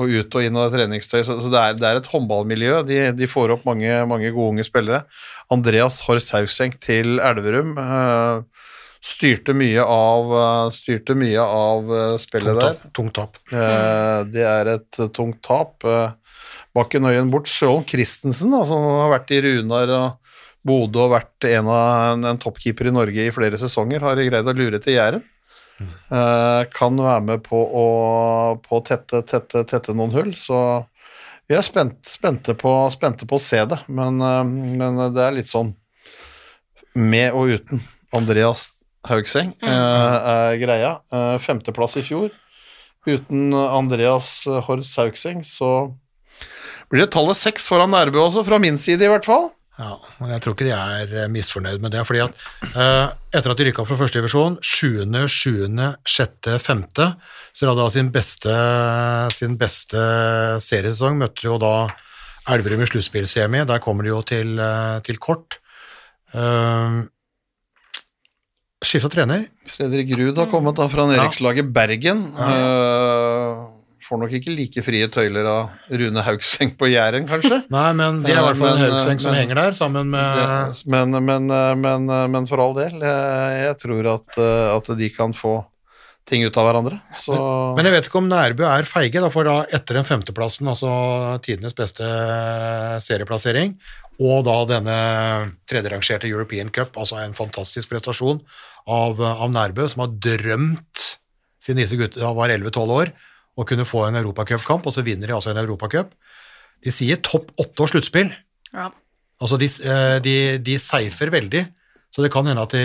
og 0.00 0.08
ut 0.14 0.38
og 0.38 0.46
inn 0.46 0.56
av 0.56 0.70
treningstøy. 0.72 1.20
Så, 1.26 1.36
så 1.42 1.50
det, 1.52 1.58
er, 1.60 1.76
det 1.82 1.88
er 1.90 2.00
et 2.00 2.10
håndballmiljø. 2.14 2.78
De, 2.88 3.00
de 3.18 3.28
får 3.28 3.56
opp 3.58 3.66
mange, 3.68 3.90
mange 4.08 4.30
gode 4.32 4.54
unge 4.54 4.64
spillere. 4.70 5.02
Andreas 5.52 6.00
Horst 6.06 6.32
til 6.80 7.18
Elverum. 7.20 7.74
eh, 7.76 8.51
Styrte 9.02 9.50
mye 9.58 9.82
av, 9.82 10.28
eh, 10.38 10.70
styrte 10.70 11.16
mye 11.18 11.42
av 11.42 11.88
eh, 11.90 12.16
spillet 12.22 12.54
Tungt 12.54 12.62
der. 12.62 12.90
Tungt 12.94 13.14
tap. 13.18 13.38
Eh, 13.50 14.18
Det 14.30 14.44
er 14.46 14.70
et 14.76 15.00
tungt 15.14 15.40
tap. 15.42 15.82
Bakken 16.72 17.04
øyen 17.10 17.30
bort. 17.32 17.50
Sjøholm 17.50 17.84
Christensen, 17.88 18.52
da, 18.54 18.62
som 18.64 18.84
har 18.86 19.10
vært 19.18 19.32
i 19.34 19.40
Runar 19.42 19.90
og 19.96 20.36
Bodø 20.64 21.02
og 21.08 21.16
vært 21.16 21.48
en 21.50 21.66
av 21.66 22.12
en, 22.14 22.24
en 22.30 22.38
toppkeeper 22.38 22.88
i 22.88 22.94
Norge 22.94 23.26
i 23.26 23.34
flere 23.34 23.58
sesonger, 23.58 24.00
har 24.06 24.16
greid 24.22 24.46
å 24.46 24.54
lure 24.54 24.78
til 24.78 24.94
Jæren. 24.94 25.24
Eh, 25.82 26.62
kan 26.70 26.94
være 26.96 27.24
med 27.26 27.42
på 27.42 27.58
å, 27.58 27.86
på 28.62 28.78
tette, 28.86 29.24
tette, 29.26 29.64
tette 29.66 29.94
noen 29.98 30.14
hull, 30.14 30.30
så 30.38 30.84
vi 31.50 31.56
er 31.58 31.64
spent, 31.66 31.98
spente, 32.06 32.54
på, 32.54 32.70
spente 32.94 33.26
på 33.26 33.34
å 33.34 33.42
se 33.42 33.64
det, 33.66 33.80
men, 33.90 34.22
men 34.78 35.00
det 35.12 35.24
er 35.26 35.34
litt 35.34 35.50
sånn 35.50 35.74
med 36.94 37.34
og 37.34 37.50
uten. 37.58 37.82
Andreas 38.14 38.68
Haugseng 39.08 39.54
eh, 39.62 39.68
er 40.34 40.60
greia. 40.62 40.92
Eh, 41.12 41.36
femteplass 41.42 41.98
i 41.98 42.04
fjor. 42.06 42.30
Uten 43.08 43.50
Andreas 43.54 44.44
Horst 44.68 44.98
Haugseng 45.00 45.42
så 45.46 45.72
blir 46.92 47.06
det 47.06 47.12
tallet 47.14 47.38
seks 47.38 47.66
foran 47.70 47.90
Nærbø 47.90 48.20
også, 48.20 48.44
fra 48.46 48.60
min 48.62 48.78
side 48.78 49.06
i 49.06 49.10
hvert 49.10 49.26
fall. 49.26 49.50
Ja, 49.80 49.96
men 50.20 50.34
jeg 50.34 50.42
tror 50.44 50.54
ikke 50.54 50.66
de 50.68 50.74
er 50.76 51.14
eh, 51.22 51.30
misfornøyd 51.32 51.80
med 51.80 51.94
det. 51.94 52.04
fordi 52.06 52.20
at 52.26 52.42
eh, 52.76 53.06
etter 53.32 53.54
at 53.54 53.58
de 53.58 53.66
rykka 53.70 53.86
fra 53.88 53.96
første 53.96 54.20
divisjon, 54.20 54.58
sjuende, 54.60 55.24
sjuende, 55.32 55.88
sjette, 56.04 56.58
femte, 56.60 57.08
så 57.56 57.70
hadde 57.70 57.86
de 57.86 57.94
sin 57.96 58.10
beste, 58.12 58.56
sin 59.32 59.56
beste 59.60 60.02
seriesesong. 60.62 61.16
Møtte 61.24 61.48
jo 61.48 61.56
da 61.62 61.88
Elverum 62.52 62.84
i 62.84 62.90
sluttspillsemi. 62.90 63.64
Der 63.70 63.80
kommer 63.82 64.04
de 64.04 64.12
jo 64.12 64.20
til, 64.26 64.58
eh, 64.60 65.00
til 65.06 65.18
kort. 65.22 65.58
Uh, 66.32 67.04
Skifta 68.82 69.08
trener. 69.12 69.44
Fredrik 69.70 70.10
Ruud 70.18 70.36
har 70.40 70.48
kommet 70.50 70.74
da 70.78 70.88
fra 70.90 71.04
nedrykkslaget 71.06 71.68
Bergen. 71.74 72.24
Eh, 72.34 73.62
får 74.02 74.18
nok 74.20 74.32
ikke 74.36 74.52
like 74.52 74.82
frie 74.84 75.06
tøyler 75.08 75.46
av 75.48 75.94
Rune 76.02 76.24
Haugseng 76.26 76.72
på 76.76 76.88
Jæren, 76.90 77.28
kanskje. 77.30 77.62
Nei, 77.76 77.88
men 77.96 78.22
det 78.26 78.34
er 78.34 78.40
i 78.42 78.46
hvert 78.48 78.58
fall 78.58 78.74
en 78.74 78.80
Men, 78.82 78.90
Haugseng 78.90 79.22
som 79.22 79.30
men- 79.32 79.40
henger 79.44 79.60
der, 79.62 79.76
sammen 79.78 80.10
med 80.10 80.40
Det- 80.42 80.82
Men, 80.90 81.14
men, 81.24 81.46
men, 81.80 82.10
men 82.34 82.46
for 82.50 82.60
all 82.64 82.74
del, 82.76 82.98
jeg, 83.00 83.76
tror 83.84 84.10
at, 84.16 84.38
eh, 84.42 84.76
at 84.76 84.90
de 84.98 85.10
kan 85.14 85.32
få 85.36 85.60
ting 86.26 86.44
ut 86.46 86.54
av 86.58 86.68
hverandre. 86.68 86.98
Så 87.18 87.34
Men 87.74 87.86
jeg 87.88 87.96
vet 87.96 88.06
ikke 88.10 88.20
om 88.20 88.28
Nærbø 88.30 88.62
er 88.66 88.86
feige, 88.86 89.18
da, 89.22 89.30
for 89.30 89.42
da 89.46 89.56
etter 89.74 89.98
den 89.98 90.06
femteplassen, 90.06 90.68
altså 90.70 90.90
tidenes 91.42 91.74
beste 91.74 92.06
serieplassering, 93.02 93.74
og 94.22 94.44
da 94.46 94.54
denne 94.76 94.98
tredjerangerte 95.66 96.28
European 96.30 96.70
Cup, 96.70 96.94
altså 97.00 97.18
en 97.24 97.34
fantastisk 97.34 97.90
prestasjon 97.90 98.38
av, 98.90 99.20
av 99.22 99.50
Nærbø, 99.52 99.86
som 99.90 100.04
har 100.04 100.14
drømt 100.22 101.04
siden 101.62 101.82
disse 101.82 101.98
gutta 101.98 102.32
var 102.34 102.50
11-12 102.50 102.94
år, 102.96 103.12
å 103.52 103.66
kunne 103.68 103.86
få 103.86 104.06
en 104.06 104.18
europacupkamp, 104.18 104.86
og 104.88 104.94
så 104.94 105.04
vinner 105.06 105.30
de 105.30 105.36
altså 105.36 105.52
en 105.52 105.60
europacup. 105.62 106.14
De 106.82 106.94
sier 106.94 107.20
topp 107.22 107.52
åtte 107.60 107.86
og 107.86 107.94
sluttspill. 107.94 108.32
ja. 108.74 108.90
Altså, 109.42 109.56
de, 109.58 109.66
eh, 109.66 110.16
de, 110.22 110.32
de 110.62 110.74
seifer 110.78 111.32
veldig, 111.34 111.64
så 112.14 112.22
det 112.22 112.28
kan 112.30 112.46
hende 112.46 112.62
at 112.62 112.74
de, 112.76 112.82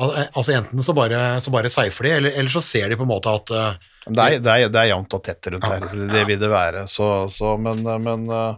Altså 0.00 0.54
Enten 0.54 0.80
så 0.80 0.94
bare, 0.96 1.18
så 1.44 1.52
bare 1.52 1.68
seifer 1.68 2.06
de, 2.06 2.12
eller, 2.16 2.32
eller 2.40 2.52
så 2.54 2.62
ser 2.64 2.86
de 2.88 2.96
på 2.96 3.04
en 3.04 3.10
måte 3.10 3.28
at 3.36 3.50
uh, 3.52 3.90
Det 4.06 4.22
er, 4.22 4.36
det 4.40 4.54
er, 4.54 4.70
det 4.72 4.80
er 4.80 4.88
jevnt 4.94 5.16
og 5.18 5.20
tett 5.26 5.50
rundt 5.52 5.66
her, 5.68 5.84
så 5.92 6.06
det 6.08 6.22
vil 6.30 6.40
det 6.40 6.48
være. 6.48 6.86
Så, 6.88 7.08
så 7.28 7.50
men, 7.60 7.82
men 7.84 8.24
uh, 8.32 8.54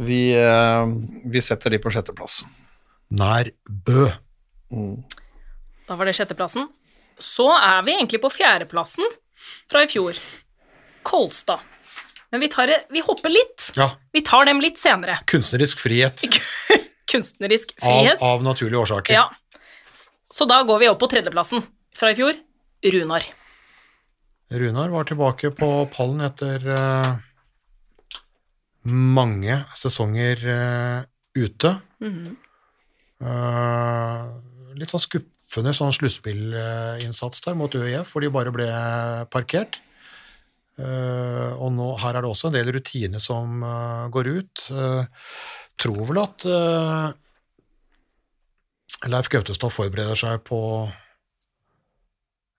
vi, 0.00 0.22
uh, 0.40 0.88
vi 1.28 1.44
setter 1.44 1.76
de 1.76 1.82
på 1.84 1.92
sjetteplass. 1.92 2.40
nær 3.12 3.52
Bø. 3.68 4.06
Da 5.88 5.96
var 5.98 6.08
det 6.08 6.14
sjetteplassen. 6.16 6.68
Så 7.20 7.46
er 7.54 7.84
vi 7.86 7.94
egentlig 7.94 8.20
på 8.22 8.30
fjerdeplassen 8.32 9.06
fra 9.70 9.84
i 9.84 9.90
fjor. 9.90 10.18
Kolstad. 11.06 11.62
Men 12.32 12.42
vi, 12.42 12.48
tar 12.50 12.72
vi 12.90 13.02
hopper 13.04 13.30
litt. 13.30 13.68
Ja, 13.78 13.92
Vi 14.12 14.20
tar 14.26 14.48
dem 14.48 14.60
litt 14.60 14.80
senere. 14.82 15.20
kunstnerisk 15.30 15.78
frihet 15.78 16.24
Kunstnerisk 17.12 17.76
frihet. 17.78 18.18
av 18.24 18.42
naturlige 18.42 18.80
årsaker. 18.80 19.14
Ja. 19.14 19.28
Så 20.34 20.48
da 20.50 20.62
går 20.66 20.80
vi 20.82 20.88
opp 20.90 20.98
på 20.98 21.06
tredjeplassen 21.12 21.62
fra 21.94 22.10
i 22.10 22.16
fjor. 22.18 22.34
Runar. 22.84 23.22
Runar 24.50 24.90
var 24.90 25.06
tilbake 25.06 25.52
på 25.54 25.68
pallen 25.94 26.24
etter 26.26 26.66
uh, 26.68 27.14
mange 28.82 29.60
sesonger 29.78 30.42
uh, 30.48 31.06
ute. 31.38 31.70
Eh, 33.24 34.26
litt 34.78 34.92
sånn 34.92 35.02
skuffende 35.02 35.74
sånn 35.76 35.94
sluttspillinnsats 35.94 37.44
der 37.44 37.58
mot 37.58 37.74
ØIF, 37.74 38.12
hvor 38.12 38.24
de 38.24 38.32
bare 38.34 38.54
ble 38.54 38.68
parkert. 39.34 39.80
Uh, 40.74 41.54
og 41.62 41.70
nå, 41.76 41.92
her 42.02 42.16
er 42.16 42.24
det 42.24 42.30
også 42.32 42.48
en 42.50 42.56
del 42.56 42.72
rutiner 42.74 43.22
som 43.22 43.62
uh, 43.62 44.10
går 44.10 44.30
ut. 44.40 44.64
Uh, 44.74 45.06
tror 45.78 46.02
vel 46.08 46.20
at 46.22 46.46
Leif 49.10 49.28
Gautestad 49.30 49.74
forbereder 49.74 50.18
seg 50.18 50.42
på 50.46 50.58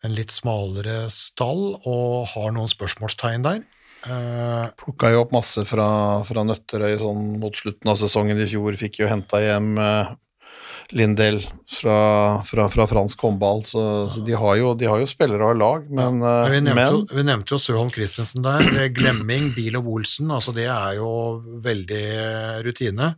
en 0.05 0.13
litt 0.13 0.33
smalere 0.35 1.07
stall 1.13 1.77
og 1.79 2.27
har 2.35 2.51
noen 2.55 2.69
spørsmålstegn 2.69 3.45
der. 3.47 3.63
Uh, 4.05 4.69
Plukka 4.77 5.09
jo 5.09 5.23
opp 5.23 5.31
masse 5.33 5.63
fra, 5.65 5.87
fra 6.27 6.43
Nøtterøy 6.45 6.99
sånn 7.01 7.39
mot 7.41 7.55
slutten 7.57 7.89
av 7.89 7.97
sesongen 7.97 8.37
i 8.37 8.47
fjor. 8.49 8.77
Fikk 8.77 9.01
jo 9.01 9.09
henta 9.09 9.41
hjem 9.41 9.73
Lindell 10.93 11.39
fra, 11.71 11.95
fra, 12.45 12.67
fra 12.69 12.85
fransk 12.87 13.23
håndball, 13.25 13.63
så, 13.65 13.83
så 14.11 14.21
de, 14.27 14.35
har 14.37 14.57
jo, 14.59 14.73
de 14.77 14.85
har 14.89 14.99
jo 15.01 15.07
spillere 15.09 15.47
og 15.53 15.57
lag, 15.57 15.87
men, 15.89 16.19
ja, 16.21 16.35
vi, 16.51 16.59
nevnte, 16.61 16.85
jo- 16.91 17.05
men 17.09 17.17
vi 17.21 17.25
nevnte 17.31 17.55
jo 17.55 17.59
Søholm 17.63 17.89
Christensen 17.93 18.45
der. 18.45 18.67
Glemming, 18.93 19.49
Bil 19.55 19.79
og 19.79 19.89
Olsen, 19.97 20.29
altså 20.35 20.53
det 20.55 20.67
er 20.69 20.99
jo 20.99 21.09
veldig 21.65 22.03
eh, 22.19 22.59
rutine. 22.67 23.13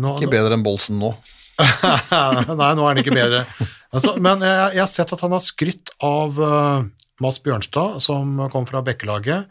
Nå, 0.00 0.16
ikke 0.18 0.32
bedre 0.34 0.56
enn 0.58 0.66
Bolsen 0.66 0.98
nå. 1.02 1.12
Nei, 1.60 2.70
nå 2.74 2.84
er 2.84 2.88
han 2.88 3.00
ikke 3.02 3.14
bedre. 3.14 3.44
Altså, 3.92 4.14
men 4.22 4.42
jeg, 4.46 4.74
jeg 4.78 4.82
har 4.84 4.90
sett 4.90 5.14
at 5.14 5.22
han 5.26 5.34
har 5.34 5.42
skrytt 5.44 5.90
av 6.06 6.38
uh, 6.40 6.84
Mads 7.20 7.40
Bjørnstad, 7.44 7.98
som 8.04 8.38
kom 8.52 8.66
fra 8.68 8.80
Bekkelaget, 8.86 9.50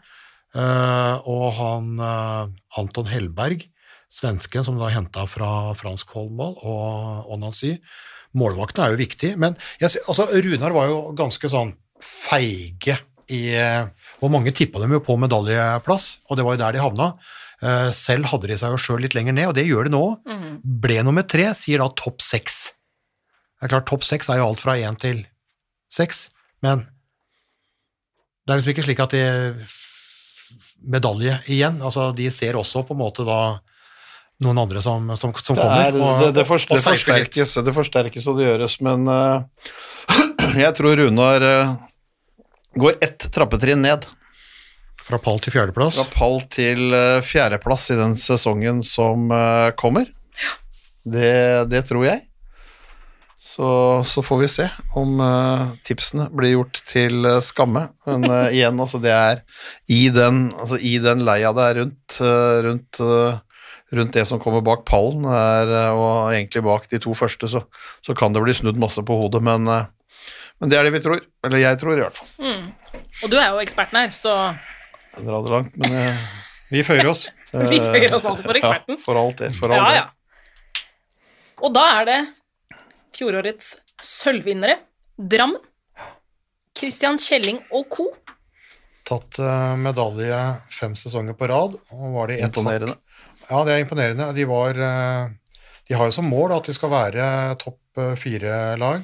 uh, 0.56 1.16
og 1.28 1.44
han 1.58 1.92
uh, 2.02 2.48
Anton 2.80 3.06
Hellberg, 3.10 3.66
svensken 4.10 4.66
som 4.66 4.78
da 4.80 4.90
henta 4.92 5.26
fra 5.30 5.72
fransk 5.78 6.10
håndball 6.16 6.56
og, 6.58 7.28
og 7.30 7.38
Nancy. 7.42 7.76
Målvaktene 8.38 8.86
er 8.86 8.94
jo 8.94 9.00
viktig, 9.00 9.34
men 9.42 9.56
jeg, 9.80 10.02
altså, 10.06 10.28
Runar 10.30 10.74
var 10.74 10.90
jo 10.90 10.98
ganske 11.18 11.50
sånn 11.50 11.74
feige 12.00 12.98
i 13.30 13.54
Og 13.54 14.24
Hvor 14.24 14.30
mange 14.34 14.50
tippa 14.50 14.80
dem 14.82 14.96
jo 14.96 14.98
på 15.06 15.14
medaljeplass, 15.20 16.16
og 16.26 16.38
det 16.38 16.44
var 16.46 16.56
jo 16.56 16.60
der 16.64 16.74
de 16.74 16.82
havna. 16.82 17.06
Eh, 17.62 17.90
selv 17.94 18.26
hadde 18.32 18.48
de 18.50 18.56
seg 18.58 18.72
jo 18.74 18.80
sjøl 18.80 19.04
litt 19.04 19.14
lenger 19.14 19.36
ned, 19.36 19.50
og 19.50 19.54
det 19.54 19.68
gjør 19.68 19.86
de 19.86 19.92
nå. 19.94 20.02
Ble 20.82 20.96
nummer 21.06 21.22
tre, 21.22 21.46
sier 21.54 21.82
da 21.82 21.86
topp 21.94 22.24
seks. 22.24 22.72
Det 23.60 23.68
er 23.68 23.74
klart, 23.74 23.86
topp 23.90 24.06
seks 24.08 24.32
er 24.32 24.40
jo 24.40 24.48
alt 24.48 24.62
fra 24.62 24.74
én 24.80 24.98
til 24.98 25.22
seks, 25.92 26.26
men 26.64 26.86
det 28.44 28.54
er 28.54 28.60
liksom 28.60 28.74
ikke 28.74 28.86
slik 28.88 29.04
at 29.04 29.14
de 29.14 29.24
Medalje 30.80 31.34
igjen. 31.52 31.76
Altså, 31.84 32.08
de 32.16 32.30
ser 32.32 32.56
også 32.56 32.80
på 32.88 32.94
en 32.96 33.02
måte 33.02 33.24
da 33.28 33.60
noen 34.40 34.58
andre 34.62 34.80
som, 34.82 35.10
som, 35.16 35.32
som 35.36 35.56
Det, 35.56 35.62
kommer. 35.62 35.90
er, 35.90 35.96
og- 36.00 36.20
det, 36.22 36.30
det, 36.38 36.44
og 36.48 36.70
det, 36.72 36.82
forsterkes, 36.84 37.54
det 37.66 37.74
forsterkes 37.76 38.28
og 38.30 38.38
det 38.40 38.46
gjøres, 38.48 38.78
men 38.86 39.04
uh, 39.10 39.42
jeg 40.64 40.72
tror 40.78 40.96
Runar 41.00 41.44
uh, 41.44 41.74
går 42.80 42.96
ett 43.04 43.28
trappetrinn 43.34 43.84
ned. 43.84 44.06
Fra 45.04 45.18
pall 45.18 45.40
til 45.42 45.52
fjerdeplass. 45.56 45.98
Fra 46.00 46.16
pall 46.16 46.40
til 46.52 46.88
uh, 46.94 47.20
fjerdeplass 47.26 47.90
i 47.92 47.98
den 48.00 48.16
sesongen 48.20 48.82
som 48.86 49.28
kommer. 49.80 50.08
Det, 51.04 51.68
det 51.72 51.84
tror 51.88 52.04
jeg. 52.06 52.26
Så, 53.50 53.68
så 54.06 54.22
får 54.22 54.38
vi 54.40 54.48
se 54.48 54.66
om 54.96 55.18
tipsene 55.84 56.28
blir 56.32 56.52
gjort 56.54 56.78
til 56.88 57.26
skamme. 57.44 57.88
Men 58.06 58.24
igjen, 58.54 58.78
altså, 58.80 59.00
det 59.02 59.10
er 59.12 59.40
i 59.90 60.04
den, 60.14 60.46
altså, 60.54 60.78
i 60.78 60.94
den 61.02 61.24
leia 61.26 61.50
det 61.56 61.66
er 61.66 61.80
rundt, 61.80 62.18
rundt, 62.68 63.00
rundt 63.92 64.14
det 64.14 64.24
som 64.28 64.40
kommer 64.42 64.62
bak 64.64 64.84
pallen, 64.88 65.24
er, 65.26 65.70
eh, 65.70 65.94
og 65.98 66.32
egentlig 66.32 66.62
bak 66.66 66.86
de 66.90 67.00
to 67.02 67.14
første, 67.18 67.48
så, 67.50 67.64
så 68.06 68.14
kan 68.18 68.34
det 68.34 68.42
bli 68.44 68.54
snudd 68.54 68.78
masse 68.80 69.02
på 69.06 69.16
hodet, 69.18 69.42
men, 69.46 69.66
eh, 69.68 69.88
men 70.62 70.70
det 70.72 70.78
er 70.78 70.86
det 70.86 70.94
vi 70.94 71.02
tror. 71.04 71.22
Eller 71.46 71.62
jeg 71.64 71.80
tror, 71.80 71.96
i 71.96 72.04
hvert 72.04 72.20
fall. 72.20 72.30
Og 73.24 73.32
du 73.32 73.36
er 73.40 73.48
jo 73.50 73.62
eksperten 73.64 73.98
her, 73.98 74.14
så 74.14 74.34
Jeg 75.16 75.26
drar 75.26 75.42
det 75.42 75.50
langt, 75.56 75.76
men 75.80 75.96
eh, 75.98 76.20
Vi 76.70 76.84
føyer 76.86 77.08
oss. 77.10 77.26
vi 77.72 77.80
føyer 77.82 78.14
oss 78.14 78.28
alltid 78.30 78.46
for 78.46 78.58
eksperten. 78.60 78.94
Ja, 78.98 79.02
for 79.04 79.18
alt 79.24 79.42
det. 79.42 79.50
For 79.58 79.74
alt 79.74 79.82
Ja, 79.90 80.04
ja. 80.04 80.06
Og 81.60 81.74
da 81.76 81.82
er 81.98 82.06
det 82.08 82.20
fjorårets 83.18 83.74
sølvvinnere, 84.06 84.78
Drammen. 85.20 85.60
Christian 86.78 87.18
Kjelling 87.20 87.58
og 87.76 87.90
co. 87.92 88.06
Tatt 89.04 89.36
medalje 89.76 90.38
fem 90.72 90.94
sesonger 90.96 91.34
på 91.36 91.48
rad. 91.50 91.74
Og 91.92 92.14
var 92.14 92.30
det 92.30 92.38
ett 92.38 92.46
Imponerende. 92.48 92.94
Ja, 93.50 93.64
det 93.66 93.74
er 93.74 93.82
imponerende. 93.82 94.30
De, 94.36 94.46
var, 94.46 94.78
eh, 94.78 95.64
de 95.88 95.98
har 95.98 96.08
jo 96.08 96.14
som 96.14 96.28
mål 96.30 96.54
at 96.54 96.70
de 96.70 96.76
skal 96.76 96.92
være 96.92 97.24
topp 97.60 97.98
eh, 97.98 98.14
fire-lag. 98.20 99.02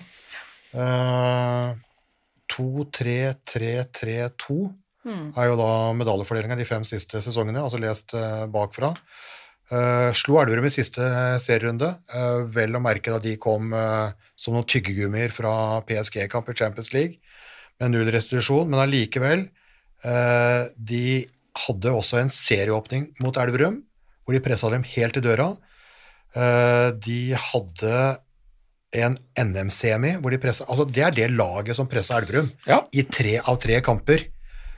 Eh, 0.77 1.75
To, 2.47 2.87
tre, 2.95 3.35
tre, 3.43 3.73
tre, 3.91 4.21
to 4.39 4.69
er 5.07 5.49
jo 5.51 5.57
da 5.59 5.71
medaljefordelinga 5.99 6.57
de 6.59 6.67
fem 6.67 6.85
siste 6.87 7.21
sesongene, 7.23 7.63
altså 7.63 7.81
lest 7.83 8.15
eh, 8.17 8.47
bakfra. 8.51 8.93
Uh, 9.67 10.13
slo 10.15 10.37
Elverum 10.39 10.69
i 10.69 10.71
siste 10.71 11.03
serierunde, 11.43 11.89
Uh, 12.07 12.45
vel 12.55 12.79
å 12.79 12.81
merke 12.83 13.11
da 13.11 13.19
de 13.19 13.33
kom 13.35 13.73
uh, 13.75 14.15
som 14.39 14.55
noen 14.55 14.67
tyggegummier 14.71 15.35
fra 15.35 15.83
PSG-kamp 15.89 16.53
i 16.53 16.55
Champions 16.55 16.93
League, 16.95 17.19
med 17.83 17.91
null 17.93 18.11
restitusjon, 18.15 18.71
men 18.71 18.81
allikevel 18.81 19.43
eh, 20.07 20.63
De 20.77 21.27
hadde 21.67 21.93
også 21.93 22.23
en 22.23 22.31
serieåpning 22.33 23.11
mot 23.21 23.37
Elverum, 23.37 23.83
hvor 24.27 24.35
de 24.35 24.43
pressa 24.43 24.71
dem 24.73 24.85
helt 24.91 25.17
i 25.17 25.23
døra. 25.25 25.53
Eh, 26.37 26.89
de 27.07 27.21
hadde 27.39 27.99
en 28.97 29.15
NM-semi 29.39 30.17
hvor 30.23 30.33
de 30.35 30.41
pressa 30.41 30.67
Altså, 30.69 30.87
det 30.89 31.03
er 31.05 31.15
det 31.15 31.29
laget 31.35 31.77
som 31.79 31.89
pressa 31.91 32.19
Elverum 32.21 32.51
Ja. 32.67 32.81
i 32.93 33.05
tre 33.07 33.39
av 33.39 33.59
tre 33.63 33.79
kamper. 33.85 34.27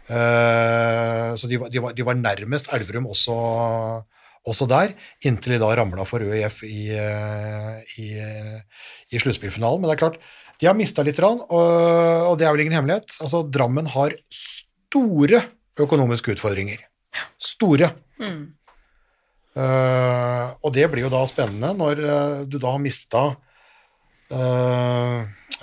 Eh, 0.08 1.30
så 1.36 1.48
de 1.48 1.58
var, 1.60 1.72
de, 1.72 1.80
var, 1.84 1.96
de 1.96 2.06
var 2.06 2.16
nærmest 2.18 2.70
Elverum 2.72 3.08
også, 3.12 3.36
også 4.48 4.68
der, 4.70 4.94
inntil 5.24 5.56
de 5.56 5.62
da 5.62 5.70
ramla 5.76 6.06
for 6.08 6.24
ØIF 6.24 6.62
i, 6.68 6.88
eh, 6.96 7.96
i, 8.00 8.08
i 9.12 9.20
sluttspillfinalen. 9.20 9.80
Men 9.82 9.90
det 9.90 9.96
er 9.98 10.04
klart, 10.04 10.20
de 10.58 10.66
har 10.66 10.76
mista 10.78 11.04
litt, 11.06 11.20
og, 11.22 12.32
det 12.38 12.46
er 12.46 12.54
vel 12.54 12.64
ingen 12.64 12.78
hemmelighet. 12.80 13.18
Altså, 13.22 13.44
Drammen 13.46 13.86
har 13.94 14.16
store 14.32 15.44
økonomiske 15.78 16.34
utfordringer. 16.34 16.80
Store. 17.38 17.92
Eh, 19.58 20.46
og 20.62 20.74
det 20.74 20.86
blir 20.92 21.06
jo 21.06 21.12
da 21.12 21.24
spennende 21.26 21.72
når 21.74 22.02
uh, 22.04 22.40
du 22.46 22.58
da 22.62 22.74
har 22.76 22.82
mista 22.82 23.28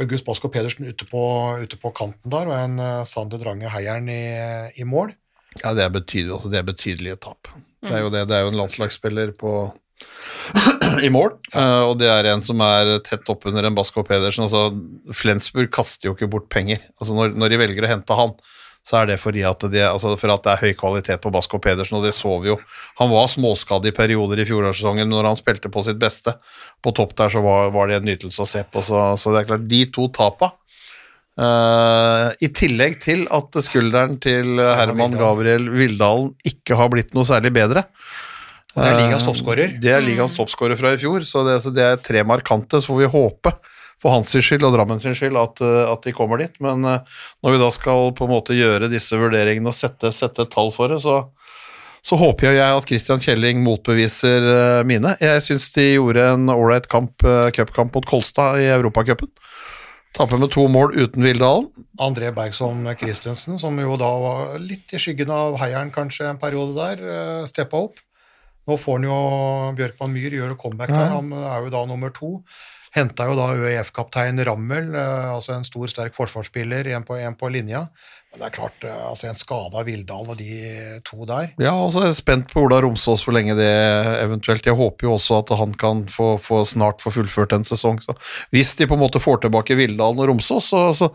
August 0.01 0.25
Basko 0.25 0.49
Pedersen 0.49 0.87
ute 0.89 1.05
på, 1.05 1.21
ute 1.61 1.77
på 1.77 1.91
kanten 1.95 2.31
der, 2.33 2.49
og 2.49 2.55
en 2.57 2.79
uh, 2.81 3.05
Sander 3.05 3.37
Drange 3.39 3.69
Heieren 3.69 4.09
i, 4.09 4.23
i 4.81 4.87
mål. 4.89 5.13
Ja, 5.61 5.75
det 5.77 5.85
er 5.85 5.93
betydelig, 5.93 6.33
altså, 6.33 6.51
det 6.51 6.59
er 6.59 6.67
betydelige 6.67 7.19
tap. 7.21 7.51
Det 7.85 7.93
er 7.93 8.03
jo 8.03 8.11
det, 8.11 8.25
det 8.29 8.37
er 8.37 8.45
jo 8.45 8.51
en 8.51 8.59
landslagsspiller 8.59 9.35
på 9.39 9.53
i 11.05 11.09
mål, 11.13 11.37
eh, 11.53 11.83
og 11.87 11.95
det 12.01 12.09
er 12.11 12.27
en 12.33 12.43
som 12.43 12.59
er 12.65 12.97
tett 13.05 13.29
oppunder 13.31 13.67
en 13.67 13.77
Basko 13.77 14.03
Pedersen. 14.07 14.45
Altså, 14.47 15.13
Flensburg 15.15 15.71
kaster 15.73 16.09
jo 16.09 16.15
ikke 16.17 16.29
bort 16.31 16.49
penger. 16.51 16.81
Altså, 16.99 17.15
når, 17.17 17.35
når 17.39 17.53
de 17.53 17.61
velger 17.61 17.87
å 17.87 17.91
hente 17.93 18.17
han, 18.19 18.35
så 18.85 18.99
er 18.99 19.09
det 19.09 19.17
fordi 19.17 19.41
at 19.47 19.63
det, 19.73 19.81
altså 19.87 20.11
for 20.19 20.29
at 20.29 20.43
det 20.45 20.51
er 20.53 20.61
høy 20.61 20.75
kvalitet 20.77 21.23
på 21.23 21.31
Basko 21.33 21.57
Pedersen, 21.61 21.97
og 21.97 22.05
det 22.05 22.13
så 22.13 22.35
vi 22.43 22.51
jo. 22.51 22.59
Han 22.99 23.09
var 23.09 23.31
småskadd 23.31 23.87
i 23.89 23.93
perioder 23.95 24.43
i 24.43 24.45
fjorårssesongen 24.45 25.09
når 25.09 25.31
han 25.31 25.39
spilte 25.39 25.71
på 25.73 25.81
sitt 25.87 25.97
beste. 26.01 26.35
På 26.85 26.93
topp 26.93 27.15
der 27.17 27.33
så 27.33 27.41
var, 27.41 27.71
var 27.73 27.89
det 27.89 27.97
en 27.97 28.05
nytelse 28.11 28.45
å 28.45 28.49
se 28.49 28.61
på, 28.69 28.85
så, 28.85 29.07
så 29.17 29.33
det 29.33 29.41
er 29.41 29.49
klart, 29.49 29.65
de 29.71 29.81
to 29.95 30.05
tapa 30.13 30.51
uh, 31.41 32.29
I 32.37 32.51
tillegg 32.53 32.99
til 33.01 33.25
at 33.33 33.57
skulderen 33.65 34.19
til 34.21 34.61
Herman. 34.61 35.17
Gabriel 35.17 35.65
Vildalen 35.73 36.35
ikke 36.45 36.77
har 36.77 36.93
blitt 36.93 37.17
noe 37.17 37.25
særlig 37.25 37.55
bedre. 37.57 37.87
Og 38.75 38.83
det 38.83 38.89
er 38.91 38.97
ligas 38.99 39.23
toppskårer. 39.23 39.75
Det 39.81 39.91
er 39.95 40.03
ligas 40.03 40.33
toppskårer 40.35 40.77
fra 40.79 40.91
i 40.93 40.99
fjor, 40.99 41.23
så 41.27 41.45
det, 41.47 41.61
så 41.63 41.71
det 41.71 41.83
er 41.87 42.01
tre 42.03 42.25
markante. 42.27 42.81
Så 42.83 42.91
får 42.91 43.01
vi 43.05 43.11
håpe, 43.13 43.53
for 44.01 44.13
hans 44.13 44.31
skyld 44.33 44.65
og 44.67 44.75
Drammen 44.75 45.01
sin 45.03 45.15
skyld, 45.17 45.37
at, 45.39 45.61
eh, 45.63 45.83
at 45.89 46.03
de 46.05 46.13
kommer 46.15 46.41
dit. 46.41 46.53
Men 46.63 46.85
eh, 46.87 47.21
når 47.43 47.55
vi 47.55 47.61
da 47.63 47.71
skal 47.73 48.11
på 48.17 48.27
en 48.27 48.35
måte 48.35 48.57
gjøre 48.57 48.91
disse 48.91 49.17
vurderingene 49.19 49.71
og 49.71 49.77
sette, 49.77 50.11
sette 50.15 50.45
et 50.45 50.53
tall 50.53 50.71
for 50.75 50.91
det, 50.91 51.01
så, 51.05 51.21
så 52.05 52.19
håper 52.19 52.53
jeg 52.57 52.65
at 52.65 52.91
Christian 52.91 53.23
Kjelling 53.23 53.63
motbeviser 53.65 54.49
eh, 54.51 54.83
mine. 54.87 55.15
Jeg 55.23 55.45
syns 55.47 55.71
de 55.77 55.93
gjorde 55.95 56.27
en 56.35 56.51
ålreit 56.53 56.89
kamp, 56.91 57.25
cupkamp 57.55 57.95
mot 57.95 58.07
Kolstad 58.09 58.61
i 58.61 58.69
Europacupen. 58.75 59.31
Taper 60.15 60.39
med 60.39 60.53
to 60.53 60.63
mål 60.71 60.93
uten 60.95 61.25
Vildalen. 61.25 61.65
André 61.99 62.29
Bergson 62.31 62.85
Christensen, 62.95 63.57
som 63.59 63.75
jo 63.81 63.97
da 63.99 64.11
var 64.21 64.53
litt 64.63 64.93
i 64.95 64.99
skyggen 65.01 65.31
av 65.33 65.57
heieren 65.59 65.91
kanskje 65.91 66.29
en 66.29 66.39
periode 66.39 66.71
der, 66.77 67.01
steppa 67.51 67.81
opp. 67.89 67.99
Nå 68.65 68.77
får 68.79 68.95
han 68.95 69.09
jo 69.09 69.17
Bjørkman 69.75 70.13
Myhr 70.15 70.37
gjør 70.37 70.53
jo 70.53 70.57
comeback 70.61 70.93
der, 70.93 71.11
han 71.11 71.35
er 71.35 71.67
jo 71.67 71.73
da 71.73 71.83
nummer 71.89 72.15
to. 72.15 72.37
Henta 72.95 73.25
jo 73.27 73.33
da 73.35 73.49
ØIF-kaptein 73.59 74.39
Rammel, 74.47 74.93
eh, 74.95 75.31
altså 75.33 75.57
en 75.57 75.65
stor, 75.67 75.89
sterk 75.91 76.15
forsvarsspiller, 76.15 76.87
en 76.95 77.03
på, 77.03 77.17
en 77.19 77.35
på 77.35 77.49
linja. 77.51 77.89
Det 78.35 78.43
er 78.43 78.53
klart, 78.53 78.83
eh, 78.83 79.03
altså 79.09 79.29
en 79.29 79.37
skada 79.37 79.83
Vildal 79.87 80.27
og 80.33 80.39
de 80.39 80.59
to 81.07 81.23
der 81.27 81.53
Ja, 81.61 81.73
og 81.73 81.93
så 81.93 82.01
er 82.01 82.09
jeg 82.09 82.17
spent 82.19 82.51
på 82.51 82.65
Ola 82.65 82.81
Romsås 82.83 83.23
hvor 83.25 83.35
lenge 83.35 83.55
det 83.57 83.71
eventuelt 84.19 84.65
Jeg 84.67 84.77
håper 84.77 85.07
jo 85.07 85.15
også 85.15 85.39
at 85.41 85.53
han 85.59 85.73
kan 85.79 86.03
få, 86.11 86.35
få 86.41 86.63
snart 86.67 87.03
få 87.03 87.13
fullført 87.15 87.55
en 87.55 87.65
sesong. 87.67 88.01
Så 88.03 88.15
hvis 88.53 88.75
de 88.79 88.87
på 88.89 88.97
en 88.97 89.03
måte 89.05 89.21
får 89.23 89.45
tilbake 89.45 89.77
Vildalen 89.79 90.19
og 90.21 90.29
Romsås, 90.31 90.69
så, 90.73 90.81
så 90.97 91.09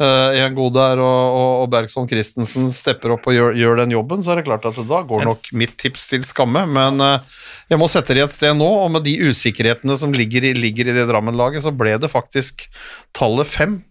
uh, 0.00 0.34
er 0.34 0.54
god 0.56 0.74
der, 0.76 1.02
og, 1.02 1.22
og, 1.38 1.50
og 1.62 1.70
Bergson 1.72 2.08
Christensen 2.10 2.70
stepper 2.74 3.14
opp 3.16 3.28
og 3.30 3.36
gjør, 3.36 3.54
gjør 3.58 3.82
den 3.82 3.94
jobben, 3.94 4.24
så 4.24 4.34
er 4.34 4.40
det 4.40 4.46
klart 4.48 4.66
at 4.68 4.78
da 4.90 5.02
går 5.06 5.26
nok 5.28 5.50
mitt 5.56 5.76
tips 5.80 6.08
til 6.10 6.26
skamme. 6.26 6.64
Men 6.70 7.02
uh, 7.02 7.40
jeg 7.70 7.80
må 7.80 7.88
sette 7.90 8.16
det 8.16 8.24
i 8.24 8.26
et 8.26 8.34
sted 8.34 8.54
nå, 8.58 8.68
og 8.84 8.92
med 8.96 9.06
de 9.06 9.16
usikkerhetene 9.28 9.98
som 10.00 10.14
ligger 10.14 10.50
i, 10.50 10.54
ligger 10.58 10.90
i 10.90 10.96
det 10.96 11.08
Drammen-laget, 11.10 11.64
så 11.64 11.74
ble 11.74 11.96
det 12.00 12.12
faktisk 12.12 12.68
tallet 13.16 13.50
fem. 13.50 13.82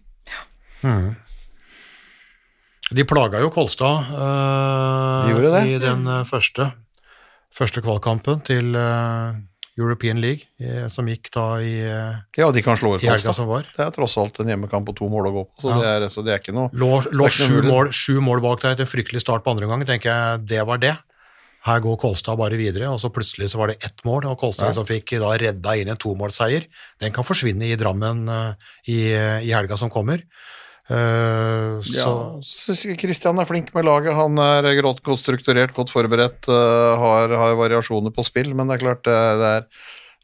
De 2.92 3.04
plaga 3.08 3.40
jo 3.40 3.48
Kolstad 3.52 4.10
eh, 4.12 5.32
De 5.32 5.62
i 5.72 5.78
den 5.80 6.04
eh, 6.10 6.24
første, 6.28 6.68
første 7.54 7.80
kvalkampen 7.84 8.42
til 8.44 8.74
eh, 8.76 9.38
European 9.80 10.20
League, 10.22 10.46
i, 10.62 10.84
som 10.92 11.08
gikk 11.10 11.32
da 11.34 11.46
i, 11.64 11.72
Ja, 12.38 12.50
de 12.54 12.62
kan 12.62 12.76
slå 12.78 12.92
ut 12.94 13.02
Kolstad. 13.02 13.34
som 13.34 13.48
var. 13.50 13.64
Det 13.74 13.82
er 13.82 13.90
tross 13.96 14.14
alt 14.20 14.38
en 14.42 14.52
hjemmekamp 14.52 14.92
og 14.92 14.98
to 15.00 15.08
mål 15.10 15.30
å 15.30 15.34
gå 15.34 15.42
på, 15.48 15.64
så, 15.64 15.72
Ja. 15.72 15.80
det, 15.80 15.88
er, 15.94 16.12
så 16.14 16.22
det 16.22 16.34
er 16.34 16.44
ikke 16.44 16.54
noe 16.54 16.70
Lå, 16.78 17.26
sju, 17.32 17.58
mål, 17.66 17.90
sju 17.90 18.20
mål 18.22 18.44
bak 18.44 18.62
der 18.62 18.76
etter 18.76 18.86
en 18.86 18.92
fryktelig 18.92 19.24
start 19.24 19.42
på 19.42 19.50
andre 19.54 19.66
omgang. 19.66 19.82
tenker 19.88 20.12
jeg, 20.12 20.46
Det 20.52 20.62
var 20.68 20.78
det. 20.84 20.94
Her 21.64 21.80
går 21.80 21.96
Kolstad 21.96 22.36
bare 22.36 22.58
videre, 22.60 22.90
og 22.92 23.00
så 23.00 23.08
plutselig 23.08 23.48
så 23.50 23.58
var 23.58 23.72
det 23.72 23.80
ett 23.82 24.04
mål, 24.04 24.28
og 24.28 24.38
Kolstad 24.38 24.76
som 24.76 24.84
fikk 24.86 25.16
da 25.18 25.32
redda 25.40 25.74
inn 25.80 25.88
en 25.88 25.96
tomålsseier. 25.96 26.68
Den 27.00 27.14
kan 27.16 27.24
forsvinne 27.24 27.64
i 27.72 27.78
Drammen 27.80 28.28
i, 28.84 28.98
i 29.16 29.48
helga 29.48 29.78
som 29.80 29.88
kommer. 29.90 30.20
Eh, 30.84 31.80
så 31.80 31.96
Ja, 31.96 32.40
Så 32.44 32.74
Kristian 33.00 33.38
er 33.40 33.48
flink 33.48 33.72
med 33.74 33.86
laget. 33.86 34.14
Han 34.14 34.36
er 34.38 34.82
godt, 34.82 35.02
godt 35.02 35.22
strukturert, 35.22 35.72
godt 35.72 35.92
forberedt, 35.92 36.44
uh, 36.48 37.00
har, 37.00 37.32
har 37.32 37.56
variasjoner 37.56 38.12
på 38.12 38.24
spill, 38.24 38.52
men 38.54 38.68
det 38.68 38.76
er 38.76 38.84
klart 38.84 39.04
det, 39.04 39.20
det 39.40 39.52
er 39.58 39.64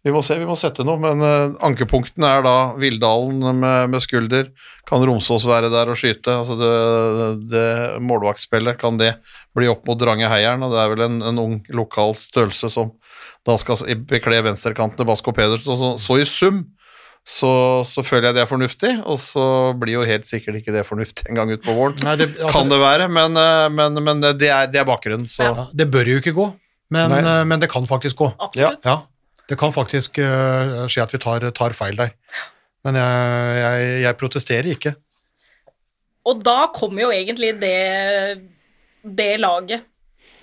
Vi 0.05 0.13
må 0.13 0.23
se, 0.25 0.39
vi 0.41 0.49
må 0.49 0.57
sette 0.57 0.85
noe, 0.85 0.97
men 1.01 1.21
uh, 1.21 1.57
ankepunktene 1.65 2.29
er 2.29 2.45
da 2.45 2.73
Vildalen 2.81 3.41
med, 3.61 3.91
med 3.93 4.01
skulder. 4.01 4.51
Kan 4.89 5.05
Romsås 5.05 5.45
være 5.49 5.69
der 5.73 5.93
og 5.93 5.97
skyte? 6.01 6.33
Altså 6.41 6.57
det, 6.57 7.51
det 7.53 8.01
Målvaktspillet, 8.05 8.79
kan 8.81 8.97
det 9.01 9.15
bli 9.57 9.69
opp 9.69 9.85
mot 9.89 10.01
Drange-heieren? 10.01 10.65
Og 10.65 10.73
det 10.73 10.81
er 10.81 10.93
vel 10.93 11.05
en, 11.05 11.21
en 11.21 11.41
ung 11.41 11.59
lokal 11.69 12.17
størrelse 12.17 12.73
som 12.73 12.93
da 13.49 13.57
skal 13.61 13.81
bekle 14.09 14.41
venstrekanten 14.45 15.01
til 15.01 15.09
Basko 15.09 15.33
Pedersen. 15.37 15.77
Så, 15.77 15.93
så 16.01 16.21
i 16.21 16.29
sum 16.29 16.65
så, 17.27 17.51
så 17.87 18.03
føler 18.03 18.31
jeg 18.31 18.39
det 18.39 18.43
er 18.43 18.49
fornuftig, 18.51 18.91
og 19.05 19.19
så 19.21 19.45
blir 19.79 19.99
jo 19.99 20.07
helt 20.09 20.25
sikkert 20.27 20.57
ikke 20.61 20.73
det 20.75 20.87
fornuftig 20.89 21.29
en 21.29 21.37
gang 21.39 21.53
utpå 21.53 21.75
våren. 21.77 21.99
Nei, 22.07 22.17
det, 22.19 22.31
altså, 22.41 22.55
kan 22.59 22.71
det 22.73 22.79
være, 22.81 23.09
men, 23.13 23.37
eh, 23.37 23.67
men, 23.77 24.01
men 24.07 24.23
det, 24.25 24.49
er, 24.49 24.71
det 24.73 24.81
er 24.81 24.89
bakgrunnen. 24.89 25.29
Så 25.31 25.45
ja, 25.47 25.67
det 25.77 25.91
bør 25.93 26.09
jo 26.09 26.23
ikke 26.23 26.33
gå, 26.37 26.47
men, 26.97 27.13
eh, 27.21 27.43
men 27.47 27.61
det 27.63 27.69
kan 27.71 27.87
faktisk 27.87 28.23
gå. 28.23 28.31
Absolutt. 28.41 28.89
Ja, 28.89 28.97
det 29.51 29.59
kan 29.59 29.73
faktisk 29.75 30.19
uh, 30.23 30.87
skje 30.91 31.03
at 31.03 31.13
vi 31.15 31.19
tar, 31.23 31.45
tar 31.55 31.73
feil 31.75 31.97
der. 31.99 32.13
Men 32.87 32.95
jeg, 32.97 33.57
jeg, 33.61 33.87
jeg 34.05 34.19
protesterer 34.21 34.69
ikke. 34.73 34.93
Og 36.31 36.43
da 36.47 36.69
kommer 36.75 37.03
jo 37.03 37.11
egentlig 37.15 37.57
det, 37.61 37.77
det 39.03 39.33
laget 39.41 39.85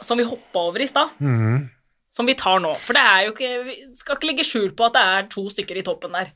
som 0.03 0.19
vi 0.19 0.25
hoppa 0.28 0.67
over 0.69 0.84
i 0.84 0.89
stad, 0.89 1.15
Mhm. 1.23 1.69
som 2.13 2.25
vi 2.28 2.34
tar 2.38 2.59
nå. 2.61 2.73
For 2.82 2.93
det 2.97 3.01
er 3.01 3.23
jo 3.28 3.32
ikke 3.34 3.49
Vi 3.65 3.75
skal 3.97 4.17
ikke 4.17 4.28
legge 4.32 4.45
skjul 4.45 4.71
på 4.78 4.86
at 4.88 4.93
det 4.97 5.03
er 5.05 5.28
to 5.32 5.43
stykker 5.53 5.78
i 5.80 5.86
toppen 5.86 6.13
der 6.17 6.32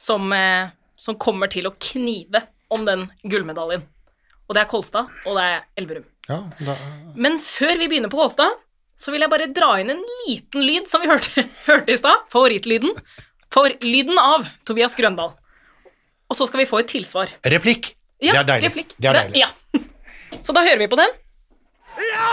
som, 0.00 0.32
eh, 0.32 0.68
som 0.98 1.18
kommer 1.20 1.50
til 1.52 1.68
å 1.68 1.74
knive 1.80 2.42
om 2.72 2.84
den 2.86 3.06
gullmedaljen. 3.24 3.84
Og 4.46 4.54
det 4.54 4.62
er 4.62 4.70
Kolstad, 4.70 5.10
og 5.26 5.38
det 5.38 5.44
er 5.44 5.64
Elverum. 5.80 6.06
Ja, 6.28 6.40
det... 6.58 6.76
Men 7.14 7.38
før 7.42 7.76
vi 7.78 7.88
begynner 7.90 8.10
på 8.12 8.20
Kolstad, 8.20 8.58
så 8.96 9.12
vil 9.12 9.24
jeg 9.24 9.30
bare 9.32 9.48
dra 9.52 9.74
inn 9.80 9.92
en 9.92 10.02
liten 10.26 10.64
lyd 10.64 10.88
som 10.88 11.02
vi 11.02 11.10
hørte, 11.10 11.44
hørte 11.68 11.92
i 11.92 11.98
stad. 12.00 12.26
Favorittlyden. 12.32 12.94
For 13.52 13.70
lyden 13.84 14.18
av 14.20 14.46
Tobias 14.66 14.96
Grøndal. 14.98 15.34
Og 16.26 16.38
så 16.38 16.48
skal 16.48 16.64
vi 16.64 16.68
få 16.68 16.80
et 16.82 16.90
tilsvar. 16.90 17.30
replikk! 17.46 17.92
Ja, 18.24 18.32
det 18.32 18.40
er 18.40 18.48
deilig. 18.48 18.70
replikk. 18.70 18.94
Det 18.96 19.10
er 19.10 19.18
deilig. 19.20 19.44
Ja. 19.44 19.50
Så 20.40 20.54
da 20.56 20.62
hører 20.64 20.80
vi 20.80 20.88
på 20.88 20.96
den. 20.98 21.12
Ja! 22.06 22.30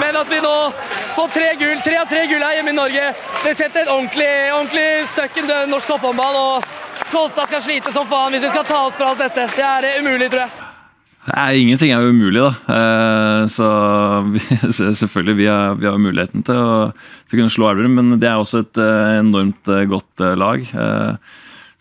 Men 0.00 0.16
at 0.20 0.28
vi 0.30 0.40
nå 0.44 0.52
får 1.14 1.32
tre 1.34 1.48
gull, 1.60 1.78
tre 1.84 1.96
av 2.00 2.10
tre 2.10 2.26
gull 2.30 2.42
her 2.42 2.58
hjemme 2.58 2.74
i 2.74 2.76
Norge, 2.76 3.06
det 3.44 3.54
setter 3.56 3.84
et 3.84 3.92
ordentlig, 3.92 4.30
ordentlig 4.56 4.86
støkk 5.12 5.40
i 5.40 5.46
norsk 5.70 5.94
topphåndball. 5.94 6.38
Og 6.40 7.08
Kolstad 7.12 7.50
skal 7.50 7.62
slite 7.62 7.94
som 7.94 8.06
faen 8.10 8.34
hvis 8.34 8.46
vi 8.46 8.52
skal 8.52 8.66
ta 8.68 8.84
oss 8.88 8.96
fra 8.98 9.12
oss 9.12 9.20
dette. 9.22 9.48
Det 9.54 9.66
er 9.66 9.86
det 9.86 9.98
umulig, 10.02 10.30
tror 10.32 10.46
jeg. 10.46 10.70
Nei, 11.24 11.62
ingenting 11.62 11.92
er 11.94 12.04
umulig, 12.04 12.42
da. 12.42 12.50
Eh, 12.74 13.46
Så 13.52 13.68
selvfølgelig, 15.00 15.36
vi 15.38 15.46
har, 15.48 15.78
vi 15.80 15.88
har 15.88 16.00
muligheten 16.00 16.44
til 16.44 16.58
å, 16.58 16.90
til 17.28 17.38
å 17.38 17.40
kunne 17.40 17.54
slå 17.54 17.70
Elverum, 17.70 17.96
men 17.96 18.18
det 18.20 18.28
er 18.28 18.42
også 18.42 18.64
et 18.64 18.82
eh, 18.82 19.20
enormt 19.22 19.72
eh, 19.72 19.86
godt 19.88 20.24
lag. 20.40 20.66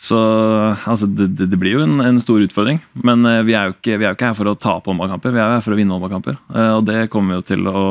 Så 0.04 0.20
altså, 0.20 1.08
det, 1.08 1.30
det 1.40 1.60
blir 1.60 1.78
jo 1.78 1.84
en, 1.86 2.00
en 2.04 2.22
stor 2.24 2.44
utfordring. 2.44 2.82
Men 3.08 3.24
vi 3.48 3.56
er, 3.56 3.70
jo 3.70 3.76
ikke, 3.78 3.98
vi 3.98 4.04
er 4.04 4.12
jo 4.12 4.18
ikke 4.18 4.32
her 4.32 4.40
for 4.40 4.52
å 4.52 4.56
tape 4.60 4.92
håndballkamper, 4.92 5.32
vi 5.32 5.40
er 5.40 5.48
jo 5.48 5.58
her 5.58 5.64
for 5.64 5.76
å 5.76 5.78
vinne 5.80 5.96
håndballkamper. 5.96 6.40
Og 6.78 6.82
det 6.88 7.06
kommer 7.14 7.34
vi 7.34 7.40
jo 7.40 7.46
til 7.54 7.70
å 7.72 7.84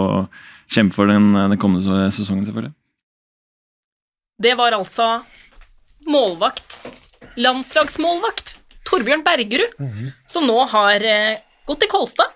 kjempe 0.73 0.97
for 0.97 1.11
den, 1.11 1.31
den 1.37 1.61
kommende 1.61 2.09
sesongen, 2.14 2.47
selvfølgelig. 2.49 2.73
Det 4.43 4.57
var 4.59 4.75
altså 4.75 5.23
målvakt, 6.09 6.81
landslagsmålvakt, 7.39 8.57
Torbjørn 8.89 9.23
Bergerud, 9.25 9.77
som 10.29 10.45
nå 10.49 10.59
har 10.73 11.05
eh, 11.07 11.39
gått 11.68 11.85
til 11.85 11.93
Kolstad. 11.93 12.35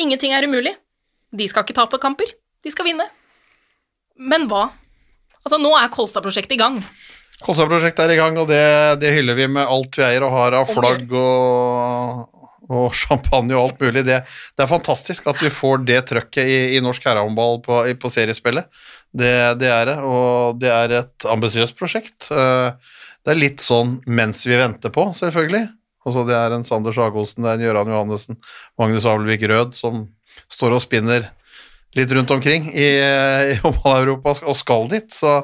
Ingenting 0.00 0.34
er 0.34 0.48
umulig. 0.48 0.74
De 1.30 1.46
skal 1.48 1.64
ikke 1.64 1.76
tape 1.76 2.00
kamper, 2.02 2.32
de 2.64 2.72
skal 2.72 2.88
vinne. 2.88 3.06
Men 4.18 4.48
hva? 4.50 4.66
Altså, 5.44 5.60
nå 5.60 5.70
er 5.78 5.92
Kolstad-prosjektet 5.94 6.58
i 6.58 6.60
gang. 6.60 6.80
Kolstad-prosjektet 7.40 8.04
er 8.04 8.16
i 8.16 8.18
gang, 8.18 8.36
og 8.40 8.50
det, 8.50 8.60
det 9.00 9.14
hyller 9.14 9.38
vi 9.38 9.46
med 9.48 9.64
alt 9.64 9.96
vi 9.96 10.04
eier 10.04 10.26
og 10.26 10.34
har 10.34 10.58
av 10.58 10.68
flagg 10.74 11.14
og, 11.16 12.39
og 12.70 12.94
champagne 13.02 13.56
og 13.58 13.66
alt 13.66 13.82
mulig. 13.82 14.04
Det, 14.06 14.20
det 14.56 14.64
er 14.64 14.70
fantastisk 14.70 15.26
at 15.30 15.42
vi 15.42 15.50
får 15.52 15.82
det 15.88 16.00
trøkket 16.10 16.46
i, 16.46 16.60
i 16.78 16.80
norsk 16.84 17.04
herrehåndball 17.10 17.60
på, 17.66 17.82
på 18.00 18.12
seriespillet. 18.14 18.70
Det, 19.10 19.34
det 19.58 19.70
er 19.74 19.90
det, 19.90 19.98
og 20.06 20.60
det 20.62 20.70
er 20.70 20.96
et 21.00 21.26
ambisiøst 21.26 21.76
prosjekt. 21.78 22.30
Eh, 22.30 22.96
Det 23.20 23.34
er 23.34 23.40
litt 23.42 23.60
sånn 23.60 23.98
mens 24.08 24.46
vi 24.46 24.56
venter 24.56 24.88
på, 24.94 25.10
selvfølgelig. 25.12 25.66
Altså 26.08 26.22
det 26.24 26.32
er 26.32 26.54
en 26.56 26.62
Sander 26.64 26.94
Sagosen, 26.96 27.42
det 27.44 27.50
er 27.50 27.58
en 27.58 27.64
Gøran 27.66 27.90
Johannessen, 27.92 28.38
Magnus 28.80 29.04
Abelvik 29.04 29.42
Rød 29.50 29.74
som 29.76 30.06
står 30.48 30.78
og 30.78 30.80
spinner 30.80 31.26
litt 31.98 32.14
rundt 32.16 32.30
omkring 32.32 32.70
i, 32.72 32.86
i 32.96 33.58
Europa 33.60 34.32
og 34.46 34.56
skal 34.56 34.88
dit. 34.88 35.10
Så, 35.12 35.34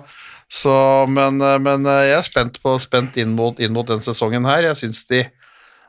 så, 0.48 0.72
men, 1.10 1.42
men 1.62 1.84
jeg 1.90 2.14
er 2.16 2.24
spent, 2.24 2.60
på, 2.62 2.78
spent 2.80 3.18
inn, 3.20 3.34
mot, 3.36 3.60
inn 3.60 3.74
mot 3.76 3.86
den 3.90 4.00
sesongen 4.00 4.46
her. 4.48 4.70
Jeg 4.70 4.80
syns 4.80 5.04
de 5.10 5.24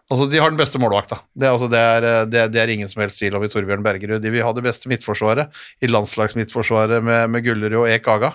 Altså, 0.08 0.28
De 0.32 0.40
har 0.40 0.52
den 0.52 0.60
beste 0.60 0.80
målvakta. 0.80 1.20
Det, 1.36 1.50
altså, 1.50 1.68
det, 1.72 1.80
er, 1.80 2.06
det, 2.32 2.46
det 2.54 2.62
er 2.62 2.72
ingen 2.72 2.88
som 2.88 3.02
helst 3.04 3.20
tvil 3.20 3.36
om 3.36 3.44
i 3.44 3.50
Torbjørn 3.52 3.84
Bergerud. 3.84 4.22
De 4.24 4.32
vil 4.32 4.46
ha 4.46 4.54
det 4.56 4.64
beste 4.64 4.88
midtforsvaret 4.92 5.52
i 5.84 5.90
landslagsmidtforsvaret 5.92 7.04
med, 7.04 7.28
med 7.34 7.44
Gullerud 7.44 7.82
og 7.84 7.92
Ek 7.92 8.08
Aga. 8.14 8.32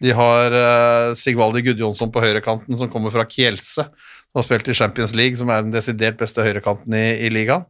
De 0.00 0.14
har 0.16 0.54
uh, 0.54 1.10
Sigvaldi 1.18 1.64
Gudjonsson 1.66 2.12
på 2.14 2.22
høyrekanten, 2.22 2.78
som 2.78 2.88
kommer 2.92 3.12
fra 3.12 3.26
Kielse. 3.28 3.84
Som 4.30 4.38
har 4.38 4.46
spilt 4.46 4.70
i 4.70 4.76
Champions 4.78 5.12
League, 5.18 5.36
som 5.36 5.50
er 5.50 5.66
den 5.66 5.74
desidert 5.74 6.16
beste 6.20 6.46
høyrekanten 6.46 6.94
i, 6.96 7.06
i 7.26 7.32
ligaen. 7.34 7.66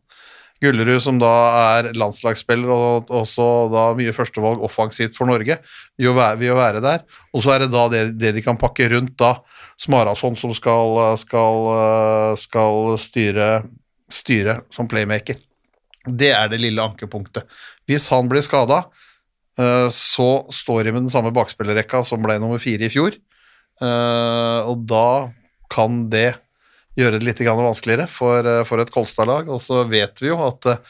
Gullerud, 0.60 1.00
som 1.00 1.18
da 1.20 1.32
er 1.78 1.90
landslagsspiller 1.96 2.70
og 2.70 3.12
også 3.20 3.46
da 3.72 3.84
mye 3.96 4.12
førstevalg 4.16 4.60
offensivt 4.66 5.16
for 5.16 5.30
Norge, 5.30 5.56
vil 5.96 6.10
jo 6.10 6.14
være, 6.16 6.82
der. 6.84 7.04
Og 7.32 7.44
så 7.44 7.54
er 7.54 7.64
det 7.64 7.70
da 7.72 7.86
det, 7.92 8.02
det 8.20 8.34
de 8.36 8.44
kan 8.44 8.60
pakke 8.60 8.90
rundt 8.92 9.16
da, 9.20 9.38
Smarason 9.80 10.36
som 10.36 10.52
skal, 10.52 10.98
skal, 11.16 11.70
skal 12.36 12.90
styre, 13.00 13.48
styre 14.12 14.60
som 14.74 14.90
playmaker. 14.90 15.40
Det 16.04 16.30
er 16.32 16.48
det 16.48 16.60
lille 16.60 16.82
ankepunktet. 16.82 17.48
Hvis 17.88 18.08
han 18.12 18.28
blir 18.28 18.44
skada, 18.44 18.84
eh, 19.58 19.88
så 19.92 20.30
står 20.52 20.84
de 20.84 20.94
med 20.94 21.04
den 21.06 21.12
samme 21.12 21.32
bakspillerrekka 21.36 22.02
som 22.06 22.22
ble 22.24 22.38
nummer 22.40 22.60
fire 22.62 22.88
i 22.88 22.92
fjor. 22.92 23.16
Eh, 23.80 24.60
og 24.68 24.84
da 24.88 25.32
kan 25.72 26.06
det 26.12 26.34
gjøre 27.04 27.20
det 27.20 27.26
litt 27.26 27.42
vanskeligere 27.44 28.06
for, 28.10 28.46
eh, 28.46 28.64
for 28.68 28.82
et 28.82 28.92
Kolstad-lag. 28.94 29.48
Og 29.48 29.60
så 29.62 29.84
vet 29.88 30.20
vi 30.22 30.30
jo 30.30 30.38
at 30.46 30.66
eh, 30.66 30.82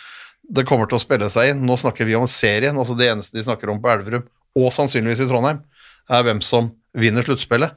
det 0.51 0.67
kommer 0.69 0.91
til 0.91 0.99
å 0.99 1.03
spille 1.03 1.29
seg 1.31 1.53
inn. 1.53 1.65
Nå 1.67 1.79
snakker 1.81 2.09
vi 2.09 2.17
om 2.19 2.29
serien. 2.29 2.77
altså 2.77 2.97
Det 2.99 3.11
eneste 3.11 3.39
de 3.39 3.47
snakker 3.47 3.71
om 3.71 3.81
på 3.83 3.91
Elverum, 3.93 4.27
og 4.59 4.73
sannsynligvis 4.75 5.25
i 5.25 5.29
Trondheim, 5.31 5.63
er 6.11 6.27
hvem 6.27 6.43
som 6.43 6.73
vinner 6.99 7.23
sluttspillet. 7.23 7.77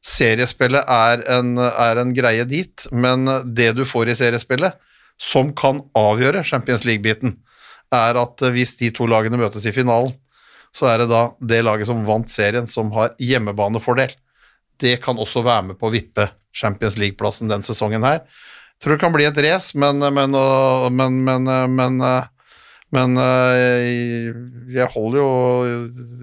Seriespillet 0.00 0.88
er 0.88 1.22
en, 1.36 1.58
er 1.60 2.00
en 2.00 2.14
greie 2.16 2.46
dit, 2.48 2.86
men 2.90 3.28
det 3.44 3.74
du 3.76 3.84
får 3.84 4.10
i 4.10 4.16
seriespillet, 4.18 4.74
som 5.20 5.52
kan 5.52 5.82
avgjøre 5.94 6.42
Champions 6.48 6.86
League-biten, 6.88 7.36
er 7.92 8.16
at 8.16 8.42
hvis 8.54 8.74
de 8.80 8.88
to 8.96 9.06
lagene 9.10 9.38
møtes 9.38 9.66
i 9.68 9.74
finalen, 9.76 10.14
så 10.72 10.88
er 10.88 11.02
det 11.02 11.10
da 11.10 11.22
det 11.42 11.60
laget 11.66 11.90
som 11.90 12.02
vant 12.06 12.30
serien, 12.30 12.66
som 12.70 12.90
har 12.94 13.12
hjemmebanefordel. 13.20 14.12
Det 14.80 14.96
kan 15.04 15.20
også 15.20 15.44
være 15.44 15.70
med 15.70 15.80
på 15.80 15.88
å 15.88 15.94
vippe 15.94 16.30
Champions 16.56 16.98
League-plassen 16.98 17.50
den 17.50 17.64
sesongen 17.66 18.04
her. 18.06 18.24
Tror 18.80 18.96
det 18.96 19.02
kan 19.02 19.12
bli 19.12 19.26
et 19.28 19.38
race, 19.44 19.76
men, 19.78 20.00
men, 20.00 20.32
men, 20.96 21.50
men, 21.76 21.98
men 22.96 23.18
jeg 24.72 24.86
holder 24.94 25.18
jo 25.20 25.28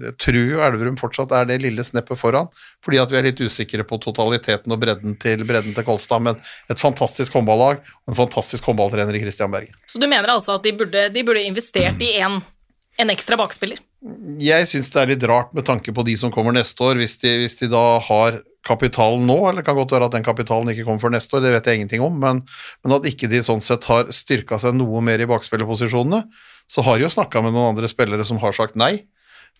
Jeg 0.02 0.16
tror 0.24 0.64
Elverum 0.66 0.98
fortsatt 0.98 1.32
er 1.38 1.46
det 1.46 1.60
lille 1.62 1.84
sneppet 1.86 2.18
foran, 2.18 2.50
fordi 2.84 2.98
at 2.98 3.14
vi 3.14 3.20
er 3.20 3.28
litt 3.28 3.44
usikre 3.44 3.86
på 3.86 4.00
totaliteten 4.02 4.74
og 4.74 4.82
bredden 4.82 5.14
til, 5.22 5.46
bredden 5.46 5.76
til 5.76 5.86
Kolstad. 5.86 6.24
Men 6.26 6.42
et 6.66 6.82
fantastisk 6.82 7.38
håndballag 7.38 7.78
og 7.78 8.12
en 8.12 8.18
fantastisk 8.18 8.66
håndballtrener 8.68 9.14
i 9.14 9.22
Christian 9.22 9.54
Berge. 9.54 9.78
Så 9.86 10.02
du 10.02 10.08
mener 10.10 10.34
altså 10.34 10.58
at 10.58 10.66
de 10.66 10.74
burde, 10.82 11.08
de 11.14 11.26
burde 11.30 11.46
investert 11.46 12.02
i 12.02 12.16
en, 12.18 12.40
en 12.98 13.12
ekstra 13.12 13.38
bakspiller? 13.38 13.80
Jeg 14.42 14.66
syns 14.70 14.90
det 14.94 15.00
er 15.00 15.10
litt 15.12 15.26
rart 15.30 15.54
med 15.56 15.66
tanke 15.66 15.94
på 15.94 16.04
de 16.06 16.16
som 16.18 16.32
kommer 16.34 16.54
neste 16.54 16.82
år, 16.84 16.98
hvis 16.98 17.16
de, 17.22 17.34
hvis 17.42 17.58
de 17.60 17.70
da 17.70 17.84
har 18.04 18.40
kapitalen 18.66 19.24
nå, 19.28 19.36
eller 19.48 19.62
det 19.62 19.68
kan 19.68 19.78
godt 19.78 19.94
være 19.94 20.08
at 20.10 20.16
den 20.16 20.26
kapitalen 20.26 20.72
ikke 20.72 20.84
kommer 20.86 21.02
før 21.02 21.14
neste 21.14 21.38
år, 21.38 21.44
det 21.44 21.54
vet 21.54 21.70
jeg 21.70 21.80
ingenting 21.80 22.04
om, 22.04 22.18
men, 22.20 22.42
men 22.84 22.96
at 22.98 23.06
ikke 23.08 23.30
de 23.30 23.40
sånn 23.46 23.62
sett 23.64 23.86
har 23.88 24.10
styrka 24.14 24.58
seg 24.60 24.76
noe 24.76 25.02
mer 25.04 25.22
i 25.22 25.28
bakspillerposisjonene, 25.30 26.24
så 26.68 26.84
har 26.84 26.98
de 26.98 27.06
jo 27.06 27.14
snakka 27.14 27.42
med 27.44 27.54
noen 27.54 27.72
andre 27.72 27.88
spillere 27.90 28.26
som 28.28 28.40
har 28.42 28.56
sagt 28.56 28.76
nei. 28.78 29.06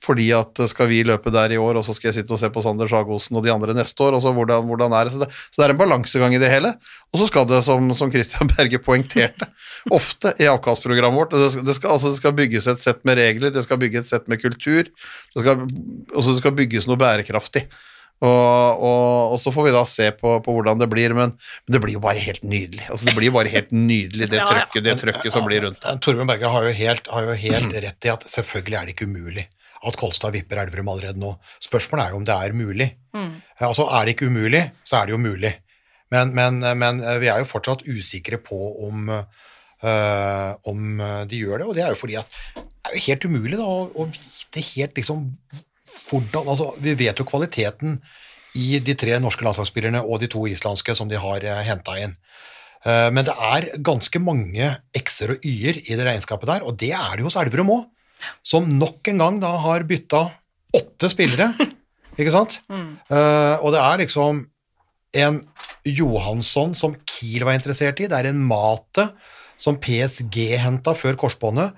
Fordi 0.04 0.28
at 0.36 0.60
skal 0.70 0.86
vi 0.90 1.00
løpe 1.06 1.32
der 1.34 1.52
i 1.54 1.58
år, 1.58 1.80
og 1.80 1.84
så 1.86 1.94
skal 1.96 2.10
jeg 2.10 2.20
sitte 2.20 2.34
og 2.34 2.38
se 2.40 2.50
på 2.54 2.62
Sander 2.62 2.90
Sagosen 2.90 3.38
og 3.38 3.42
de 3.44 3.50
andre 3.50 3.74
neste 3.74 4.04
år, 4.06 4.14
og 4.14 4.22
så 4.22 4.30
hvordan, 4.34 4.68
hvordan 4.70 4.94
er 4.94 5.08
det? 5.08 5.14
Så, 5.14 5.24
det? 5.24 5.28
så 5.50 5.60
det 5.60 5.66
er 5.66 5.74
en 5.74 5.80
balansegang 5.80 6.36
i 6.36 6.40
det 6.42 6.52
hele. 6.52 6.72
Og 7.12 7.22
så 7.22 7.28
skal 7.30 7.48
det, 7.50 7.60
som, 7.66 7.90
som 7.98 8.12
Christian 8.14 8.50
Berge 8.54 8.80
poengterte, 8.84 9.50
ofte 9.94 10.36
i 10.38 10.48
avkastprogrammet 10.50 11.18
vårt, 11.18 11.34
det 11.34 11.50
skal, 11.54 11.66
det, 11.66 11.76
skal, 11.80 11.96
altså 11.96 12.14
det 12.14 12.20
skal, 12.20 12.38
bygges 12.38 12.70
et 12.70 12.82
sett 12.82 13.02
med 13.08 13.18
regler, 13.18 13.54
det 13.54 13.66
skal 13.66 13.80
bygges 13.82 14.06
et 14.06 14.14
sett 14.14 14.30
med 14.30 14.42
kultur, 14.42 14.86
det 14.86 15.44
skal, 15.44 15.66
også 16.14 16.36
det 16.36 16.42
skal 16.44 16.58
bygges 16.62 16.90
noe 16.90 17.00
bærekraftig. 17.00 17.66
Og, 18.18 18.80
og, 18.82 19.32
og, 19.32 19.36
så 19.38 19.52
får 19.54 19.68
vi 19.68 19.72
da 19.76 19.84
se 19.86 20.08
på, 20.18 20.32
på 20.42 20.54
hvordan 20.54 20.80
det 20.80 20.88
blir, 20.90 21.12
men, 21.14 21.36
men, 21.36 21.74
det 21.74 21.82
blir 21.82 21.94
jo 21.94 22.02
bare 22.02 22.18
helt 22.18 22.42
nydelig. 22.42 22.88
Altså 22.90 23.06
Det 23.06 23.14
blir 23.14 23.30
jo 23.30 23.36
bare 23.36 23.52
helt 23.52 23.70
nydelig, 23.74 24.30
det 24.30 24.42
trøkket, 24.50 24.82
det 24.86 24.96
trøkket 25.02 25.34
som 25.34 25.46
blir 25.46 25.62
rundt. 25.68 25.86
Torbjørn 26.02 26.30
Berge 26.30 26.50
har 26.54 26.66
jo 26.66 26.74
helt, 26.80 27.12
har 27.14 27.30
jo 27.30 27.38
helt 27.44 27.78
rett 27.86 28.10
i 28.10 28.12
at 28.14 28.26
selvfølgelig 28.30 28.80
er 28.80 28.88
det 28.88 28.96
ikke 28.96 29.10
umulig 29.10 29.46
at 29.86 29.98
Kolstad 29.98 30.34
vipper 30.34 30.62
Elverum 30.62 30.90
allerede 30.92 31.20
nå. 31.20 31.34
Spørsmålet 31.62 32.06
er 32.06 32.14
jo 32.14 32.20
om 32.20 32.26
det 32.26 32.34
er 32.34 32.56
mulig. 32.56 32.88
Mm. 33.14 33.34
Altså 33.68 33.86
Er 33.86 34.04
det 34.04 34.16
ikke 34.16 34.30
umulig, 34.30 34.62
så 34.84 35.00
er 35.00 35.06
det 35.06 35.14
jo 35.14 35.22
mulig. 35.22 35.52
Men, 36.10 36.32
men, 36.34 36.60
men 36.80 37.02
vi 37.20 37.28
er 37.28 37.42
jo 37.42 37.48
fortsatt 37.48 37.84
usikre 37.86 38.38
på 38.40 38.58
om, 38.88 39.10
øh, 39.10 40.52
om 40.70 41.02
de 41.28 41.42
gjør 41.42 41.60
det, 41.60 41.66
og 41.68 41.74
det 41.76 41.84
er 41.84 41.92
jo 41.92 42.00
fordi 42.00 42.16
at 42.20 42.38
det 42.56 42.94
er 42.94 42.96
jo 42.96 43.04
helt 43.04 43.26
umulig 43.28 43.58
da, 43.60 43.66
å, 43.68 43.82
å 43.92 44.06
vite 44.08 44.64
helt 44.72 44.96
liksom 44.96 45.26
hvordan 46.08 46.48
altså, 46.48 46.70
Vi 46.80 46.94
vet 46.96 47.18
jo 47.20 47.26
kvaliteten 47.28 47.98
i 48.56 48.78
de 48.80 48.94
tre 48.96 49.18
norske 49.20 49.44
landslagsspillerne 49.44 50.00
og 50.00 50.22
de 50.22 50.30
to 50.32 50.46
islandske 50.48 50.94
som 50.96 51.10
de 51.10 51.18
har 51.20 51.44
uh, 51.44 51.60
henta 51.66 51.98
inn. 52.00 52.16
Men 52.86 53.26
det 53.26 53.34
er 53.34 53.64
ganske 53.84 54.20
mange 54.22 54.68
x-er 54.96 55.32
og 55.34 55.42
y-er 55.44 55.80
i 55.82 55.96
det 55.98 56.04
regnskapet 56.06 56.46
der, 56.48 56.62
og 56.62 56.76
det 56.78 56.92
er 56.94 57.16
det 57.18 57.24
hos 57.26 57.36
Elverum 57.36 57.72
òg, 57.74 57.80
som 58.46 58.68
nok 58.68 59.08
en 59.12 59.22
gang 59.22 59.40
da 59.42 59.54
har 59.64 59.86
bytta 59.88 60.26
åtte 60.76 61.10
spillere, 61.10 61.52
ikke 62.20 62.34
sant? 62.34 62.58
Mm. 62.70 62.96
Uh, 63.10 63.56
og 63.62 63.72
det 63.74 63.82
er 63.82 64.02
liksom 64.04 64.44
en 65.18 65.40
Johansson 65.88 66.74
som 66.76 66.96
Kiel 67.08 67.46
var 67.48 67.56
interessert 67.56 68.00
i, 68.02 68.08
det 68.10 68.18
er 68.18 68.30
en 68.30 68.42
Mate 68.44 69.08
som 69.58 69.78
PSG 69.80 70.58
henta 70.62 70.94
før 70.94 71.16
korsbåndet. 71.18 71.72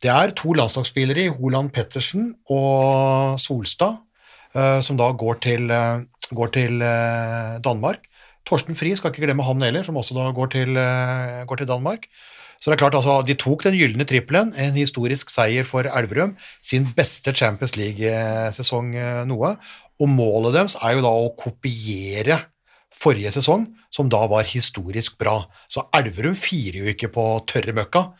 Det 0.00 0.08
er 0.10 0.32
to 0.34 0.54
landslagsspillere 0.56 1.26
i 1.26 1.34
Holand 1.34 1.70
Pettersen 1.76 2.32
og 2.50 3.36
Solstad, 3.42 4.00
uh, 4.56 4.80
som 4.84 4.98
da 4.98 5.10
går 5.12 5.42
til, 5.44 5.68
uh, 5.68 6.00
går 6.34 6.54
til 6.56 6.80
Danmark. 7.64 8.06
Torsten 8.48 8.78
Fri 8.78 8.94
skal 8.96 9.12
ikke 9.12 9.26
glemme 9.26 9.44
han 9.44 9.60
heller, 9.62 9.84
som 9.84 9.98
også 10.00 10.16
da 10.16 10.30
går 10.34 10.48
til, 10.54 10.78
går 11.46 11.60
til 11.60 11.68
Danmark. 11.68 12.06
Så 12.60 12.68
det 12.68 12.76
er 12.76 12.82
klart, 12.82 12.96
altså, 12.98 13.22
De 13.24 13.36
tok 13.40 13.64
den 13.64 13.78
gylne 13.78 14.04
trippelen, 14.04 14.52
en 14.52 14.76
historisk 14.76 15.32
seier 15.32 15.64
for 15.64 15.88
Elverum. 15.88 16.36
Sin 16.60 16.90
beste 16.96 17.32
Champions 17.32 17.72
League-sesong 17.78 18.92
noe. 19.30 19.54
Og 20.00 20.08
målet 20.08 20.56
deres 20.58 20.76
er 20.80 20.96
jo 20.96 21.04
da 21.04 21.12
å 21.12 21.32
kopiere 21.40 22.42
forrige 23.00 23.32
sesong, 23.38 23.64
som 23.92 24.10
da 24.12 24.20
var 24.28 24.48
historisk 24.48 25.16
bra. 25.20 25.38
Så 25.72 25.86
Elverum 25.96 26.36
firer 26.36 26.82
jo 26.82 26.92
ikke 26.92 27.10
på 27.14 27.24
tørre 27.48 27.74
møkka. 27.76 28.10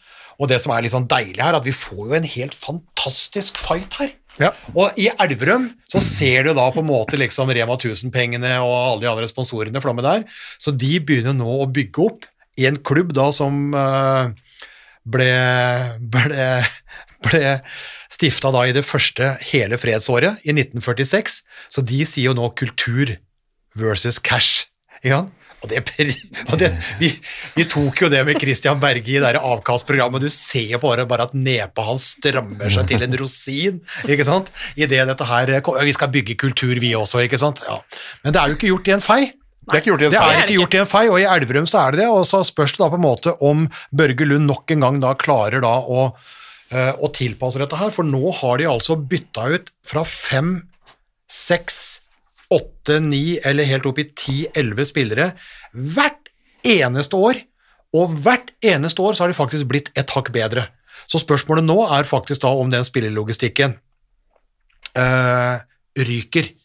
Og 0.40 0.48
det 0.48 0.60
som 0.62 0.72
er 0.72 0.86
litt 0.86 0.94
sånn 0.94 1.08
deilig 1.10 1.42
her, 1.44 1.58
at 1.58 1.66
vi 1.66 1.76
får 1.76 2.00
jo 2.00 2.16
en 2.16 2.32
helt 2.32 2.56
fantastisk 2.56 3.60
fight 3.60 3.98
her. 4.00 4.14
Ja. 4.40 4.54
Og 4.72 4.96
i 5.00 5.10
Elverum 5.20 5.66
så 5.90 6.00
ser 6.00 6.46
du 6.46 6.54
da 6.56 6.64
på 6.72 6.80
en 6.80 6.88
måte 6.88 7.18
liksom 7.20 7.50
Rema 7.52 7.76
1000-pengene 7.76 8.54
og 8.64 8.72
alle 8.72 9.02
de 9.02 9.10
andre 9.10 9.28
sponsorene 9.28 9.82
flomme 9.84 10.04
der, 10.06 10.24
så 10.56 10.72
de 10.72 10.94
begynner 11.04 11.36
nå 11.36 11.58
å 11.60 11.68
bygge 11.68 12.06
opp 12.06 12.28
i 12.60 12.68
en 12.68 12.78
klubb 12.84 13.14
da 13.16 13.30
som 13.34 13.72
uh, 13.72 14.30
ble, 15.08 15.30
ble, 16.12 16.46
ble 17.24 17.56
stifta 18.12 18.52
i 18.66 18.76
det 18.76 18.84
første 18.84 19.34
hele 19.52 19.80
fredsåret, 19.80 20.42
i 20.44 20.54
1946, 20.54 21.42
så 21.72 21.84
de 21.86 22.04
sier 22.04 22.30
jo 22.30 22.36
nå 22.36 22.52
kultur 22.58 23.16
versus 23.78 24.18
cash. 24.18 24.66
Ikke? 25.00 25.24
Og, 25.60 25.68
det, 25.68 25.82
og 26.48 26.54
det, 26.60 26.70
vi, 26.96 27.10
vi, 27.52 27.64
tok 27.68 28.06
jo 28.06 28.08
det 28.12 28.22
med 28.24 28.38
Christian 28.40 28.80
Berge 28.80 29.12
i 29.12 29.20
det 29.20 29.34
avkastprogrammet. 29.36 30.24
Du 30.24 30.32
ser 30.32 30.72
jo 30.72 30.80
bare, 30.80 31.04
bare 31.08 31.26
at 31.28 31.36
nepa 31.36 31.84
hans 31.84 32.14
strammer 32.16 32.72
seg 32.72 32.88
til 32.88 33.04
en 33.04 33.16
rosin 33.20 33.82
ikke 34.08 34.24
sant? 34.24 34.48
i 34.80 34.88
det 34.88 35.02
dette 35.10 35.28
her 35.28 35.52
Vi 35.84 35.96
skal 35.96 36.12
bygge 36.14 36.38
kultur, 36.40 36.72
vi 36.80 36.94
også, 36.96 37.20
ikke 37.26 37.40
sant? 37.40 37.60
Ja. 37.68 37.76
Men 38.24 38.32
det 38.32 38.40
er 38.40 38.48
jo 38.48 38.56
ikke 38.56 38.72
gjort 38.72 38.88
i 38.88 38.96
en 38.96 39.04
fei. 39.04 39.20
Det 39.60 39.76
er 39.76 39.82
ikke 39.82 39.90
gjort 39.92 40.02
i 40.02 40.06
en 40.08 40.12
fei. 40.14 40.20
Det 40.20 40.34
er 40.34 40.42
ikke 40.42 40.58
gjort 40.58 40.74
i 40.74 40.80
en 40.80 40.88
fei, 40.88 41.02
og 41.12 41.18
i 41.20 41.28
Elverum 41.28 41.66
så 41.68 41.82
er 41.82 41.94
det 41.94 42.02
det. 42.02 42.08
Og 42.10 42.24
så 42.28 42.40
spørs 42.48 42.74
det 42.74 42.82
da 42.82 42.90
på 42.92 42.98
en 42.98 43.04
måte 43.04 43.34
om 43.44 43.66
Børge 43.94 44.28
Lund 44.28 44.48
nok 44.48 44.72
en 44.74 44.86
gang 44.86 45.00
da 45.02 45.12
klarer 45.20 45.62
da 45.64 45.74
å, 45.84 46.06
uh, 46.72 46.92
å 46.96 47.10
tilpasse 47.14 47.60
dette 47.60 47.78
her, 47.78 47.92
for 47.94 48.08
nå 48.08 48.32
har 48.40 48.60
de 48.60 48.68
altså 48.70 48.96
bytta 48.98 49.46
ut 49.52 49.70
fra 49.86 50.06
fem, 50.08 50.56
seks 51.30 52.00
åtte, 52.50 52.98
ni 53.04 53.38
eller 53.46 53.68
helt 53.68 53.86
opp 53.86 54.00
i 54.02 54.08
ti-elleve 54.18 54.88
spillere 54.88 55.30
hvert 55.70 56.32
eneste 56.66 57.20
år. 57.20 57.44
Og 57.94 58.16
hvert 58.24 58.52
eneste 58.64 59.02
år 59.02 59.14
så 59.14 59.24
har 59.24 59.32
de 59.32 59.38
faktisk 59.38 59.68
blitt 59.70 59.92
et 59.98 60.16
hakk 60.16 60.32
bedre. 60.34 60.68
Så 61.10 61.20
spørsmålet 61.22 61.66
nå 61.66 61.78
er 61.90 62.08
faktisk 62.08 62.42
da 62.42 62.50
om 62.54 62.70
den 62.72 62.86
spillelogistikken 62.86 63.76
uh, 64.98 65.56
ryker 65.98 66.48
uh, 66.48 66.59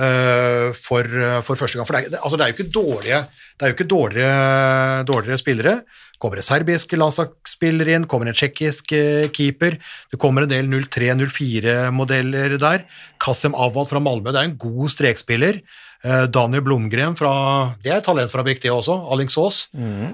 for, 0.00 1.04
for, 1.44 1.60
første 1.60 1.76
gang. 1.76 1.86
For 1.88 1.96
det 1.96 2.16
altså 2.16 2.38
det 2.38 2.44
er 2.46 2.52
jo 2.52 2.56
ikke 2.56 2.72
dårlige, 2.72 3.18
det 3.58 3.66
er 3.66 3.72
jo 3.72 3.76
ikke 3.76 3.90
dårligere, 3.90 5.02
dårligere 5.08 5.40
spillere. 5.40 5.74
Kommer 6.20 6.36
det 6.36 6.44
serbiske 6.44 6.98
landslagsspiller 7.00 7.88
inn, 7.94 8.04
kommer 8.08 8.28
en 8.28 8.36
tsjekkisk 8.36 8.92
eh, 8.92 9.30
keeper, 9.32 9.78
det 10.12 10.18
kommer 10.20 10.44
en 10.44 10.50
del 10.50 10.66
03-04-modeller 10.68 12.58
der. 12.60 12.84
Kasim 13.24 13.56
Awad 13.56 13.88
fra 13.88 14.02
Malmö, 14.04 14.28
det 14.28 14.42
er 14.42 14.50
en 14.50 14.58
god 14.60 14.92
strekspiller. 14.92 15.62
Eh, 16.04 16.26
Daniel 16.28 16.64
Blomgren 16.66 17.16
fra 17.16 17.32
Det 17.80 17.94
er 17.94 18.04
talentfabrikk, 18.04 18.60
det 18.60 18.72
også. 18.74 18.98
Alingsås. 19.14 19.62
Mm. 19.72 20.12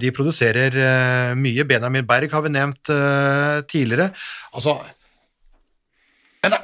De 0.00 0.14
produserer 0.16 0.80
mye. 1.36 1.68
Benjamin 1.68 2.08
Berg 2.08 2.32
har 2.32 2.46
vi 2.46 2.54
nevnt 2.56 2.92
tidligere. 3.68 4.08
Altså 4.54 4.78
Men 6.40 6.56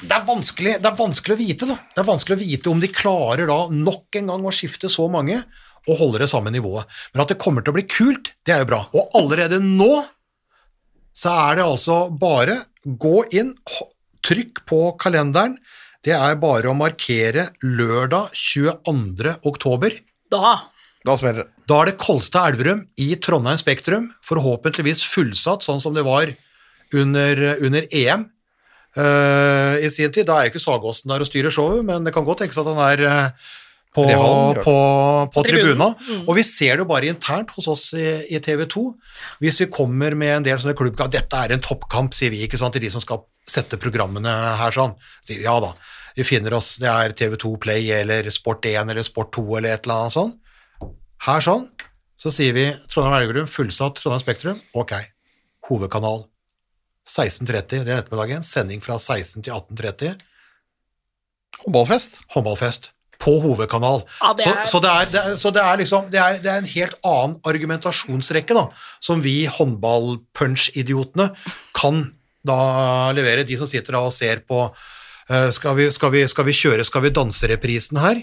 det, 0.00 0.14
er 0.16 0.24
vanskelig, 0.26 0.76
det 0.82 0.88
er 0.90 0.98
vanskelig 0.98 1.36
å 1.36 1.40
vite, 1.40 1.68
da. 1.70 1.76
Det 1.94 2.02
er 2.02 2.08
vanskelig 2.08 2.38
å 2.38 2.42
vite 2.42 2.72
om 2.72 2.80
de 2.82 2.90
klarer 2.92 3.50
da 3.50 3.58
nok 3.72 4.20
en 4.20 4.32
gang 4.32 4.46
å 4.46 4.54
skifte 4.54 4.90
så 4.92 5.08
mange 5.12 5.40
og 5.88 5.96
holder 5.96 6.24
det 6.24 6.30
samme 6.32 6.52
nivået. 6.52 6.88
Men 7.12 7.24
at 7.24 7.32
det 7.32 7.40
kommer 7.40 7.64
til 7.64 7.72
å 7.72 7.78
bli 7.78 7.86
kult, 7.88 8.32
det 8.46 8.54
er 8.54 8.64
jo 8.64 8.70
bra. 8.72 8.80
Og 8.96 9.14
allerede 9.18 9.60
nå 9.64 9.92
så 11.16 11.32
er 11.48 11.60
det 11.60 11.66
altså 11.66 12.02
bare 12.14 12.60
gå 12.84 13.16
inn, 13.36 13.54
trykk 14.24 14.64
på 14.68 14.82
kalenderen. 15.00 15.58
Det 16.04 16.14
er 16.16 16.38
bare 16.40 16.70
å 16.70 16.76
markere 16.76 17.50
lørdag 17.64 18.36
22. 18.36 19.34
oktober. 19.48 19.98
Da 20.32 20.60
da 21.06 21.16
smeller 21.16 21.46
det. 21.46 21.64
Da 21.68 21.78
er 21.80 21.90
det 21.90 22.00
Kolstad 22.00 22.50
Elverum 22.50 22.82
i 23.00 23.14
Trondheim 23.22 23.58
Spektrum, 23.60 24.10
forhåpentligvis 24.26 25.02
fullsatt, 25.08 25.64
sånn 25.64 25.80
som 25.80 25.96
det 25.96 26.04
var 26.04 26.32
under, 26.96 27.40
under 27.64 27.86
EM. 27.88 28.26
Eh, 28.96 29.80
i 29.86 29.90
sin 29.92 30.12
tid. 30.14 30.26
Da 30.28 30.38
er 30.38 30.48
jo 30.48 30.54
ikke 30.54 30.62
Sagåsen 30.62 31.12
der 31.12 31.24
og 31.24 31.28
styrer 31.28 31.54
showet, 31.54 31.84
men 31.86 32.06
det 32.06 32.14
kan 32.16 32.26
godt 32.26 32.44
tenkes 32.44 32.60
at 32.60 32.70
han 32.70 32.80
er 32.86 33.04
uh, 33.06 33.50
på, 33.94 34.04
på, 34.62 34.76
på 35.34 35.44
tribuna. 35.46 35.90
tribuna. 35.90 36.24
Og 36.26 36.36
vi 36.38 36.44
ser 36.46 36.76
det 36.76 36.84
jo 36.84 36.90
bare 36.90 37.10
internt 37.10 37.50
hos 37.56 37.66
oss 37.70 37.88
i, 37.98 38.06
i 38.30 38.38
TV 38.42 38.64
2. 38.70 38.84
Hvis 39.42 39.60
vi 39.64 39.70
kommer 39.72 40.14
med 40.18 40.36
en 40.36 40.46
del 40.46 40.60
sånne 40.62 40.76
klubbkamp 40.78 41.12
Dette 41.14 41.40
er 41.42 41.56
en 41.56 41.64
toppkamp, 41.64 42.14
sier 42.14 42.30
vi, 42.34 42.44
ikke 42.46 42.60
sant, 42.60 42.76
til 42.76 42.84
de 42.86 42.92
som 42.94 43.02
skal 43.02 43.24
sette 43.50 43.80
programmene 43.82 44.30
her 44.60 44.74
sånn. 44.74 44.94
Sier 45.26 45.42
vi, 45.42 45.48
ja 45.48 45.56
da, 45.62 45.74
vi 46.14 46.26
finner 46.26 46.54
oss. 46.58 46.76
Det 46.82 46.90
er 46.90 47.16
TV 47.18 47.36
2 47.40 47.54
Play 47.62 47.90
eller 47.98 48.30
Sport1 48.30 48.94
eller 48.94 49.06
Sport 49.06 49.34
2 49.40 49.46
eller 49.58 49.74
et 49.74 49.88
eller 49.88 50.04
annet 50.04 50.18
sånn. 50.18 50.34
Her 51.26 51.44
sånn, 51.44 51.66
så 52.20 52.32
sier 52.32 52.54
vi 52.56 52.70
Trondheim 52.88 53.18
Elverum, 53.18 53.50
fullsatt 53.50 53.98
Trondheim 53.98 54.22
Spektrum. 54.22 54.62
Ok, 54.78 54.94
hovedkanal. 55.68 56.29
16.30 57.08 57.84
det 57.84 57.92
er 57.94 58.02
ettermiddagen. 58.02 58.44
Sending 58.46 58.82
fra 58.84 58.98
16 58.98 59.42
til 59.46 59.52
18.30. 59.54 60.16
Håndballfest. 61.64 62.20
Håndballfest. 62.34 62.90
På 63.20 63.34
hovedkanal. 63.42 64.00
Ja, 64.22 64.30
det 64.32 64.44
så, 64.46 64.52
er- 64.54 64.68
så, 64.70 64.80
det 64.80 64.90
er, 64.90 65.10
det 65.12 65.20
er, 65.20 65.34
så 65.36 65.50
det 65.52 65.62
er 65.62 65.76
liksom 65.82 66.06
det 66.12 66.20
er, 66.22 66.38
det 66.40 66.48
er 66.52 66.62
en 66.62 66.70
helt 66.72 66.94
annen 67.04 67.36
argumentasjonsrekke 67.44 68.56
da, 68.56 68.62
som 69.04 69.20
vi 69.20 69.42
håndball-punch-idiotene 69.44 71.26
kan 71.76 72.06
da 72.48 73.10
levere. 73.12 73.44
De 73.44 73.58
som 73.60 73.68
sitter 73.68 73.98
da 73.98 74.06
og 74.08 74.14
ser 74.16 74.40
på 74.48 74.62
uh, 74.70 75.50
skal, 75.52 75.76
vi, 75.76 75.90
skal, 75.92 76.14
vi, 76.14 76.24
skal 76.32 76.48
vi 76.48 76.56
kjøre 76.56 76.86
Skal 76.88 77.04
vi 77.04 77.12
danse-reprisen 77.12 78.00
her? 78.00 78.22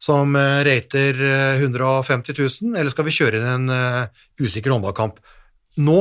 Som 0.00 0.32
uh, 0.36 0.62
rater 0.64 1.20
uh, 1.20 1.60
150 1.60 2.32
000, 2.40 2.72
eller 2.72 2.92
skal 2.94 3.04
vi 3.10 3.16
kjøre 3.18 3.42
en 3.52 3.68
eh, 3.72 4.24
usikker 4.40 4.72
håndballkamp? 4.72 5.20
Nå 5.84 5.98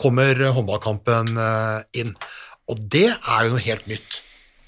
kommer 0.00 0.38
håndballkampen 0.56 1.34
eh, 1.38 1.80
inn, 2.02 2.14
og 2.70 2.80
det 2.90 3.08
er 3.12 3.46
jo 3.46 3.54
noe 3.54 3.64
helt 3.64 3.88
nytt 3.90 4.20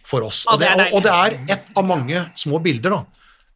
for 0.07 0.27
oss. 0.27 0.45
Og, 0.51 0.61
det, 0.63 0.69
det 0.79 0.87
er 0.87 0.93
og, 0.95 1.03
det 1.07 1.15
er 1.15 1.39
et 1.57 1.71
av 1.77 1.87
mange 1.87 2.27
små 2.39 2.61
bilder 2.63 2.95
da, 2.95 3.01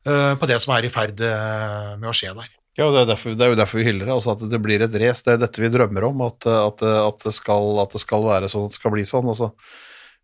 eh, 0.07 0.33
på 0.41 0.49
det 0.51 0.59
som 0.63 0.75
er 0.77 0.89
i 0.89 0.93
ferd 0.93 1.21
eh, 1.23 1.93
med 2.01 2.11
å 2.11 2.17
skje 2.17 2.33
der. 2.35 2.49
Ja, 2.79 2.87
og 2.87 2.95
det 2.95 3.03
er, 3.03 3.09
derfor, 3.11 3.35
det 3.37 3.45
er 3.45 3.53
jo 3.53 3.59
derfor 3.59 3.81
vi 3.81 3.87
hyller 3.91 4.09
det, 4.09 4.15
altså 4.15 4.33
at 4.33 4.43
det 4.49 4.61
blir 4.63 4.83
et 4.83 4.95
race. 5.03 5.25
Det 5.27 5.35
er 5.35 5.41
dette 5.43 5.61
vi 5.61 5.69
drømmer 5.75 6.07
om, 6.07 6.23
at, 6.25 6.47
at, 6.49 6.83
at, 6.87 7.23
det, 7.27 7.33
skal, 7.37 7.75
at 7.83 7.93
det 7.93 8.01
skal 8.01 8.25
være 8.25 8.49
sånn, 8.49 8.69
at 8.69 8.75
det 8.75 8.81
skal 8.81 8.95
bli 8.95 9.05
sånn. 9.09 9.29
Altså. 9.29 9.51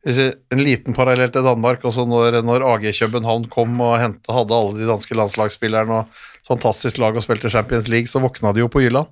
Hvis 0.06 0.20
jeg- 0.22 0.36
En 0.54 0.62
liten 0.62 0.94
parallell 0.94 1.32
til 1.34 1.44
Danmark. 1.44 1.82
også 1.82 2.06
når, 2.08 2.38
når 2.46 2.64
AG 2.64 2.86
København 2.96 3.48
kom 3.50 3.74
og 3.82 3.98
hentet, 3.98 4.30
hadde 4.32 4.54
alle 4.54 4.78
de 4.78 4.86
danske 4.88 5.18
landslagsspillerne 5.18 5.98
og 5.98 6.22
fantastisk 6.46 7.02
lag 7.02 7.18
og 7.18 7.26
spilte 7.26 7.50
Champions 7.50 7.90
League, 7.92 8.06
så 8.06 8.22
våkna 8.22 8.54
de 8.54 8.62
jo 8.62 8.70
på 8.72 8.86
Jylland. 8.86 9.10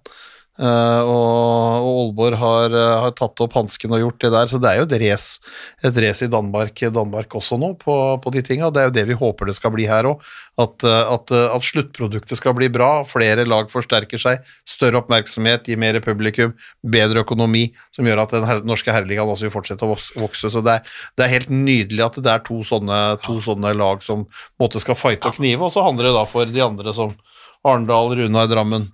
Eh, 0.55 1.01
og, 1.03 1.83
og 1.83 1.97
Aalborg 1.99 2.37
har, 2.39 2.75
uh, 2.77 2.91
har 3.03 3.15
tatt 3.19 3.41
opp 3.43 3.57
hansken 3.59 3.95
og 3.97 4.05
gjort 4.05 4.21
det 4.23 4.29
der, 4.37 4.51
så 4.53 4.61
det 4.63 4.71
er 4.71 4.79
jo 4.79 4.85
et 4.87 4.95
race, 5.03 5.41
et 5.83 5.99
race 6.05 6.23
i 6.23 6.31
Danmark, 6.31 6.79
Danmark 6.95 7.35
også 7.35 7.59
nå 7.59 7.73
på, 7.81 7.97
på 8.23 8.33
de 8.35 8.43
tinga. 8.47 8.71
Det 8.71 8.85
er 8.85 8.87
jo 8.87 8.95
det 8.95 9.05
vi 9.09 9.19
håper 9.19 9.51
det 9.51 9.57
skal 9.59 9.75
bli 9.75 9.89
her 9.91 10.07
òg. 10.13 10.23
At, 10.63 10.87
eh, 10.87 11.11
at, 11.17 11.35
at 11.57 11.67
sluttproduktet 11.67 12.39
skal 12.39 12.55
bli 12.55 12.71
bra, 12.71 12.93
flere 13.11 13.49
lag 13.49 13.67
forsterker 13.73 14.23
seg, 14.23 14.47
større 14.69 15.03
oppmerksomhet, 15.03 15.67
gi 15.67 15.79
mer 15.81 15.99
publikum, 16.05 16.55
bedre 16.87 17.27
økonomi, 17.27 17.67
som 17.97 18.07
gjør 18.07 18.23
at 18.23 18.39
den 18.39 18.47
her, 18.47 18.63
norske 18.63 18.95
herreligaen 18.95 19.35
også 19.35 19.49
vil 19.49 19.57
fortsette 19.57 19.89
å 19.89 19.99
vokse. 20.23 20.55
Så 20.55 20.63
det 20.63 20.79
er, 20.79 20.99
det 21.19 21.27
er 21.27 21.35
helt 21.35 21.51
nydelig 21.51 22.07
at 22.07 22.23
det 22.23 22.31
er 22.31 22.47
to 22.47 22.63
sånne, 22.67 23.05
to 23.27 23.41
sånne 23.43 23.75
lag 23.75 24.07
som 24.07 24.29
måtte 24.63 24.83
skal 24.83 24.99
fighte 24.99 25.35
og 25.35 25.41
knive, 25.41 25.67
og 25.67 25.75
så 25.75 25.83
handler 25.83 26.13
det 26.13 26.19
da 26.21 26.29
for 26.31 26.47
de 26.47 26.63
andre 26.63 26.95
som 26.95 27.19
Arendal, 27.65 28.13
Runar, 28.15 28.47
Drammen, 28.47 28.93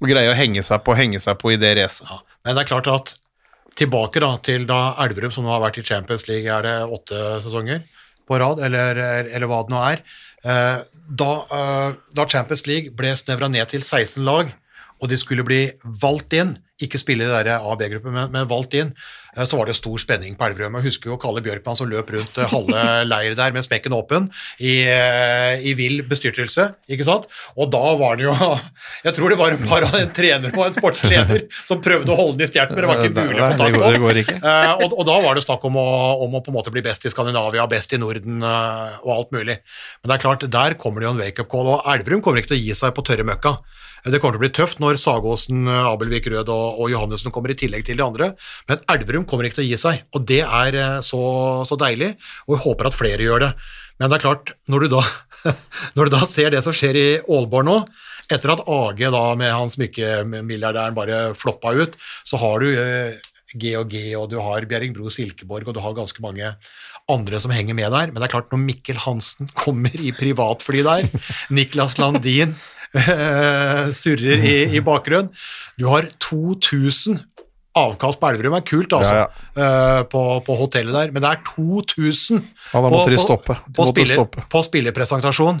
å 0.00 0.08
greie 0.08 0.30
å 0.32 0.36
henge 0.36 0.62
seg 0.64 0.82
på, 0.84 0.96
henge 0.96 1.20
seg 1.22 1.38
på 1.40 1.52
i 1.54 1.58
det 1.60 1.74
racet. 1.78 2.08
Ja. 2.08 2.20
Men 2.46 2.56
det 2.56 2.64
er 2.64 2.70
klart 2.72 2.90
at 2.90 3.14
tilbake 3.78 4.22
da, 4.22 4.34
til 4.44 4.66
da 4.68 4.80
Elverum, 5.04 5.32
som 5.34 5.46
nå 5.46 5.52
har 5.52 5.62
vært 5.62 5.80
i 5.80 5.86
Champions 5.86 6.26
League, 6.28 6.48
er 6.48 6.66
det 6.66 6.76
åtte 6.96 7.40
sesonger 7.44 7.84
på 8.28 8.38
rad, 8.40 8.62
eller, 8.64 8.98
eller 9.28 9.50
hva 9.50 9.62
det 9.66 9.74
nå 9.74 9.84
er. 9.84 10.02
Eh, 10.40 10.82
da, 11.20 11.30
eh, 11.56 11.88
da 12.16 12.26
Champions 12.30 12.66
League 12.68 12.94
ble 12.96 13.12
snevra 13.18 13.50
ned 13.52 13.68
til 13.72 13.84
16 13.84 14.24
lag, 14.26 14.52
og 15.00 15.08
de 15.10 15.18
skulle 15.20 15.44
bli 15.46 15.62
valgt 16.02 16.36
inn, 16.36 16.54
ikke 16.80 17.00
spille 17.00 17.28
i 17.28 17.52
A- 17.52 17.60
og 17.64 17.78
B-gruppen, 17.80 18.12
men, 18.14 18.32
men 18.32 18.48
valgt 18.48 18.76
inn, 18.76 18.94
så 19.46 19.58
var 19.58 19.68
det 19.70 19.76
stor 19.78 20.00
spenning 20.02 20.34
på 20.38 20.46
Elverum. 20.48 20.78
Jeg 20.80 20.88
husker 20.90 21.12
jo 21.12 21.18
Kalle 21.20 21.42
Bjørkman 21.44 21.78
som 21.78 21.88
løp 21.90 22.10
rundt 22.14 22.38
eh, 22.40 22.50
halve 22.50 22.84
leiret 23.10 23.38
der 23.38 23.54
med 23.54 23.66
smekken 23.66 23.94
åpen 23.96 24.28
i, 24.58 24.80
eh, 24.90 25.62
i 25.66 25.74
vill 25.78 26.00
bestyrtelse, 26.08 26.66
ikke 26.90 27.06
sant? 27.06 27.28
Og 27.56 27.70
da 27.72 27.82
var 28.00 28.18
det 28.18 28.26
jo 28.26 28.34
Jeg 29.06 29.16
tror 29.16 29.32
det 29.32 29.38
var 29.40 29.54
en 29.54 29.66
par 29.70 29.86
av 29.86 29.96
en 30.00 30.12
trener 30.14 30.54
og 30.56 30.64
en 30.66 30.76
sportsleder 30.76 31.46
som 31.62 31.82
prøvde 31.84 32.12
å 32.12 32.18
holde 32.18 32.40
den 32.40 32.48
i 32.48 32.50
stjerten, 32.50 32.76
men 32.76 32.84
det 32.84 32.90
var 32.90 33.04
ikke 33.04 33.26
mulig 33.26 33.40
å 33.40 33.50
få 33.52 33.60
tak 33.60 33.76
på. 33.76 33.84
det 33.86 34.02
går 34.04 34.22
ikke. 34.24 34.38
Eh, 34.40 34.72
og, 34.84 34.96
og 34.98 35.06
da 35.08 35.18
var 35.24 35.38
det 35.38 35.46
snakk 35.46 35.66
om 35.70 35.78
å, 35.80 35.88
om 36.26 36.38
å 36.38 36.42
på 36.44 36.52
en 36.52 36.58
måte 36.58 36.74
bli 36.74 36.84
best 36.84 37.06
i 37.06 37.12
Skandinavia, 37.12 37.68
best 37.70 37.94
i 37.96 38.00
Norden 38.00 38.42
eh, 38.42 38.98
og 39.04 39.14
alt 39.16 39.36
mulig. 39.36 39.60
Men 40.00 40.12
det 40.12 40.16
er 40.16 40.24
klart, 40.26 40.48
der 40.58 40.78
kommer 40.80 41.02
det 41.02 41.10
jo 41.10 41.14
en 41.14 41.22
wake-up 41.22 41.50
call, 41.52 41.76
og 41.76 41.86
Elverum 41.94 42.24
kommer 42.24 42.42
ikke 42.42 42.54
til 42.54 42.60
å 42.60 42.64
gi 42.64 42.80
seg 42.82 42.96
på 42.96 43.06
tørre 43.06 43.26
møkka. 43.28 43.56
Det 44.04 44.20
kommer 44.20 44.38
til 44.38 44.40
å 44.40 44.44
bli 44.44 44.52
tøft 44.56 44.80
når 44.80 45.00
Sagåsen, 45.00 45.68
Abelvik 45.68 46.30
Rød 46.32 46.48
og, 46.52 46.80
og 46.80 46.92
Johannessen 46.92 47.34
kommer 47.34 47.52
i 47.52 47.58
tillegg 47.58 47.84
til 47.86 48.00
de 48.00 48.06
andre, 48.06 48.32
men 48.70 48.80
Elverum 48.94 49.26
kommer 49.28 49.48
ikke 49.48 49.60
til 49.60 49.66
å 49.66 49.70
gi 49.70 49.80
seg, 49.80 50.04
og 50.16 50.24
det 50.30 50.40
er 50.46 50.78
eh, 50.80 50.98
så, 51.04 51.20
så 51.68 51.78
deilig, 51.80 52.14
og 52.46 52.56
vi 52.56 52.62
håper 52.64 52.88
at 52.88 52.96
flere 52.96 53.26
gjør 53.26 53.44
det. 53.44 53.50
Men 54.00 54.08
det 54.08 54.16
er 54.16 54.24
klart, 54.24 54.54
når 54.72 54.86
du 54.86 54.94
da, 54.96 55.02
når 55.96 56.08
du 56.08 56.16
da 56.16 56.22
ser 56.28 56.54
det 56.54 56.62
som 56.64 56.76
skjer 56.76 56.96
i 56.96 57.08
Aalborg 57.20 57.68
nå, 57.68 57.80
etter 58.30 58.54
at 58.54 58.62
AG 58.70 59.02
da 59.12 59.24
med 59.38 59.52
han 59.52 59.72
smykkemilliardæren 59.72 60.96
bare 60.96 61.22
floppa 61.36 61.74
ut, 61.76 61.98
så 62.24 62.40
har 62.40 62.64
du 62.64 62.70
eh, 62.70 63.18
G&G, 63.50 64.14
og 64.16 64.30
du 64.30 64.38
har 64.40 64.66
Bjerringbro 64.70 65.10
Silkeborg, 65.12 65.68
og 65.68 65.76
du 65.76 65.82
har 65.82 65.96
ganske 65.96 66.22
mange 66.24 66.54
andre 67.10 67.40
som 67.42 67.52
henger 67.52 67.76
med 67.76 67.90
der. 67.92 68.12
Men 68.12 68.22
det 68.22 68.28
er 68.28 68.34
klart, 68.36 68.52
når 68.52 68.62
Mikkel 68.62 69.00
Hansen 69.02 69.50
kommer 69.58 69.94
i 69.98 70.14
privatfly 70.16 70.84
der, 70.86 71.08
Niklas 71.56 71.98
Landin 72.00 72.54
eh, 72.54 72.68
surrer 74.02 74.44
i, 74.44 74.54
i 74.76 74.80
bakgrunnen, 74.84 75.30
du 75.78 75.86
har 75.90 76.08
2000 76.22 77.20
Avkast 77.78 78.18
på 78.18 78.26
Elverum. 78.26 78.56
Er 78.58 78.64
kult, 78.66 78.92
altså, 78.96 79.14
Ja, 79.14 79.26
eh, 79.54 80.00
på, 80.10 80.22
på 80.42 80.56
hotellet 80.58 80.90
der, 80.96 81.12
men 81.14 81.22
det 81.22 81.30
er 81.30 81.44
2000 81.52 82.40
Ja. 82.40 83.60
De 83.62 83.74
på, 83.76 83.84
måtte 83.84 83.94
spiller, 83.94 84.24
på 84.26 84.62
spillepresentasjon 84.66 85.60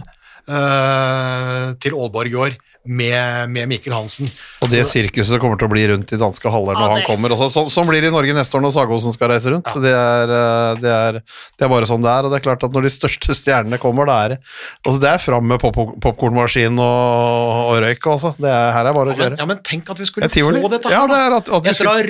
uh, 0.50 1.68
til 1.78 1.94
Aalborg 1.94 2.34
i 2.34 2.40
år 2.46 2.56
med, 2.84 3.50
med 3.52 3.68
Mikkel 3.68 3.92
Hansen. 3.92 4.30
Og 4.64 4.70
det 4.72 4.86
sirkuset 4.88 5.36
kommer 5.42 5.58
til 5.60 5.68
å 5.68 5.72
bli 5.72 5.82
rundt 5.90 6.12
i 6.14 6.18
danske 6.20 6.48
haller 6.48 6.78
når 6.78 6.86
Ja, 6.86 6.92
han 6.96 7.02
kommer. 7.04 7.34
Også. 7.34 7.48
så, 7.52 7.64
så, 7.68 7.74
sånn 7.74 7.88
blir 7.90 8.00
det 8.00 8.08
i 8.08 8.14
Norge 8.14 8.32
neste 8.36 8.56
år 8.56 8.62
når 8.64 8.72
Sagosen 8.72 9.12
skal 9.12 9.28
reise 9.34 9.52
rundt. 9.52 9.68
Det, 9.84 9.92
er, 9.92 10.32
eh, 10.32 10.80
det, 10.80 10.94
er, 10.94 11.18
det 11.60 11.66
er 11.66 11.72
bare 11.72 11.88
sånn 11.90 12.00
det 12.04 12.08
er. 12.12 12.24
Og 12.24 12.32
det 12.32 12.38
er 12.40 12.44
klart 12.46 12.64
at 12.64 12.72
når 12.72 12.86
de 12.88 12.92
største 12.94 13.36
stjernene 13.40 13.76
kommer, 13.82 14.08
da 14.08 14.16
er 14.24 14.34
det 14.34 14.38
altså 14.40 14.96
det 15.02 15.10
er 15.12 15.20
fram 15.20 15.44
med 15.50 15.60
pop 15.60 15.76
popkornmaskin 16.00 16.80
og, 16.80 17.52
og 17.74 17.82
røyk, 17.84 18.08
altså. 18.14 18.32
Det 18.40 18.48
er, 18.48 18.72
her 18.78 18.88
er 18.90 18.96
bare 18.96 19.12
å 19.12 19.18
kjøre. 19.20 19.38
ja, 19.42 19.48
men 19.52 19.60
tenk 19.66 19.92
at 19.92 20.00
vi 20.00 20.08
skulle 20.08 20.30
få 20.32 20.72
dette 20.72 20.94
Ja, 20.94 21.02
her, 21.04 21.12
det 21.12 21.20
er 21.20 21.36
at- 21.36 21.52
at 21.60 21.68
vi 21.68 21.74
Etter 21.74 21.90
å 21.90 21.94
ha 21.98 22.02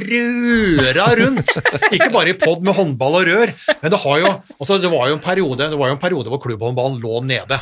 røra 0.87 1.11
rundt. 1.25 1.53
Ikke 1.91 2.11
bare 2.15 2.31
i 2.31 2.39
pod 2.39 2.63
med 2.67 2.79
håndball 2.79 3.19
og 3.21 3.27
rør, 3.29 3.53
men 3.83 3.91
det, 3.91 4.01
har 4.07 4.23
jo, 4.23 4.33
altså, 4.61 4.79
det, 4.79 4.91
var 4.95 5.11
jo 5.11 5.19
en 5.19 5.25
periode, 5.25 5.67
det 5.75 5.79
var 5.83 5.91
jo 5.91 5.99
en 5.99 6.03
periode 6.03 6.31
hvor 6.33 6.41
klubbhåndballen 6.47 7.01
lå 7.03 7.21
nede. 7.27 7.59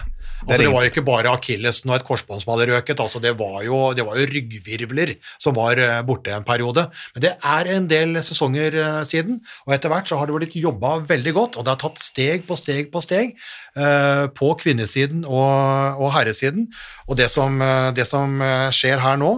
Altså, 0.47 0.63
det 0.63 0.71
var 0.71 0.85
jo 0.85 0.91
ikke 0.93 1.05
bare 1.07 1.33
akillesen 1.35 1.91
og 1.91 1.97
et 1.97 2.07
korsbånd 2.07 2.43
som 2.45 2.53
hadde 2.55 2.69
røket, 2.71 3.01
altså, 3.03 3.21
det, 3.23 3.33
var 3.39 3.59
jo, 3.67 3.81
det 3.97 4.05
var 4.07 4.21
jo 4.21 4.27
ryggvirvler 4.31 5.15
som 5.41 5.57
var 5.57 5.81
eh, 5.83 5.99
borte 6.07 6.35
en 6.35 6.47
periode. 6.47 6.87
Men 7.15 7.25
det 7.25 7.33
er 7.43 7.73
en 7.75 7.89
del 7.91 8.21
sesonger 8.23 8.79
eh, 8.79 9.01
siden, 9.09 9.41
og 9.67 9.75
etter 9.75 9.93
hvert 9.93 10.11
så 10.11 10.21
har 10.21 10.31
det 10.31 10.39
blitt 10.39 10.59
jobba 10.59 10.99
veldig 11.09 11.35
godt, 11.35 11.59
og 11.59 11.67
det 11.67 11.75
har 11.75 11.83
tatt 11.83 12.03
steg 12.03 12.47
på 12.47 12.59
steg 12.59 12.93
på 12.95 13.03
steg 13.03 13.35
eh, 13.35 14.25
på 14.39 14.53
kvinnesiden 14.63 15.27
og, 15.27 15.99
og 15.99 16.15
herresiden. 16.15 16.69
Og 17.09 17.19
det 17.19 17.31
som, 17.35 17.59
eh, 17.65 17.91
det 17.97 18.07
som 18.07 18.39
skjer 18.75 19.03
her 19.03 19.19
nå, 19.19 19.35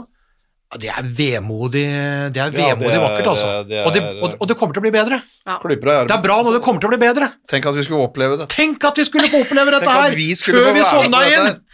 det 0.78 0.86
er 0.92 1.02
vemodig, 1.02 1.82
det 2.30 2.38
er 2.38 2.44
Ja, 2.44 2.50
det 2.50 2.60
vemodig 2.62 2.94
er- 2.94 3.02
vakkert, 3.02 3.26
altså. 3.32 3.48
det 3.66 3.80
og, 3.86 3.92
det, 3.92 4.02
er- 4.02 4.22
og, 4.22 4.36
og 4.38 4.46
det 4.48 4.56
kommer 4.56 4.72
til 4.76 4.80
å 4.82 4.84
bli 4.86 4.92
bedre. 4.94 5.18
Ja. 5.46 5.56
Det 5.66 6.14
er 6.14 6.22
bra 6.22 6.36
når 6.46 6.52
det 6.58 6.62
kommer 6.62 6.78
til 6.80 6.86
å 6.86 6.92
bli 6.94 7.00
bedre. 7.02 7.32
Tenk 7.50 7.66
at 7.66 7.74
vi 7.74 7.82
skulle 7.82 8.04
oppleve 8.06 8.38
det. 8.38 8.46
Tenk 8.54 8.84
at 8.86 9.00
vi 9.02 9.04
skulle 9.08 9.26
få 9.32 9.40
oppleve 9.42 9.74
dette 9.74 9.90
her 9.90 10.14
vi 10.14 10.28
før 10.38 10.70
vi 10.76 10.84
sovna 10.86 11.24
inn! 11.26 11.50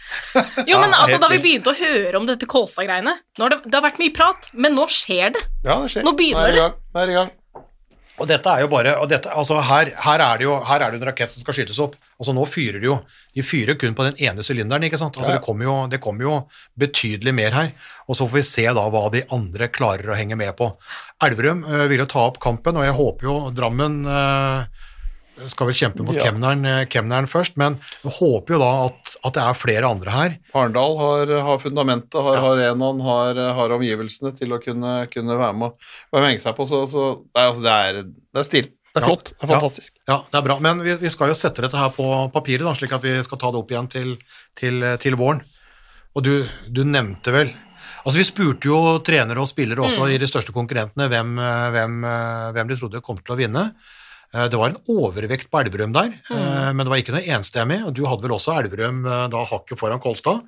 Jo, 0.71 0.77
men 0.79 0.93
altså, 0.95 1.17
Da 1.19 1.27
vi 1.27 1.37
begynte 1.43 1.73
å 1.73 1.75
høre 1.75 2.15
om 2.15 2.25
dette 2.25 2.47
Kolstad-greiene 2.47 3.11
det, 3.35 3.57
det 3.67 3.75
har 3.75 3.83
vært 3.83 3.97
mye 3.99 4.13
prat, 4.15 4.47
men 4.55 4.71
nå 4.77 4.85
skjer 4.87 5.33
det. 5.35 5.41
Ja, 5.67 5.81
det 5.83 5.91
skjer. 5.91 6.05
Nå 6.07 6.13
begynner 6.15 6.47
Nå 6.47 6.47
er 6.47 6.53
det. 6.53 6.57
i 6.57 6.63
gang. 6.63 6.77
Nå 6.95 7.01
er 7.01 7.05
det 7.05 7.11
i 7.11 7.17
gang. 7.19 7.31
Og 8.17 8.25
dette 8.25 8.49
er 8.49 8.63
jo 8.63 8.69
bare 8.71 8.95
og 8.97 9.09
dette, 9.11 9.29
altså 9.29 9.59
her, 9.61 9.91
her, 10.01 10.21
er 10.25 10.39
det 10.39 10.45
jo, 10.47 10.55
her 10.65 10.81
er 10.81 10.89
det 10.89 10.97
jo 10.97 11.01
en 11.03 11.09
rakett 11.11 11.29
som 11.33 11.43
skal 11.43 11.53
skytes 11.53 11.77
opp. 11.83 11.93
Altså 12.17 12.33
Nå 12.33 12.45
fyrer 12.49 12.81
de 12.81 12.89
jo 12.89 12.95
De 13.37 13.43
fyrer 13.45 13.77
kun 13.77 13.93
på 13.93 14.07
den 14.07 14.17
ene 14.25 14.41
sylinderen. 14.45 14.83
ikke 14.87 14.97
sant? 14.97 15.17
Altså 15.17 15.35
Ja. 15.35 15.37
det, 15.37 15.45
kommer 15.45 15.67
jo, 15.67 15.75
det 15.91 15.99
kommer 16.01 16.25
jo 16.25 16.35
betydelig 16.79 17.33
mer 17.37 17.51
her. 17.53 17.71
Og 18.09 18.17
så 18.17 18.25
får 18.25 18.39
vi 18.39 18.45
se 18.49 18.65
da 18.73 18.87
hva 18.89 19.03
de 19.13 19.21
andre 19.29 19.67
klarer 19.69 20.09
å 20.09 20.17
henge 20.17 20.35
med 20.39 20.55
på. 20.57 20.71
Elverum 21.21 21.61
øh, 21.63 21.85
vil 21.91 21.99
jo 21.99 22.09
ta 22.09 22.25
opp 22.25 22.39
kampen, 22.41 22.77
og 22.77 22.85
jeg 22.87 22.97
håper 22.97 23.29
jo 23.29 23.37
Drammen 23.53 23.99
øh, 24.09 24.65
skal 25.51 25.69
vel 25.69 25.77
kjempe 25.77 26.05
mot 26.05 26.15
Ja. 26.17 26.27
Kemneren, 26.27 26.87
Kemneren 26.91 27.27
først, 27.29 27.57
men 27.59 27.77
vi 28.03 28.13
håper 28.17 28.55
jo 28.55 28.59
da 28.61 28.69
at, 28.87 29.13
at 29.27 29.37
det 29.37 29.43
er 29.43 29.59
flere 29.59 29.89
andre 29.89 30.13
her. 30.13 30.37
Arendal 30.57 30.97
har, 31.01 31.33
har 31.49 31.61
fundamentet, 31.61 32.17
har 32.17 32.39
har 32.41 32.57
arenaen, 32.57 33.03
har, 33.05 33.41
har 33.59 33.75
omgivelsene 33.77 34.33
til 34.37 34.55
å 34.55 34.61
kunne, 34.63 34.95
kunne 35.13 35.37
være 35.37 35.59
med 35.59 35.77
og 35.77 36.25
henge 36.25 36.41
seg 36.43 36.57
på. 36.57 36.65
Så, 36.69 36.85
så 36.91 37.05
det, 37.21 37.43
er, 37.43 37.51
altså, 37.51 37.65
det, 37.67 37.75
er, 37.77 38.01
det 38.33 38.43
er 38.43 38.49
stil. 38.49 38.71
Det 38.97 39.03
er 39.03 39.05
flott. 39.11 39.31
Det 39.35 39.45
er 39.45 39.51
fantastisk. 39.53 39.93
Ja, 40.09 40.21
det 40.25 40.39
er 40.39 40.47
bra. 40.47 40.57
Men 40.63 40.81
vi, 40.81 40.97
vi 41.03 41.13
skal 41.13 41.29
jo 41.29 41.37
sette 41.37 41.61
dette 41.65 41.77
her 41.77 41.93
på 41.93 42.07
papiret, 42.33 42.65
da, 42.65 42.73
slik 42.77 42.95
at 42.97 43.05
vi 43.05 43.13
skal 43.27 43.41
ta 43.41 43.53
det 43.53 43.61
opp 43.61 43.71
igjen 43.73 43.89
til, 43.93 44.15
til, 44.57 44.81
til 45.03 45.17
våren. 45.19 45.43
Og 46.17 46.25
du, 46.25 46.33
du 46.73 46.83
nevnte 46.87 47.33
vel 47.35 47.53
Altså, 48.07 48.21
Vi 48.21 48.27
spurte 48.29 48.69
jo 48.69 48.77
trenere 49.03 49.41
og 49.43 49.49
spillere 49.49 49.83
også 49.83 50.05
i 50.07 50.19
de 50.21 50.27
største 50.29 50.53
konkurrentene 50.55 51.09
hvem, 51.11 51.33
eh, 51.43 51.65
hvem, 51.75 51.95
eh, 52.07 52.51
hvem 52.55 52.69
de 52.69 52.77
trodde 52.79 53.01
kom 53.03 53.17
til 53.19 53.33
å 53.35 53.35
vinne. 53.35 53.63
Eh, 54.33 54.47
Det 54.49 54.59
var 54.59 54.69
en 54.69 54.81
overvekt 54.91 55.49
på 55.51 55.61
Elverum 55.61 55.93
der, 55.95 56.11
mm. 56.29 56.75
men 56.75 56.83
det 56.83 56.91
var 56.91 57.01
ikke 57.01 57.15
noe 57.15 57.35
enstemmig. 57.37 57.79
og 57.85 57.93
Du 57.95 58.05
hadde 58.05 58.25
vel 58.25 58.35
også 58.35 58.57
Elverum 58.59 59.05
eh, 59.05 59.27
da 59.33 59.43
hakket 59.47 59.79
foran 59.79 60.01
Kolstad. 60.03 60.43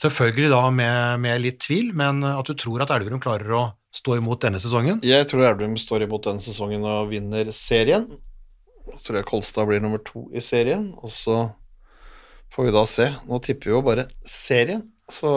Selvfølgelig 0.00 0.50
da 0.52 0.62
med, 0.72 1.20
med 1.20 1.42
litt 1.42 1.60
tvil, 1.60 1.92
men 1.94 2.24
at 2.24 2.46
du 2.48 2.54
tror 2.54 2.84
at 2.84 2.92
Elverum 2.94 3.20
klarer 3.20 3.52
å 3.52 3.64
stå 3.92 4.16
imot 4.20 4.40
denne 4.44 4.60
sesongen. 4.62 5.00
Jeg 5.04 5.26
tror 5.28 5.44
Elverum 5.44 5.76
står 5.80 6.06
imot 6.06 6.28
denne 6.28 6.42
sesongen 6.44 6.84
og 6.86 7.10
vinner 7.10 7.50
serien. 7.52 8.06
Jeg 8.90 9.02
tror 9.04 9.18
jeg 9.20 9.28
Kolstad 9.28 9.68
blir 9.68 9.82
nummer 9.82 10.00
to 10.02 10.28
i 10.32 10.42
serien, 10.42 10.92
og 11.02 11.12
så 11.12 11.50
får 12.54 12.68
vi 12.68 12.72
da 12.74 12.84
se. 12.88 13.08
Nå 13.28 13.38
tipper 13.44 13.70
vi 13.70 13.74
jo 13.76 13.82
bare 13.86 14.06
serien, 14.26 14.86
så 15.14 15.32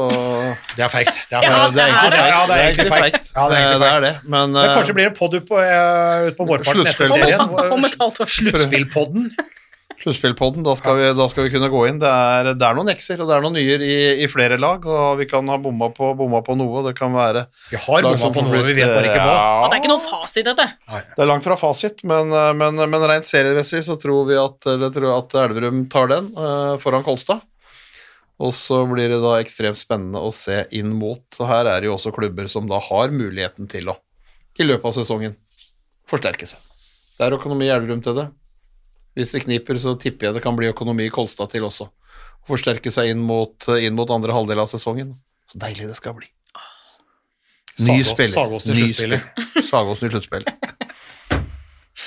Det 0.78 0.84
er 0.86 0.92
feigt. 0.92 1.16
Det 1.30 1.40
er 1.40 1.48
Ja, 1.48 1.70
det 1.70 1.82
er 1.82 1.90
egentlig 1.90 2.10
Ja, 2.10 2.10
feigt. 2.10 2.34
ja, 2.34 2.42
det 2.46 2.58
er 2.58 2.68
egentlig 2.68 2.92
feigt. 2.94 3.34
Ja, 3.36 3.48
det 3.50 3.64
det 3.84 3.90
er 3.90 4.06
det. 4.06 4.14
Men, 4.24 4.52
Men 4.52 4.70
eh, 4.70 4.76
kanskje 4.78 4.94
blir 4.98 5.10
det 5.10 5.18
podd 5.18 5.34
ut 5.34 5.48
på, 5.50 5.58
uh, 5.58 6.28
ut 6.30 6.38
på 6.38 6.48
vårparten 6.50 6.88
etter 6.88 7.12
serien. 7.12 7.42
Om 7.78 7.90
et 7.90 8.00
halvt 8.00 8.24
år. 8.26 8.32
Sluttspillpodden. 8.40 9.34
Sluttspillpodden, 10.04 10.64
da, 10.66 10.74
da 11.16 11.28
skal 11.32 11.46
vi 11.46 11.52
kunne 11.54 11.70
gå 11.72 11.84
inn. 11.88 12.00
Det 12.02 12.10
er, 12.10 12.50
det 12.60 12.66
er 12.68 12.76
noen 12.76 12.92
ekser 12.92 13.22
og 13.24 13.30
det 13.30 13.38
er 13.38 13.46
noen 13.46 13.56
nyer 13.56 13.84
i, 13.86 13.94
i 14.26 14.28
flere 14.32 14.58
lag, 14.60 14.84
og 14.84 15.22
vi 15.22 15.28
kan 15.30 15.48
ha 15.48 15.56
bomma 15.62 15.88
på, 15.96 16.10
bomma 16.20 16.42
på 16.44 16.58
noe. 16.60 16.84
Det 16.90 16.96
kan 16.98 17.14
være 17.16 17.46
Vi 17.72 17.80
har 17.80 18.08
bomma 18.10 18.32
på 18.36 18.44
noe, 18.44 18.64
vi 18.68 18.76
vet 18.82 18.92
bare 18.92 19.08
ikke 19.08 19.22
hva. 19.22 19.38
Ja. 19.38 19.70
det 19.70 19.78
er 19.78 19.84
ikke 19.84 19.94
noen 19.94 20.04
fasit, 20.04 20.50
dette. 20.50 20.68
det 21.14 21.24
er 21.24 21.30
langt 21.30 21.48
fra 21.48 21.58
fasit, 21.60 22.04
men, 22.10 22.36
eh, 22.36 22.52
men, 22.60 22.84
men 22.84 23.08
rent 23.14 23.30
seriemessig 23.30 23.84
så 23.88 23.96
tror 24.02 24.28
vi 24.28 24.40
at, 24.42 24.60
tror 24.68 25.10
at 25.16 25.40
Elverum 25.46 25.86
tar 25.94 26.12
den 26.12 26.30
uh, 26.36 26.76
foran 26.84 27.06
Kolstad. 27.06 27.46
Og 28.44 28.52
så 28.58 28.82
blir 28.90 29.08
det 29.14 29.22
da 29.24 29.38
ekstremt 29.40 29.80
spennende 29.80 30.20
å 30.20 30.32
se 30.36 30.64
inn 30.76 30.90
mot. 31.00 31.24
Og 31.40 31.48
her 31.48 31.70
er 31.72 31.82
det 31.84 31.88
jo 31.88 31.96
også 31.96 32.12
klubber 32.16 32.50
som 32.52 32.68
da 32.68 32.80
har 32.84 33.14
muligheten 33.14 33.70
til 33.72 33.88
å, 33.94 33.98
i 34.60 34.66
løpet 34.68 34.90
av 34.90 34.96
sesongen, 34.98 35.38
forsterke 36.10 36.48
seg. 36.50 36.60
Det 37.18 37.28
er 37.30 37.38
økonomi 37.38 37.70
i 37.70 37.72
Elverum 37.72 38.02
til 38.04 38.18
det. 38.18 38.28
Hvis 39.16 39.32
det 39.32 39.44
kniper, 39.46 39.78
så 39.80 39.94
tipper 40.02 40.28
jeg 40.32 40.36
det 40.40 40.44
kan 40.44 40.58
bli 40.58 40.68
økonomi 40.74 41.06
i 41.08 41.14
Kolstad 41.14 41.52
til 41.54 41.64
også. 41.70 41.88
Å 42.44 42.50
forsterke 42.50 42.92
seg 42.92 43.14
inn 43.14 43.22
mot, 43.24 43.56
inn 43.80 43.96
mot 43.96 44.10
andre 44.12 44.34
halvdel 44.36 44.60
av 44.66 44.68
sesongen. 44.72 45.14
Så 45.48 45.62
deilig 45.62 45.88
det 45.92 45.96
skal 46.02 46.18
bli. 46.18 46.28
Ny 47.80 47.86
Sagås- 48.02 48.10
spiller. 48.12 48.34
Sagås 48.36 48.66
til 48.68 48.76
Ny 48.76 48.88
sluttspiller. 48.90 49.22
spiller. 49.30 49.68
Sagås 49.70 50.04
til 50.04 50.12
sluttspill. 50.18 50.50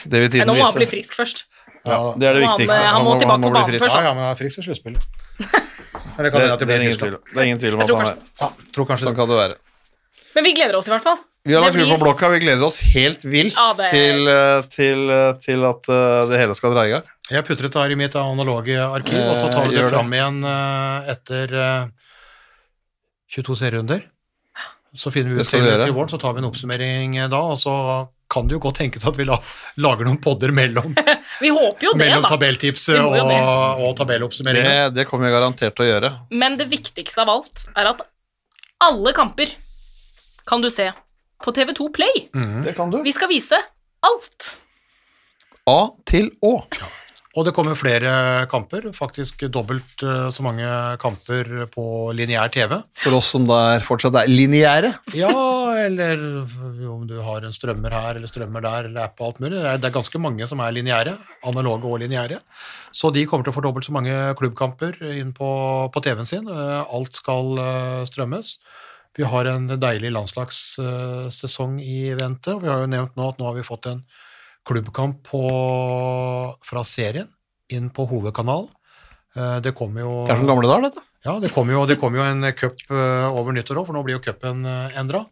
Det 0.07 0.18
vil 0.20 0.30
tiden 0.30 0.47
Nå 0.51 0.55
må 0.59 0.64
han 0.66 0.74
bli 0.76 0.87
frisk 0.91 1.14
først. 1.16 1.45
Ja, 1.87 2.12
Det 2.18 2.26
er 2.28 2.34
det 2.37 2.43
Han 2.43 2.51
må- 2.51 2.57
viktigste. 2.59 2.82
han 2.84 3.05
må 3.07 3.14
tilbake 3.18 3.43
på 3.43 3.51
bli 3.51 3.55
banen 3.57 3.70
frisk. 3.70 3.84
først. 3.87 3.97
ja, 3.97 4.03
ja, 4.05 4.12
men 4.14 4.22
han 4.26 4.32
er 4.34 4.39
frisk 4.39 4.59
til 4.61 4.66
sluttspillet. 4.66 5.03
Eller 6.18 6.30
Det, 6.30 6.32
kan 6.32 6.40
det, 6.40 6.52
at 6.52 6.58
det, 6.58 6.66
det 6.66 6.74
er 6.74 6.78
blir 6.78 6.86
ingen 6.86 6.98
tvil, 6.98 7.16
det 7.34 7.40
er 7.42 7.46
ingen 7.50 7.58
tvil 7.60 7.74
om 7.74 7.80
Jeg 7.80 7.86
at 7.86 7.88
tror 7.90 7.98
han 8.00 8.08
er 8.08 8.18
Ja, 8.40 8.48
tror 8.72 8.86
kanskje 8.90 9.04
Sånn 9.06 9.14
det. 9.14 9.20
kan 9.20 9.28
det 9.28 9.36
være. 9.40 9.56
Men 10.36 10.44
vi 10.44 10.52
gleder 10.56 10.76
oss 10.76 10.88
i 10.88 10.92
hvert 10.94 11.02
fall. 11.04 11.18
Vi 11.46 11.54
har 11.54 11.62
lagt 11.62 11.76
hull 11.78 11.90
på 11.92 11.98
blokka, 12.02 12.28
vi 12.32 12.40
gleder 12.42 12.64
oss 12.66 12.80
helt 12.94 13.22
vilt 13.24 13.54
Ja, 13.56 13.72
det- 13.78 13.90
til, 13.92 14.26
eh, 14.28 14.62
til, 14.72 15.10
eh, 15.10 15.32
til 15.44 15.64
at 15.64 15.88
eh, 15.88 16.26
det 16.32 16.40
hele 16.40 16.54
skal 16.58 16.74
dra 16.74 16.86
i 16.86 16.90
gang. 16.90 17.02
Jeg 17.30 17.44
putter 17.46 17.68
det 17.68 17.74
her 17.74 17.90
i 17.90 17.94
mitt 17.94 18.14
analoge 18.16 18.76
arkiv, 18.78 19.20
og 19.30 19.36
så 19.36 19.52
tar 19.52 19.68
vi 19.68 19.76
det 19.76 19.84
det. 19.84 19.90
fram 19.92 20.10
igjen 20.12 20.40
etter 21.14 21.54
eh, 21.54 21.86
22 23.30 23.56
serierunder. 23.56 24.02
Så 24.96 25.10
finner 25.12 25.34
vi 25.34 25.40
ut 25.42 25.48
til, 25.48 25.60
til 25.60 25.92
våren, 25.92 26.08
så 26.08 26.18
tar 26.18 26.32
vi 26.32 26.38
en 26.40 26.48
oppsummering 26.50 27.16
da, 27.30 27.40
og 27.52 27.58
så 27.60 28.08
kan 28.33 28.49
det 28.49 28.57
jo 28.57 28.61
godt 28.66 28.81
tenkes 28.81 29.07
at 29.07 29.18
vi 29.18 29.27
la, 29.29 29.39
lager 29.83 30.09
noen 30.09 30.18
podder 30.22 30.53
mellom, 30.55 30.95
Vi 31.45 31.53
håper 31.55 31.89
jo 31.89 31.93
det, 31.95 32.01
mellom 32.01 32.24
da. 32.24 32.33
jo 32.99 33.07
og, 33.12 33.31
det. 33.31 33.39
og 33.87 33.97
tabelloppsummeringer. 34.01 34.68
Det, 34.91 35.01
det 35.01 35.07
kommer 35.11 35.29
vi 35.29 35.37
garantert 35.37 35.77
til 35.79 35.87
å 35.87 35.89
gjøre. 35.93 36.12
Men 36.35 36.59
det 36.61 36.68
viktigste 36.72 37.24
av 37.24 37.33
alt 37.37 37.66
er 37.77 37.93
at 37.95 38.05
alle 38.87 39.14
kamper 39.16 39.55
kan 40.47 40.62
du 40.62 40.70
se 40.70 40.91
på 41.45 41.53
TV2 41.53 41.89
Play. 41.95 42.29
Det 42.64 42.77
kan 42.77 42.93
du. 42.93 43.01
Vi 43.05 43.14
skal 43.14 43.31
vise 43.31 43.59
alt. 44.07 44.55
A 45.66 45.81
til 46.07 46.31
Å. 46.47 46.61
Og 47.37 47.45
det 47.45 47.53
kommer 47.53 47.77
flere 47.77 48.47
kamper, 48.49 48.87
faktisk 48.97 49.43
dobbelt 49.53 50.01
eh, 50.01 50.29
så 50.33 50.45
mange 50.45 50.64
kamper 51.03 51.66
på 51.68 51.85
lineær 52.16 52.49
TV. 52.55 52.79
For 53.03 53.18
oss 53.18 53.29
som 53.35 53.45
da 53.49 53.59
er 53.74 53.85
fortsatt 53.85 54.16
er 54.22 54.31
lineære. 54.31 54.95
Ja, 55.18 55.29
eller 55.79 56.22
om 56.91 57.05
du 57.09 57.14
har 57.22 57.45
en 57.47 57.53
strømmer 57.55 57.93
her 57.95 58.16
eller 58.18 58.31
strømmer 58.31 58.64
der, 58.64 58.89
eller 58.89 59.05
app 59.07 59.20
og 59.20 59.27
alt 59.29 59.41
mulig. 59.45 59.59
Det 59.61 59.68
er, 59.70 59.79
det 59.83 59.89
er 59.91 59.95
ganske 59.99 60.20
mange 60.22 60.47
som 60.51 60.61
er 60.64 60.72
lineære, 60.77 61.14
analoge 61.49 61.85
og 61.91 62.01
lineære. 62.03 62.41
Så 62.97 63.11
de 63.14 63.27
kommer 63.29 63.45
til 63.47 63.53
å 63.53 63.57
få 63.59 63.64
dobbelt 63.66 63.87
så 63.89 63.93
mange 63.97 64.14
klubbkamper 64.41 64.97
inn 65.14 65.33
på, 65.37 65.49
på 65.93 66.03
TV-en 66.07 66.29
sin. 66.29 66.49
Eh, 66.49 66.83
Alt 66.97 67.18
skal 67.20 67.59
eh, 67.61 68.03
strømmes. 68.09 68.57
Vi 69.16 69.24
har 69.24 69.49
en 69.49 69.68
deilig 69.81 70.11
landslagssesong 70.12 71.79
i 71.81 72.12
vente. 72.18 72.55
og 72.57 72.62
Vi 72.64 72.68
har 72.72 72.83
jo 72.85 72.91
nevnt 72.93 73.16
nå 73.16 73.29
at 73.31 73.39
nå 73.41 73.47
har 73.49 73.57
vi 73.57 73.64
fått 73.66 73.89
en 73.93 74.03
klubbkamp 74.66 75.22
på, 75.29 75.43
fra 76.66 76.83
serien 76.85 77.29
inn 77.72 77.89
på 77.95 78.07
hovedkanal. 78.11 78.68
Eh, 79.37 79.59
Det 79.64 79.74
kommer 79.79 80.01
jo 80.05 80.24
Det 80.27 80.35
er 80.35 80.43
som 80.43 80.51
gamle 80.51 80.68
dager, 80.68 80.89
dette. 80.91 81.03
ja, 81.27 81.39
det 81.41 81.53
kommer 81.55 81.72
jo, 81.77 81.87
det 81.87 81.99
kommer 82.01 82.18
jo 82.20 82.27
en 82.29 82.53
cup 82.55 82.77
eh, 82.91 83.29
over 83.31 83.53
nyttår 83.57 83.81
òg, 83.83 83.87
for 83.89 83.97
nå 83.97 84.05
blir 84.07 84.18
jo 84.18 84.24
cupen 84.27 84.64
endra. 84.66 85.24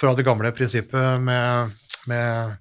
Fra 0.00 0.14
det 0.16 0.26
gamle 0.26 0.52
prinsippet 0.56 1.20
med, 1.22 1.76
med 2.10 2.56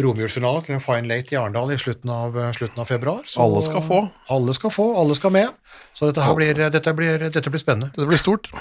romjulsfinale 0.00 0.62
til 0.66 0.76
en 0.76 0.84
fine 0.84 1.10
late 1.10 1.34
i 1.34 1.38
Arendal 1.40 1.74
i 1.74 1.78
slutten 1.80 2.12
av, 2.14 2.38
slutten 2.56 2.82
av 2.82 2.88
februar. 2.88 3.24
Så 3.28 3.42
Alle 3.44 3.62
skal 3.66 3.84
få. 3.84 4.02
Alle 4.32 4.54
skal 4.56 4.74
få, 4.74 4.86
alle 5.00 5.16
skal 5.18 5.34
med. 5.34 5.58
Så 5.92 6.10
dette, 6.10 6.24
her 6.24 6.38
blir, 6.38 6.62
dette, 6.70 6.94
blir, 6.96 7.26
dette 7.28 7.52
blir 7.52 7.62
spennende. 7.62 7.90
Dette 7.96 8.08
blir 8.08 8.20
stort. 8.20 8.52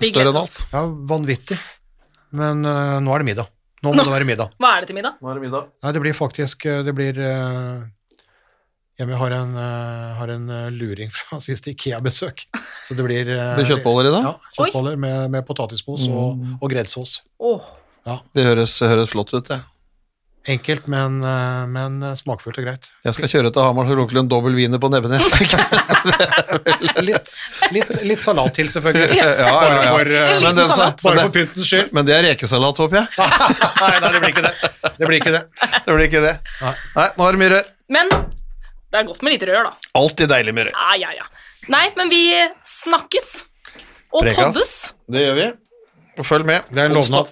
Større 0.00 0.32
enn 0.32 0.40
alt. 0.40 0.58
Ja, 0.72 0.84
vanvittig. 0.86 1.58
Men 2.36 2.64
uh, 2.64 2.98
nå 3.02 3.14
er 3.14 3.22
det 3.22 3.30
middag. 3.32 3.50
Nå 3.80 3.94
må 3.94 4.04
det 4.04 4.12
være 4.12 4.28
middag. 4.28 4.52
Hva 4.60 4.74
er 4.76 4.84
det 4.84 4.90
til 4.90 4.98
middag? 4.98 5.16
Nå 5.20 5.30
er 5.30 5.38
det 5.38 5.46
middag. 5.46 5.70
Nei, 5.84 5.92
det 5.96 6.02
blir 6.04 6.16
faktisk 6.16 6.66
eh, 6.68 6.82
Det 6.84 6.92
blir 6.92 7.16
uh, 7.16 7.80
Jeg 9.00 9.16
har 9.16 9.32
en, 9.32 9.54
eh, 9.56 10.14
har 10.20 10.28
en 10.34 10.46
eh, 10.52 10.68
luring 10.76 11.10
fra 11.14 11.40
siste 11.48 11.72
Ikea-besøk. 11.72 12.44
Så 12.86 12.94
det 12.98 13.06
blir 13.06 13.24
uh, 13.32 13.56
Det 13.56 13.64
blir 13.64 13.70
kjøttboller 13.76 14.10
i 14.10 14.14
det. 14.14 14.22
Ja, 14.28 14.34
kjøttboller 14.58 14.96
med, 15.00 15.30
med 15.32 15.46
potetmos 15.48 16.06
og, 16.10 16.36
Mm. 16.36 16.56
og 16.60 16.70
greddsås. 16.70 17.20
Åh, 17.40 17.68
Det 18.34 18.44
høres, 18.44 18.78
høres 18.84 19.10
flott 19.12 19.32
ut, 19.34 19.46
det. 19.48 19.60
Enkelt, 20.48 20.86
men, 20.88 21.18
eh, 21.22 21.66
men 21.68 21.98
smakfullt 22.16 22.56
og 22.60 22.64
greit. 22.64 22.86
Jeg 23.04 23.12
skal 23.16 23.28
kjøre 23.28 23.50
til 23.52 23.60
Hamar 23.62 23.90
og 23.92 23.98
lukke 23.98 24.16
en 24.18 24.28
dobbel 24.30 24.54
wiener 24.56 24.80
på 24.80 24.88
Nebbenes. 24.88 25.26
Litt, 27.04 27.32
litt, 27.74 27.90
litt 28.08 28.22
salat 28.24 28.54
til, 28.56 28.68
selvfølgelig. 28.72 29.16
ja, 29.18 29.26
ja, 29.36 29.50
Bare 29.52 29.84
ja. 29.84 29.92
for, 29.92 30.10
eh, 30.16 30.40
Men 30.44 30.56
den 30.56 30.68
salat. 30.72 31.02
bare 31.04 31.24
for 31.26 31.34
pyntens 31.34 31.68
skyld. 31.68 31.92
Men 31.96 32.08
det 32.08 32.14
er 32.16 32.24
rekesalat, 32.30 32.80
håper 32.80 33.00
jeg. 33.02 33.06
Nei, 33.20 33.92
nei, 34.02 34.10
det 34.16 34.20
blir 34.24 34.32
ikke 34.32 34.44
det. 34.48 34.54
Det 34.96 35.08
blir 35.10 35.20
ikke 35.20 35.34
det. 35.36 35.42
Det 35.86 35.94
blir 35.96 36.06
ikke 36.08 36.22
det. 36.24 36.34
Nei. 36.64 36.74
Nei, 36.96 37.08
nå 37.18 37.28
er 37.28 37.36
det 37.36 37.42
mye 37.44 37.52
rør. 37.54 37.70
Men 37.96 38.12
det 38.90 38.98
er 39.00 39.06
godt 39.06 39.22
med 39.22 39.32
litt 39.36 39.44
rør, 39.48 39.68
da. 39.70 39.72
Alltid 40.00 40.28
deilig 40.32 40.54
med 40.56 40.66
rør. 40.68 40.74
Ja, 40.74 40.96
ja, 40.98 41.10
ja. 41.20 41.26
Nei, 41.70 41.84
men 41.96 42.10
vi 42.10 42.22
snakkes. 42.66 43.30
Og 44.10 44.24
Prekas. 44.24 44.40
poddes. 44.40 44.72
Det 45.06 45.22
gjør 45.22 45.36
vi. 45.38 45.46
Og 46.18 46.26
følg 46.26 46.46
med. 46.48 46.64
Det 46.74 46.82
er 46.82 46.90
en 46.90 46.96
lovnad. 46.98 47.28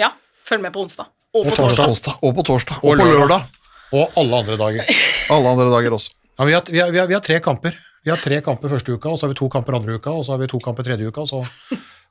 Ja, 0.00 0.10
følg 0.48 0.64
med 0.64 0.72
på 0.74 0.82
onsdag. 0.82 1.06
Og 1.34 1.44
på 1.46 1.52
Og 1.52 1.56
torsdag. 1.60 1.86
torsdag. 1.92 2.16
Og 2.26 2.34
på 2.34 2.42
torsdag. 2.48 2.80
Og, 2.82 2.90
Og 2.90 2.98
på 2.98 3.04
lørdag. 3.06 3.20
lørdag. 3.20 3.42
Og 3.92 4.18
alle 4.18 4.40
andre 4.42 4.56
dager. 4.58 4.90
Alle 5.34 5.48
andre 5.52 5.68
dager 5.70 5.94
også. 5.94 6.10
Ja, 6.38 6.44
vi, 6.48 6.52
har, 6.56 6.62
vi, 6.66 6.78
har, 6.80 6.90
vi, 6.90 6.98
har, 6.98 7.06
vi 7.06 7.14
har 7.14 7.22
tre 7.22 7.38
kamper. 7.40 7.76
Vi 8.04 8.10
har 8.10 8.18
tre 8.18 8.40
kamper 8.42 8.68
første 8.72 8.90
uka, 8.96 9.10
og 9.12 9.18
så 9.18 9.26
har 9.26 9.30
vi 9.34 9.38
to 9.38 9.48
kamper 9.52 9.76
andre 9.76 9.94
uka, 10.00 10.10
og 10.10 10.24
så 10.26 10.32
har 10.34 10.40
vi 10.42 10.48
to 10.50 10.58
kamper 10.62 10.82
tredje 10.86 11.06
uka. 11.06 11.20
og 11.20 11.28
så 11.28 11.44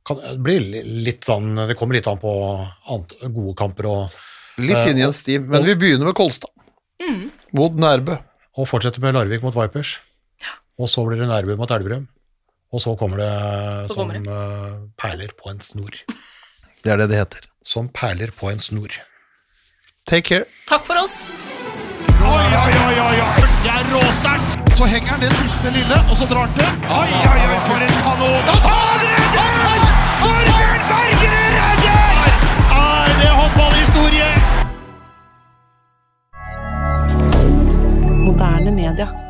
kan 0.08 0.20
det 0.22 0.38
bli 0.44 0.56
litt 1.04 1.26
sånn 1.28 1.50
Det 1.68 1.76
kommer 1.76 1.98
litt 1.98 2.08
an 2.08 2.20
på 2.22 2.32
annet, 2.88 3.16
gode 3.36 3.56
kamper 3.60 3.90
og, 3.90 4.16
Litt 4.60 4.76
Eh, 4.78 4.90
inn 4.92 4.98
i 5.00 5.06
en 5.08 5.14
stim. 5.16 5.48
Men 5.50 5.64
vi 5.64 5.76
begynner 5.76 6.06
med 6.12 6.16
Kolstad. 6.16 6.52
Mot 7.56 7.76
Nærbø. 7.80 8.18
Og 8.60 8.68
fortsetter 8.68 9.00
med 9.04 9.16
Larvik 9.16 9.44
mot 9.46 9.56
Vipers. 9.56 9.98
Ja. 10.44 10.58
Og 10.80 10.90
så 10.92 11.06
blir 11.08 11.22
det 11.22 11.30
Nærbø 11.30 11.56
mot 11.60 11.72
Elverum. 11.72 12.10
Og 12.74 12.82
så 12.84 12.96
kommer 13.00 13.18
det 13.18 13.30
så 13.90 13.96
som 13.96 14.10
kommer 14.10 14.20
det. 14.20 14.28
Eh, 14.30 14.74
perler 15.00 15.32
på 15.40 15.54
en 15.54 15.62
snor. 15.64 15.96
Det 16.84 16.94
er 16.94 16.98
det 17.02 17.10
det 17.12 17.18
heter. 17.20 17.48
Som 17.66 17.90
perler 17.92 18.32
på 18.32 18.48
en 18.50 18.60
snor. 18.64 18.94
Take 20.08 20.22
care. 20.22 20.46
Takk 20.70 20.86
for 20.88 20.96
oss. 20.96 21.26
Oi, 22.20 22.46
oi, 22.62 22.72
oi, 22.88 22.96
oi, 23.04 23.18
oi, 23.26 23.50
Det 23.66 23.74
er 23.74 23.84
råsterkt! 23.92 24.56
Så 24.78 24.88
henger 24.88 25.12
han 25.12 25.20
det 25.26 25.32
siste 25.42 25.72
lille, 25.76 25.98
og 26.10 26.16
så 26.18 26.28
drar 26.32 26.48
han 26.48 26.56
til. 26.56 26.72
Oi, 26.88 27.12
oi, 27.20 27.42
oi, 27.50 27.60
for 27.68 27.84
en 27.84 27.96
kanon! 28.00 28.40
Da 28.48 28.56
tar 28.64 29.04
redder! 29.04 29.84
Torbjørn 30.24 30.84
Bergerud 30.92 31.60
redder! 31.60 32.32
Er 32.80 33.16
det 33.20 33.32
håndballhistorie? 33.42 34.39
moderne 38.40 38.72
media. 38.72 39.29